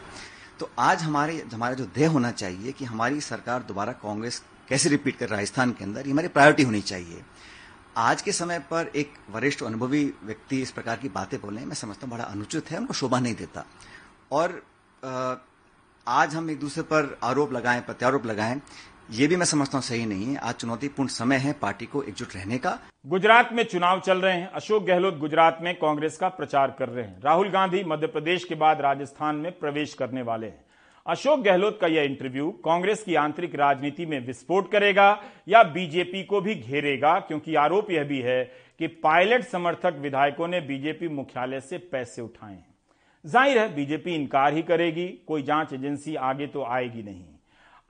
तो 0.60 0.70
आज 0.78 1.02
हमारे, 1.02 1.44
हमारा 1.54 1.74
जो 1.74 1.84
ध्येय 1.84 2.06
होना 2.06 2.30
चाहिए 2.30 2.72
कि 2.72 2.84
हमारी 2.84 3.20
सरकार 3.22 3.62
दोबारा 3.62 3.92
कांग्रेस 3.92 4.42
कैसे 4.68 4.88
रिपीट 4.88 5.16
कर 5.16 5.28
राजस्थान 5.28 5.72
के 5.72 5.84
अंदर, 5.84 6.06
ये 6.06 6.12
हमारी 6.12 6.28
प्रायोरिटी 6.28 6.62
होनी 6.62 6.80
चाहिए। 6.82 7.22
आज 7.96 8.22
के 8.22 8.32
समय 8.32 8.58
पर 8.70 8.90
एक 8.96 9.14
वरिष्ठ 9.30 9.62
अनुभवी 9.62 10.04
व्यक्ति 10.24 10.60
इस 10.62 10.70
प्रकार 10.70 10.96
की 10.96 11.08
बातें 11.10 11.40
बोले 11.40 11.64
मैं 11.64 11.74
समझता 11.74 12.06
हूँ, 12.06 12.14
बड़ा 12.14 12.24
अनुचित 12.24 12.70
है, 12.70 12.78
उनको 12.78 12.94
शोभा 12.94 13.20
नहीं 13.20 13.34
देता। 13.34 13.64
और 14.32 14.62
आज 16.06 16.34
हम 16.34 16.50
एक 16.50 16.58
दूसरे 16.60 16.82
पर 16.84 17.18
आरोप 17.24 17.52
लगाएँ, 17.52 17.80
प्रत्यारोप 17.80 18.26
लगाएँ, 18.26 18.60
ये 19.10 19.26
भी 19.26 19.36
मैं 19.36 19.46
समझता 19.46 19.78
हूँ 19.78 19.82
सही 19.82 20.06
नहीं 20.06 20.26
है। 20.26 20.36
आज 20.38 20.54
चुनौतीपूर्ण 20.54 21.08
समय 21.10 21.36
है 21.36 21.52
पार्टी 21.52 21.86
को 21.86 22.02
एकजुट 22.02 22.34
रहने 22.34 22.58
का। 22.58 22.78
गुजरात 23.06 23.52
में 23.52 23.62
चुनाव 23.64 24.00
चल 24.00 24.20
रहे 24.20 24.32
हैं। 24.32 24.50
अशोक 24.50 24.84
गहलोत 24.84 25.18
गुजरात 25.18 25.58
में 25.62 25.74
कांग्रेस 25.74 26.16
का 26.16 26.28
प्रचार 26.28 26.76
कर 26.78 26.88
रहे 26.88 27.04
हैं। 27.04 27.20
राहुल 27.22 27.50
गांधी 27.50 27.82
मध्य 27.84 28.06
प्रदेश 28.06 28.44
के 28.44 28.54
बाद 28.54 28.80
राजस्थान 28.80 29.36
में 29.36 29.50
प्रवेश 29.58 29.94
करने 29.94 30.22
वाले 30.22 30.46
हैं। 30.46 30.64
अशोक 31.06 31.40
गहलोत 31.40 31.78
का 31.80 31.86
यह 31.86 32.02
इंटरव्यू 32.02 32.50
कांग्रेस 32.64 33.02
की 33.02 33.14
आंतरिक 33.14 33.54
राजनीति 33.54 34.04
में 34.06 34.18
विस्फोट 34.26 34.70
करेगा 34.72 35.22
या 35.48 35.62
बीजेपी 35.62 36.22
को 36.22 36.40
भी 36.40 36.54
घेरेगा? 36.54 37.18
क्योंकि 37.18 37.54
आरोप 37.54 37.90
यह 37.90 38.04
भी 38.04 38.20
है 38.20 38.42
कि 38.78 38.86
पायलट 38.86 39.44
समर्थक 39.44 39.96
विधायकों 40.00 40.48
ने 40.48 40.60
बीजेपी 40.60 41.08
मुख्यालय 41.08 41.60
से 41.60 41.78
पैसे 41.78 42.22
उठाए 42.22 42.52
हैं। 42.52 42.66
ज़ाहिर 43.24 43.58
है, 43.58 43.74
बीजेपी 43.74 44.14
इनकार 44.14 44.54
ही 44.54 44.62
करेगी, 44.62 45.06
कोई 45.26 45.42
जाँच 45.42 45.72
एजेंसी 45.72 46.14
आगे 46.14 46.46
तो 46.46 46.64
आएगी 46.64 47.02
नहीं। 47.02 47.24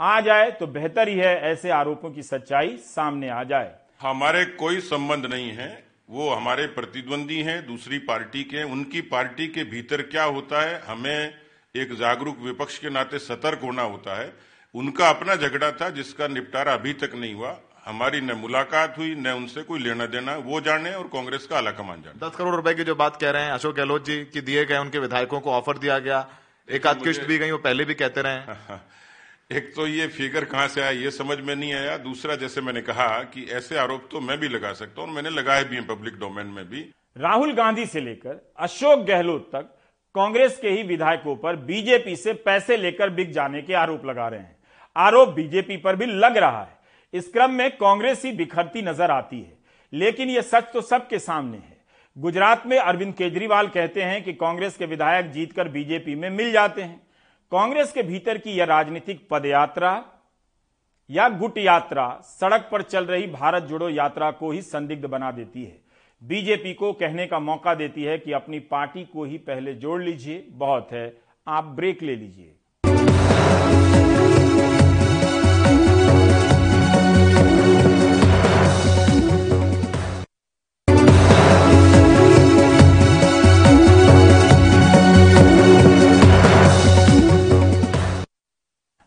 आ 0.00 0.20
जाए 0.20 0.50
तो 0.50 0.66
बेहतर 0.68 1.08
ही 1.08 1.18
है, 1.18 1.36
ऐसे 1.42 1.70
आरोपों 1.70 2.10
की 2.10 2.22
सच्चाई 2.22 2.76
सामने 2.78 3.28
आ 3.28 3.42
जाए। 3.44 3.74
हमारे 4.00 4.44
कोई 4.44 4.80
संबंध 4.80 5.26
नहीं 5.26 5.50
है, 5.50 5.84
वो 6.10 6.30
हमारे 6.30 6.66
प्रतिद्वंदी 6.70 7.40
हैं, 7.42 7.66
दूसरी 7.66 7.98
पार्टी 8.00 8.42
के 8.44 8.62
उनकी 8.62 9.00
पार्टी 9.08 9.46
के 9.48 9.64
भीतर 9.66 10.02
क्या 10.02 10.24
होता 10.24 10.62
है, 10.62 10.80
हमें 10.80 11.41
एक 11.74 11.92
जागरूक 11.96 12.38
विपक्ष 12.38 12.76
के 12.78 12.90
नाते 12.90 13.18
सतर्क 13.18 13.60
होना 13.62 13.82
होता 13.82 14.16
है। 14.16 14.32
उनका 14.74 15.08
अपना 15.08 15.34
झगड़ा 15.36 15.70
था 15.72 15.88
जिसका 15.90 16.26
निपटारा 16.28 16.72
अभी 16.74 16.92
तक 16.94 17.14
नहीं 17.14 17.34
हुआ। 17.34 17.56
हमारी 17.86 18.20
न 18.20 18.32
मुलाकात 18.32 18.98
हुई 18.98 19.14
न 19.16 19.32
उनसे 19.32 19.62
कोई 19.62 19.80
लेना 19.80 20.06
देना 20.06 20.36
वो 20.44 20.60
जाने 20.60 20.92
और 20.94 21.06
कांग्रेस 21.12 21.46
का 21.46 21.56
आला 21.58 21.70
कमान 21.72 22.02
जाने। 22.02 22.18
दस 22.20 22.36
करोड़ 22.36 22.54
रुपए 22.56 22.74
की 22.74 22.84
जो 22.84 22.94
बात 22.94 23.16
कह 23.16 23.30
रहे 23.30 23.44
हैं 23.44 23.52
अशोक 23.52 23.76
गहलोत 23.76 24.04
जी 24.06 24.18
की 24.26 24.40
दिए 24.42 24.64
गए 24.64 24.78
उनके 24.78 24.98
विधायकों 24.98 25.40
को 25.40 25.52
ऑफ़र 25.52 25.78
दिया 25.78 25.98
गया। 26.00 26.26
एक 26.68 26.86
आध 26.86 27.02
किश्त 27.04 27.24
भी 27.24 27.38
गई 27.38 27.50
वो 27.50 27.58
पहले 27.60 27.84
भी 27.84 27.94
कहते 27.96 28.22
रहे 28.22 28.76
एक 29.50 29.74
तो 29.74 29.86
ये 29.86 30.06
फिगर 30.10 30.44
कहाँ 30.46 30.68
से 30.68 30.80
आया 30.80 30.90
ये 30.92 31.10
समझ 31.12 31.38
में 31.40 31.54
नहीं 31.56 31.72
आया। 31.74 31.96
दूसरा 32.04 32.36
जैसे 32.36 32.60
मैंने 32.60 32.82
कहा 32.82 33.08
कि 33.32 33.48
ऐसे 33.52 33.78
आरोप 33.78 34.08
तो 34.12 34.20
मैं 34.20 34.38
भी 34.40 34.48
लगा 34.50 34.72
सकता 34.74 35.00
हूँ 35.00 35.08
और 35.08 35.14
मैंने 35.14 35.30
लगाए 35.32 35.64
भी 35.64 35.76
हैं 35.76 35.86
पब्लिक 35.86 36.18
डोमेन 36.20 36.46
में 36.48 36.68
भी। 36.68 36.90
राहुल 37.18 37.52
गांधी 37.54 37.86
से 37.86 38.00
लेकर 38.00 38.40
अशोक 38.58 39.06
गहलोत 39.06 39.50
तक 39.52 39.78
कांग्रेस 40.14 40.58
के 40.58 40.68
ही 40.68 40.82
विधायकों 40.82 41.36
पर 41.36 41.56
बीजेपी 41.56 42.16
से 42.16 42.32
पैसे 42.32 42.76
लेकर 42.76 43.10
बिक 43.10 43.32
जाने 43.32 43.62
के 43.62 43.74
आरोप 43.74 44.04
लगा 44.06 44.28
रहे 44.28 44.40
हैं। 44.40 44.56
आरोप 44.96 45.28
बीजेपी 45.28 45.76
पर 45.76 45.96
भी 45.96 46.06
लग 46.06 46.36
रहा 46.36 46.62
है। 46.62 46.78
इस 47.14 47.32
क्रम 47.32 47.50
में 47.50 47.76
कांग्रेस 47.76 48.24
ही 48.24 48.32
बिखरती 48.32 48.82
नज़र 48.82 49.10
आती 49.10 49.40
है। 49.40 49.58
लेकिन 49.92 50.28
यह 50.28 50.40
सच 50.40 50.64
तो 50.72 50.80
सबके 50.80 51.18
सामने 51.18 51.56
है। 51.56 51.84
गुजरात 52.18 52.66
में 52.66 52.78
अरविंद 52.78 53.14
केजरीवाल 53.14 53.68
कहते 53.68 54.02
हैं 54.02 54.24
कि 54.24 54.32
कांग्रेस 54.32 54.76
के 54.76 54.86
विधायक 54.86 55.30
जीतकर 55.30 55.68
बीजेपी 55.68 56.14
में 56.14 56.30
मिल 56.30 56.52
जाते 56.52 56.82
हैं। 56.82 57.06
कांग्रेस 57.52 57.92
के 57.92 58.02
भीतर 58.02 58.38
की 58.38 58.50
यह 58.50 58.64
राजनीतिक 58.64 59.28
पदयात्रा 59.30 60.04
या 61.10 61.28
गुट 61.28 61.58
यात्रा 61.58 62.20
सड़क 62.24 62.68
पर 62.72 62.82
चल 62.82 63.04
रही 63.04 63.26
भारत 63.26 63.62
जोड़ो 63.62 63.88
यात्रा 63.88 64.30
को 64.30 64.50
ही 64.50 64.62
संदिग्ध 64.62 65.06
बना 65.06 65.30
देती 65.30 65.64
है। 65.64 65.81
बीजेपी 66.22 66.74
को 66.74 66.92
कहने 66.92 67.26
का 67.26 67.38
मौका 67.38 67.74
देती 67.74 68.02
है 68.02 68.18
कि 68.18 68.32
अपनी 68.32 68.58
पार्टी 68.58 69.04
को 69.04 69.24
ही 69.24 69.38
पहले 69.38 69.74
जोड़ 69.74 70.02
लीजिए। 70.02 70.46
बहुत 70.48 70.88
है। 70.92 71.22
आप 71.46 71.64
ब्रेक 71.64 72.02
ले 72.02 72.16
लीजिए। 72.16 72.56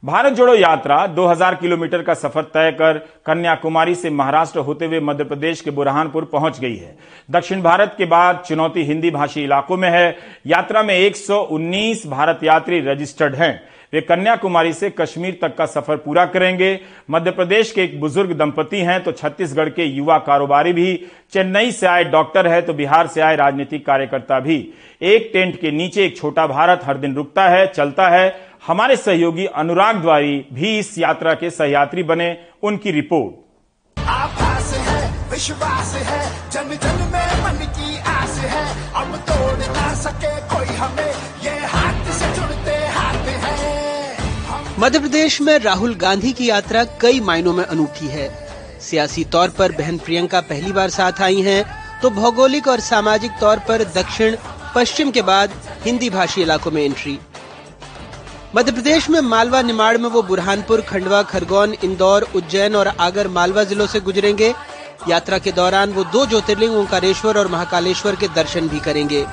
भारत 0.05 0.33
जोड़ो 0.33 0.53
यात्रा 0.53 0.95
2000 1.09 1.55
किलोमीटर 1.55 2.01
का 2.03 2.13
सफ़र 2.13 2.41
तय 2.53 2.71
कर 2.71 2.97
कन्याकुमारी 3.25 3.95
से 3.95 4.09
महाराष्ट्र 4.09 4.59
होते 4.59 4.85
हुए 4.85 4.99
मध्य 4.99 5.23
प्रदेश 5.23 5.61
के 5.61 5.71
बुरहानपुर 5.71 6.25
पहुँच 6.33 6.59
गई 6.59 6.75
है। 6.75 6.95
दक्षिण 7.29 7.61
भारत 7.61 7.95
के 7.97 8.05
बाद 8.05 8.43
चुनौती 8.47 8.83
हिंदी 8.83 9.11
भाषी 9.11 9.43
इलाकों 9.43 9.77
में 9.77 9.89
है। 9.89 10.17
यात्रा 10.47 10.83
में 10.83 10.93
119 10.95 12.05
भारत 12.07 12.43
यात्री 12.43 12.79
रजिस्टर्ड 12.81 13.35
हैं। 13.35 13.53
वे 13.93 14.01
कन्याकुमारी 14.01 14.73
से 14.73 14.89
कश्मीर 14.89 15.37
तक 15.41 15.55
का 15.57 15.65
सफ़र 15.65 15.95
पूरा 15.95 16.25
करेंगे। 16.27 16.79
मध्य 17.11 17.31
प्रदेश 17.31 17.71
के 17.71 17.83
एक 17.83 17.99
बुज़ुर्ग 17.99 18.37
दंपति 18.37 18.81
हैं 18.81 19.03
तो 19.03 19.11
छत्तीसगढ़ 19.11 19.69
के 19.69 19.85
युवा 19.85 20.17
कारोबारी 20.21 20.73
भी। 20.73 20.95
चेन्नई 21.33 21.71
से 21.71 21.87
आए 21.87 22.03
डॉक्टर 22.05 22.47
है 22.47 22.61
तो 22.61 22.73
बिहार 22.73 23.07
से 23.07 23.21
आए 23.21 23.35
राजनीतिक 23.35 23.85
कार्यकर्ता 23.85 24.39
भी। 24.39 24.57
एक 25.01 25.29
टेंट 25.33 25.59
के 25.61 25.71
नीचे 25.71 26.05
एक 26.05 26.17
छोटा 26.17 26.47
भारत 26.47 26.81
हर 26.85 26.97
दिन 26.97 27.15
रुकता 27.15 27.49
है, 27.49 27.67
चलता 27.67 28.07
है। 28.09 28.53
हमारे 28.67 28.95
सहयोगी 28.97 29.45
अनुराग 29.55 29.95
द्वारी 29.95 30.37
भी 30.53 30.77
इस 30.79 30.97
यात्रा 30.97 31.33
के 31.33 31.49
सहयात्री 31.49 32.03
बने 32.03 32.29
उनकी 32.63 32.91
रिपोर्ट। 32.91 33.99
आभास 33.99 34.71
है 34.77 35.01
विश्वास 35.31 35.93
है 36.05 36.23
जन 36.51 36.73
जन 36.75 37.03
में 37.13 37.43
मन 37.43 37.59
की 37.75 37.97
आस 38.11 38.37
है। 38.45 38.63
अब 38.93 39.15
तोड़ 39.27 39.59
ना 39.67 39.93
सके 39.95 40.33
कोई 40.53 40.75
हमें 40.75 41.11
ये 41.43 41.53
हाथ 41.65 42.11
से 42.11 42.33
जुड़ते 42.35 42.77
हाथ 42.95 43.27
है। 43.43 44.79
मध्य 44.79 44.99
प्रदेश 44.99 45.39
में 45.41 45.57
राहुल 45.59 45.93
गांधी 45.95 46.33
की 46.33 46.49
यात्रा 46.49 46.83
कई 47.01 47.19
मायनों 47.19 47.53
में 47.53 47.63
अनूठी 47.63 48.07
है। 48.07 48.27
सियासी 48.81 49.23
तौर 49.25 49.49
पर 49.49 49.71
बहन 49.71 49.97
प्रियंका 49.97 50.41
पहली 50.41 50.71
बार 50.71 50.89
साथ 50.89 51.21
आई 51.21 51.41
हैं, 51.41 51.63
तो 52.01 52.09
भौगोलिक 52.11 52.67
और 52.67 52.79
सामाजिक 52.79 53.31
तौर 53.41 53.59
पर 53.59 53.83
दक्षिण 53.93 54.35
पश्चिम 54.75 55.11
के 55.11 55.21
बाद 55.21 55.51
हिंदी 55.85 56.09
भाषी 56.09 56.41
इलाकों 56.41 56.71
में 56.71 56.83
एंट्री 56.83 57.17
मध्य 58.55 58.71
प्रदेश 58.71 59.09
में 59.09 59.19
मालवा 59.21 59.61
निमाड़ 59.61 59.97
में 59.97 60.07
वो 60.09 60.21
बुरहानपुर 60.23 60.81
खंडवा 60.81 61.21
खरगोन 61.29 61.73
इंदौर 61.83 62.25
उज्जैन 62.35 62.75
और 62.75 62.87
आगर 62.87 63.27
मालवा 63.27 63.63
जिलों 63.63 63.87
से 63.87 63.99
गुजरेंगे। 63.99 64.53
यात्रा 65.09 65.37
के 65.37 65.51
दौरान 65.51 65.91
वो 65.93 66.03
दो 66.13 66.25
ज्योतिर्लिंग 66.25 66.75
ओंकारेश्वर 66.75 67.37
और 67.37 67.47
महाकालेश्वर 67.51 68.15
के 68.15 68.27
दर्शन 68.35 68.67
भी 68.67 68.79
करेंगे। 68.79 69.23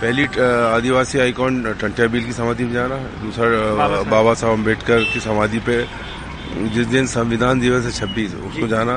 पहली 0.00 0.24
आदिवासी 0.24 1.18
आइकॉन 1.20 1.62
टंटिया 1.80 2.06
बिल 2.08 2.24
की 2.24 2.32
समाधि 2.32 2.64
में 2.64 2.72
जाना 2.72 2.96
दूसरा 3.20 4.02
बाबा 4.08 4.34
साहब। 4.34 4.52
अंबेडकर 4.52 5.04
की 5.12 5.20
समाधि 5.20 5.58
पे 5.68 5.76
जिस 6.72 6.86
दिन 6.86 7.06
संविधान 7.12 7.60
दिवस 7.60 7.84
है 7.84 7.92
छब्बीस 8.00 8.34
उसको 8.48 8.68
जाना। 8.68 8.96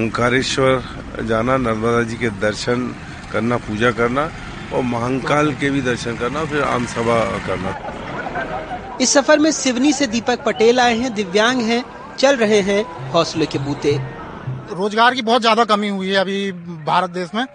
ओंकारेश्वर 0.00 1.24
जाना 1.28 1.56
नर्मदा 1.68 2.02
जी 2.08 2.16
के 2.16 2.30
दर्शन 2.40 2.94
करना 3.32 3.56
पूजा 3.68 3.90
करना 4.00 4.28
और 4.72 4.82
महाकाल 4.96 5.52
के 5.60 5.70
भी 5.70 5.82
दर्शन 5.84 6.16
करना 6.16 6.44
फिर 6.46 6.62
आम 6.72 6.86
सभा 6.96 7.20
करना। 7.46 7.78
इस 9.00 9.12
सफ़र 9.12 9.38
में 9.38 9.50
सिवनी 9.52 9.92
से 9.92 10.06
दीपक 10.08 10.42
पटेल 10.44 10.80
आए 10.80 10.96
हैं 10.96 11.12
दिव्यांग 11.14 11.60
हैं 11.62 11.84
चल 12.18 12.36
रहे 12.36 12.60
हैं 12.62 12.82
हौसले 13.12 13.46
के 13.46 13.58
बूते। 13.60 13.96
रोज़गार 14.72 15.14
की 15.14 15.22
बहुत 15.22 15.40
ज़्यादा 15.40 15.64
कमी 15.66 15.88
हुई 15.90 16.08
है 16.08 16.16
अभी 16.16 16.50
भारत 16.86 17.10
देश 17.10 17.30
में। 17.34 17.46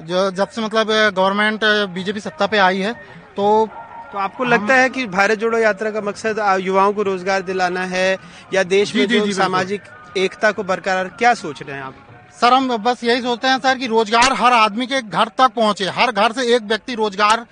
जो 0.00 0.30
जब 0.32 0.48
से 0.48 0.62
मतलब 0.62 0.86
गवर्नमेंट 1.14 1.64
बीजेपी 1.94 2.20
सत्ता 2.20 2.46
पे 2.46 2.58
आई 2.60 2.78
है 2.80 2.92
तो 3.36 3.68
तो 4.12 4.18
आपको 4.18 4.44
लगता 4.44 4.74
है 4.74 4.88
कि 4.90 5.06
भारत 5.08 5.38
जोड़ो 5.38 5.58
यात्रा 5.58 5.90
का 5.90 6.00
मकसद 6.02 6.38
युवाओं 6.60 6.92
को 6.92 7.02
रोज़गार 7.04 7.42
दिलाना 7.44 7.84
है 7.86 8.18
या 8.54 8.62
देश 8.66 8.94
में 8.96 9.06
जो 9.08 9.32
सामाजिक 9.32 9.82
एकता 10.18 10.50
को 10.52 10.62
बरकरार 10.64 11.08
क्या 11.18 11.34
सोच 11.36 11.62
रहे 11.62 11.76
हैं 11.76 11.82
आप? 11.82 11.94
सर 12.40 12.52
हम 12.52 12.76
बस 12.78 13.04
यही 13.04 13.22
सोचते 13.22 13.48
हैं 13.48 13.58
सर 13.60 13.78
कि 13.78 13.86
रोज़गार 13.88 14.32
हर 14.34 14.52
आदमी 14.54 14.86
के 14.86 15.00
घर 15.02 15.28
तक 15.38 15.52
पहुँचे 15.56 15.88
हर 15.92 16.12
घर 16.12 16.32
से 16.32 16.54
एक 16.54 16.62
व्यक्ति 16.64 16.94
रोज़गार 16.96 17.46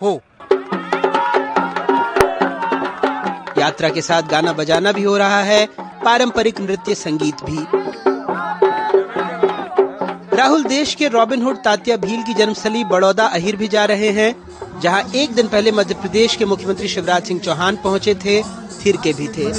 हो। 0.00 0.20
यात्रा 3.66 3.88
के 3.88 4.02
साथ 4.02 4.22
गाना 4.22 4.52
बजाना 4.52 4.92
भी 4.92 5.02
हो 5.02 5.16
रहा 5.16 5.42
है, 5.42 5.66
पारंपरिक 6.04 6.60
नृत्य 6.60 6.94
संगीत 6.94 7.36
भी। 7.44 7.66
राहुल 10.36 10.64
देश 10.64 10.94
के 10.94 11.08
रॉबिनहुड 11.08 11.56
तात्या 11.56 11.96
भील 11.96 12.22
की 12.22 12.34
जन्मस्थली 12.34 12.84
बड़ौदा, 12.84 13.26
अहिर 13.26 13.56
भी 13.56 13.68
जा 13.68 13.84
रहे 13.84 14.10
हैं, 14.10 14.34
जहाँ 14.80 15.02
एक 15.14 15.34
दिन 15.34 15.48
पहले 15.48 15.72
मध्य 15.72 15.94
प्रदेश 15.94 16.36
के 16.36 16.44
मुख्यमंत्री 16.44 16.88
शिवराज 16.88 17.24
सिंह 17.24 17.40
चौहान 17.40 17.76
पहुँचे 17.76 18.14
थे, 18.14 18.42
थिर 18.84 18.96
के 18.96 19.12
भी 19.12 19.28
थे। 19.28 19.50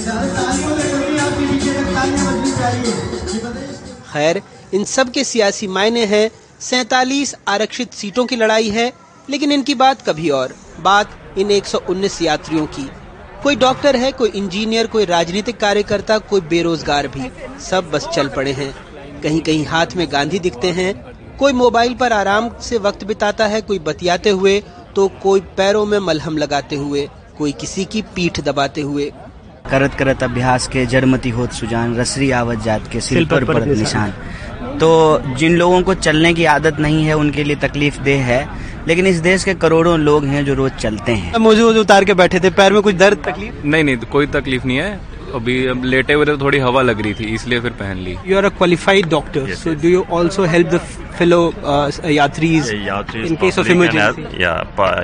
खैर, 4.14 4.42
इन 4.74 4.84
सब 4.84 5.12
के 5.12 5.24
सियासी 5.24 5.68
मायने 5.68 6.06
हैं, 6.06 6.30
सैतालीस 6.60 7.36
आरक्षित 7.48 7.94
सीटों 7.94 8.26
की 8.26 8.36
लड़ाई 8.36 8.70
है, 8.70 8.92
लेकिन 9.30 9.52
इनकी 9.52 9.76
बात 9.76 10.02
कभी 10.02 10.30
और, 10.30 10.56
बात 10.80 11.20
इन 11.38 11.52
119 11.52 12.22
यात्रियों 12.22 12.66
की। 12.66 12.90
कोई 13.44 13.56
डॉक्टर 13.56 13.96
है 13.96 14.12
कोई 14.12 14.30
इंजीनियर 14.30 14.88
कोई 14.88 15.06
राजनीतिक 15.06 15.60
कार्यकर्ता 15.60 16.18
कोई 16.30 16.42
बेरोजगार 16.50 17.08
भी। 17.08 17.30
सब 17.62 17.90
बस 17.92 18.08
चल 18.08 18.28
पड़े 18.28 18.52
हैं। 18.52 18.74
कहीं 19.24 19.42
कहीं 19.42 19.66
हाथ 19.66 19.96
में 19.96 20.08
गांधी 20.12 20.40
दिखते 20.40 20.72
हैं। 20.72 20.94
कोई 21.40 21.54
मोबाइल 21.54 21.94
पर 21.94 22.14
आराम 22.14 22.50
से 22.62 22.78
वक्त 22.78 23.04
बिताता 23.04 23.46
है 23.46 23.62
कोई 23.62 23.80
बतियाते 23.80 24.30
हुए 24.30 24.60
तो 24.96 25.08
कोई 25.24 25.40
पैरों 25.58 25.86
में 25.86 25.98
मलहम 26.00 26.38
लगाते 26.38 26.76
हुए 26.76 27.08
कोई 27.38 27.52
किसी 27.52 27.86
की 27.86 28.02
पीठ 28.16 28.40
दबाते 28.40 28.82
हुए। 28.82 29.12
करत 29.70 29.94
करत 29.94 30.24
अभ्यास 30.24 30.68
के 30.68 30.86
जड़मती 30.86 31.30
होत 31.30 31.52
सुजान 31.52 31.96
रसरी 31.96 32.30
आवत 32.32 32.60
जात 32.60 32.88
के 32.88 33.02
सिर 33.02 33.26
पर 33.26 33.46
पड़त 33.46 33.68
निशान। 33.68 34.14
तो 34.80 34.90
जिन 35.36 35.56
लोगों 35.58 35.82
को 35.82 35.94
चलने 35.94 36.34
की 36.34 36.46
आदत 36.46 36.80
नहीं 36.80 37.04
है 37.06 37.14
उनके 37.14 37.44
लिए 37.44 37.56
तकलीफ़ 37.58 38.00
देह 38.02 38.26
है। 38.26 38.46
लेकिन 38.88 39.08
इस 39.08 39.20
देश 39.22 39.44
के 39.44 39.54
करोड़ों 39.56 39.98
लोग 40.00 40.26
हैं 40.26 40.46
जो 40.46 40.54
रोज 40.54 40.72
चलते 40.80 41.12
हैं। 41.14 41.38
मुझे 41.40 41.62
वो 41.62 41.70
उतार 41.82 42.06
के 42.06 42.14
बैठे 42.16 42.40
थे 42.40 42.50
पैर 42.52 42.74
में 42.74 42.82
कुछ 42.82 42.96
दर्द 42.96 43.24
तकलीफ़? 43.26 43.66
नहीं 43.66 43.84
नहीं 43.84 43.98
कोई 44.12 44.28
तकलीफ़ 44.36 44.66
नहीं 44.66 44.78
है। 44.78 45.00
अभी 45.36 45.56
अब 45.68 45.84
लेटे 45.86 46.14
हुए 46.14 46.26
तो 46.26 46.38
थोड़ी 46.38 46.60
हवा 46.60 46.82
लग 46.82 47.02
रही 47.02 47.14
थी 47.14 47.26
इसलिए 47.36 47.60
फिर 47.62 47.72
पहन 47.80 47.98
ली। 48.04 48.16
You 48.28 48.38
are 48.38 48.46
a 48.46 48.50
qualified 48.58 49.10
doctor 49.10 49.54
so 49.56 49.74
do 49.82 49.90
you 49.90 50.06
also 50.18 50.44
help 50.54 50.68
the 50.68 50.80
fellow 51.18 51.42
यात्रीज 52.12 52.70
in 52.72 53.36
case 53.42 53.60
of 53.60 53.68
emergency 53.72 54.44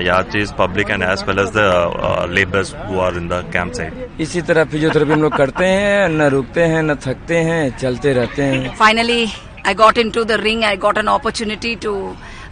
यात्रीज 0.08 0.52
public 0.60 0.90
and 0.90 1.04
as 1.04 1.24
well 1.28 1.40
as 1.40 1.50
the 1.58 2.30
labours 2.32 2.74
who 2.88 3.00
are 3.02 3.18
in 3.18 3.28
the 3.28 3.44
camp 3.54 3.74
site 3.74 4.22
इसी 4.22 4.42
तरह 4.42 4.64
फिजियोथेरेपी 4.66 5.12
हम 5.12 5.22
लोग 5.22 5.38
करते 5.38 5.66
हैं 5.66 6.08
न 6.10 6.30
रुकते 6.32 6.62
हैं 6.74 6.84
न 6.84 6.96
थकते 7.08 7.38
हैं 7.50 7.64
चलते 7.78 8.14
रहते 8.14 8.42
हैं। 8.44 8.76
Finally 8.76 9.26
I 9.68 9.74
got 9.74 9.98
into 9.98 10.24
the 10.24 10.40
ring 10.42 10.64
I 10.64 10.78
got 10.78 10.98
an 10.98 11.08
opportunity 11.10 11.76
to 11.84 11.94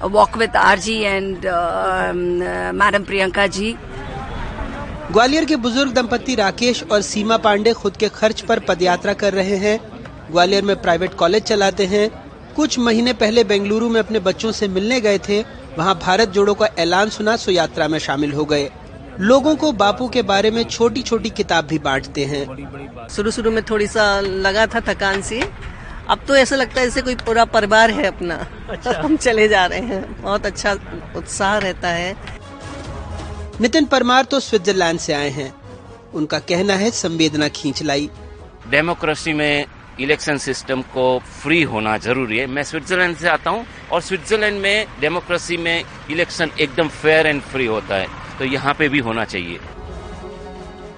walk 0.03 0.37
with 0.37 0.55
RG 0.55 0.97
and 0.99 1.45
madam 2.75 3.03
Priyanka 3.03 3.47
ji 3.47 3.75
Gwalior 5.11 5.45
के 5.45 5.55
बुज़ुर्ग 5.55 5.91
दंपति 5.93 6.35
राकेश 6.35 6.83
और 6.83 7.01
सीमा 7.01 7.37
पांडे 7.37 7.73
खुद 7.73 7.97
के 7.97 8.09
खर्च 8.09 8.41
पर 8.41 8.59
पदयात्रा 8.59 9.13
कर 9.13 9.33
रहे 9.33 9.55
हैं। 9.57 9.79
ग्वालियर 10.31 10.63
में 10.63 10.75
प्राइवेट 10.81 11.13
कॉलेज 11.13 11.43
चलाते 11.43 11.85
हैं। 11.85 12.09
कुछ 12.55 12.77
महीने 12.79 13.13
पहले 13.13 13.43
बेंगलुरु 13.43 13.89
में 13.89 13.99
अपने 13.99 14.19
बच्चों 14.19 14.51
से 14.51 14.67
मिलने 14.67 14.99
गए 15.01 15.17
थे। 15.19 15.41
वहाँ 15.77 15.95
भारत 16.03 16.29
जोड़ो 16.29 16.53
का 16.53 16.69
ऐलान 16.79 17.09
सुना 17.09 17.35
सो 17.35 17.51
यात्रा 17.51 17.87
में 17.87 17.99
शामिल 17.99 18.31
हो 18.33 18.45
गए। 18.45 18.69
लोगों 19.19 19.55
को 19.55 19.71
बापू 19.73 20.07
के 20.07 20.21
बारे 20.21 20.51
में 20.51 20.63
छोटी 20.63 21.01
छोटी 21.01 21.29
किताब 21.29 21.65
भी 21.65 21.79
बांटते 21.79 22.25
हैं। 22.25 23.07
शुरू 23.07 23.31
शुरू 23.31 23.51
में 23.51 23.63
थोड़ी 23.63 23.87
सा 23.87 24.19
लगा 24.19 24.65
था 24.65 24.79
थकान 24.87 25.21
सी। 25.21 25.41
अब 26.11 26.19
तो 26.27 26.35
ऐसा 26.35 26.55
लगता 26.55 26.81
है 26.81 26.87
जैसे 26.87 27.01
कोई 27.01 27.15
पूरा 27.15 27.45
परिवार 27.45 27.91
है 27.91 28.05
अपना। 28.05 28.35
अच्छा। 28.69 29.01
हम 29.01 29.17
चले 29.17 29.47
जा 29.47 29.65
रहे 29.65 29.79
हैं। 29.79 30.21
बहुत 30.21 30.45
अच्छा 30.45 30.73
उत्साह 31.15 31.57
रहता 31.57 31.87
है। 31.87 32.15
नितिन 33.61 33.85
परमार 33.85 34.23
तो 34.23 34.39
स्विट्जरलैंड 34.39 34.99
से 34.99 35.13
आए 35.13 35.29
हैं। 35.29 35.53
उनका 36.13 36.39
कहना 36.39 36.73
है 36.73 36.91
संवेदना 36.91 37.47
खींच 37.47 37.83
लाई। 37.83 38.09
डेमोक्रेसी 38.69 39.33
में 39.33 39.65
इलेक्शन 39.99 40.37
सिस्टम 40.37 40.81
को 40.81 41.19
फ्री 41.19 41.61
होना 41.63 41.97
ज़रूरी 41.97 42.37
है। 42.37 42.47
मैं 42.47 42.63
स्विट्जरलैंड 42.63 43.17
से 43.17 43.29
आता 43.29 43.49
हूँ 43.49 43.65
और 43.91 44.01
स्विट्जरलैंड 44.01 44.61
में 44.61 44.85
डेमोक्रेसी 44.99 45.57
में 45.57 45.83
इलेक्शन 46.11 46.51
एकदम 46.59 46.87
फेयर 46.87 47.27
एंड 47.27 47.41
फ्री 47.41 47.65
होता 47.65 47.95
है। 47.95 48.07
तो 48.39 48.45
यहाँ 48.45 48.73
पे 48.73 48.89
भी 48.89 48.99
होना 48.99 49.25
चाहिए। 49.25 49.59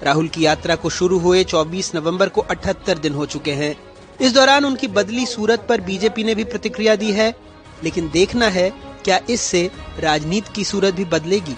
राहुल 0.02 0.28
की 0.28 0.44
यात्रा 0.44 0.74
को 0.74 0.90
शुरू 0.90 1.18
हुए 1.18 1.44
24 1.44 1.94
नवंबर 1.94 2.28
को 2.28 2.40
78 2.50 2.98
दिन 2.98 3.14
हो 3.14 3.26
चुके 3.26 3.52
हैं। 3.52 3.76
इस 4.20 4.34
दौरान 4.34 4.64
उनकी 4.64 4.88
बदली 4.88 5.24
सूरत 5.26 5.66
पर 5.68 5.80
बीजेपी 5.80 6.24
ने 6.24 6.34
भी 6.34 6.44
प्रतिक्रिया 6.44 6.94
दी 6.96 7.10
है, 7.12 7.34
लेकिन 7.84 8.10
देखना 8.12 8.46
है 8.48 8.68
क्या 9.04 9.18
इससे 9.30 9.70
राजनीति 10.00 10.52
की 10.54 10.64
सूरत 10.64 10.94
भी 10.94 11.04
बदलेगी। 11.04 11.56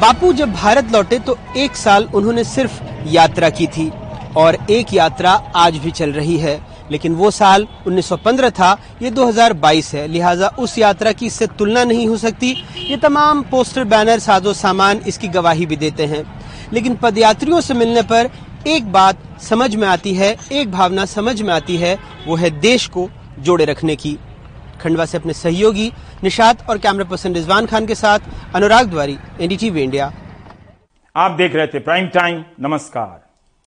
बापू, 0.00 0.32
जब 0.32 0.52
भारत 0.52 0.92
लौटे 0.92 1.18
तो 1.18 1.38
एक 1.56 1.76
साल 1.76 2.08
उन्होंने 2.14 2.44
सिर्फ़ 2.44 2.82
यात्रा 3.06 3.50
की 3.50 3.66
थी 3.66 3.90
और 4.36 4.58
एक 4.70 4.94
यात्रा 4.94 5.32
आज 5.56 5.76
भी 5.76 5.90
चल 5.90 6.12
रही 6.12 6.36
है, 6.36 6.60
लेकिन 6.90 7.14
वो 7.14 7.30
साल 7.30 7.66
1915 7.86 8.50
था, 8.50 8.78
ये 9.02 9.10
2022 9.10 9.92
है। 9.94 10.06
लिहाजा 10.08 10.48
उस 10.58 10.78
यात्रा 10.78 11.12
की 11.12 11.26
इससे 11.26 11.46
तुलना 11.48 11.84
नहीं 11.84 12.06
हो 12.08 12.16
सकती। 12.16 12.50
ये 12.78 12.96
तमाम 12.96 13.42
पोस्टर, 13.42 13.84
बैनर 13.84 14.18
साजो 14.18 14.52
सामान 14.54 15.00
इसकी 15.06 15.28
गवाही 15.28 15.66
भी 15.66 15.76
देते 15.76 16.06
हैं। 16.06 16.24
लेकिन 16.72 16.94
पदयात्रियों 16.94 17.60
से 17.60 17.74
मिलने 17.74 18.02
पर 18.02 18.30
एक 18.66 18.92
बात 18.92 19.40
समझ 19.40 19.76
में 19.76 19.88
आती 19.88 20.14
है, 20.14 20.36
एक 20.52 20.70
भावना 20.70 21.04
समझ 21.04 21.42
में 21.42 21.54
आती 21.54 21.76
है, 21.76 21.98
वो 22.26 22.36
है 22.36 22.50
देश 22.50 22.86
को 22.86 23.08
जोड़े 23.38 23.64
रखने 23.64 23.96
की। 23.96 24.18
खंडवा 24.80 25.04
से 25.04 25.18
अपने 25.18 25.32
सहयोगी 25.32 25.92
निषाद 26.24 26.66
और 26.70 26.78
कैमरा 26.78 27.04
पर्सन 27.04 27.34
रिजवान 27.34 27.66
खान 27.66 27.86
के 27.86 27.94
साथ 27.94 28.18
अनुराग 28.54 28.86
द्वारी, 28.86 29.18
एनडीटीवी 29.40 29.82
इंडिया। 29.82 30.12
आप 31.16 31.30
देख 31.30 31.54
रहे 31.54 31.66
थे 31.66 31.78
प्राइम 31.78 32.06
टाइम, 32.06 32.44
नमस्कार। 32.60 33.25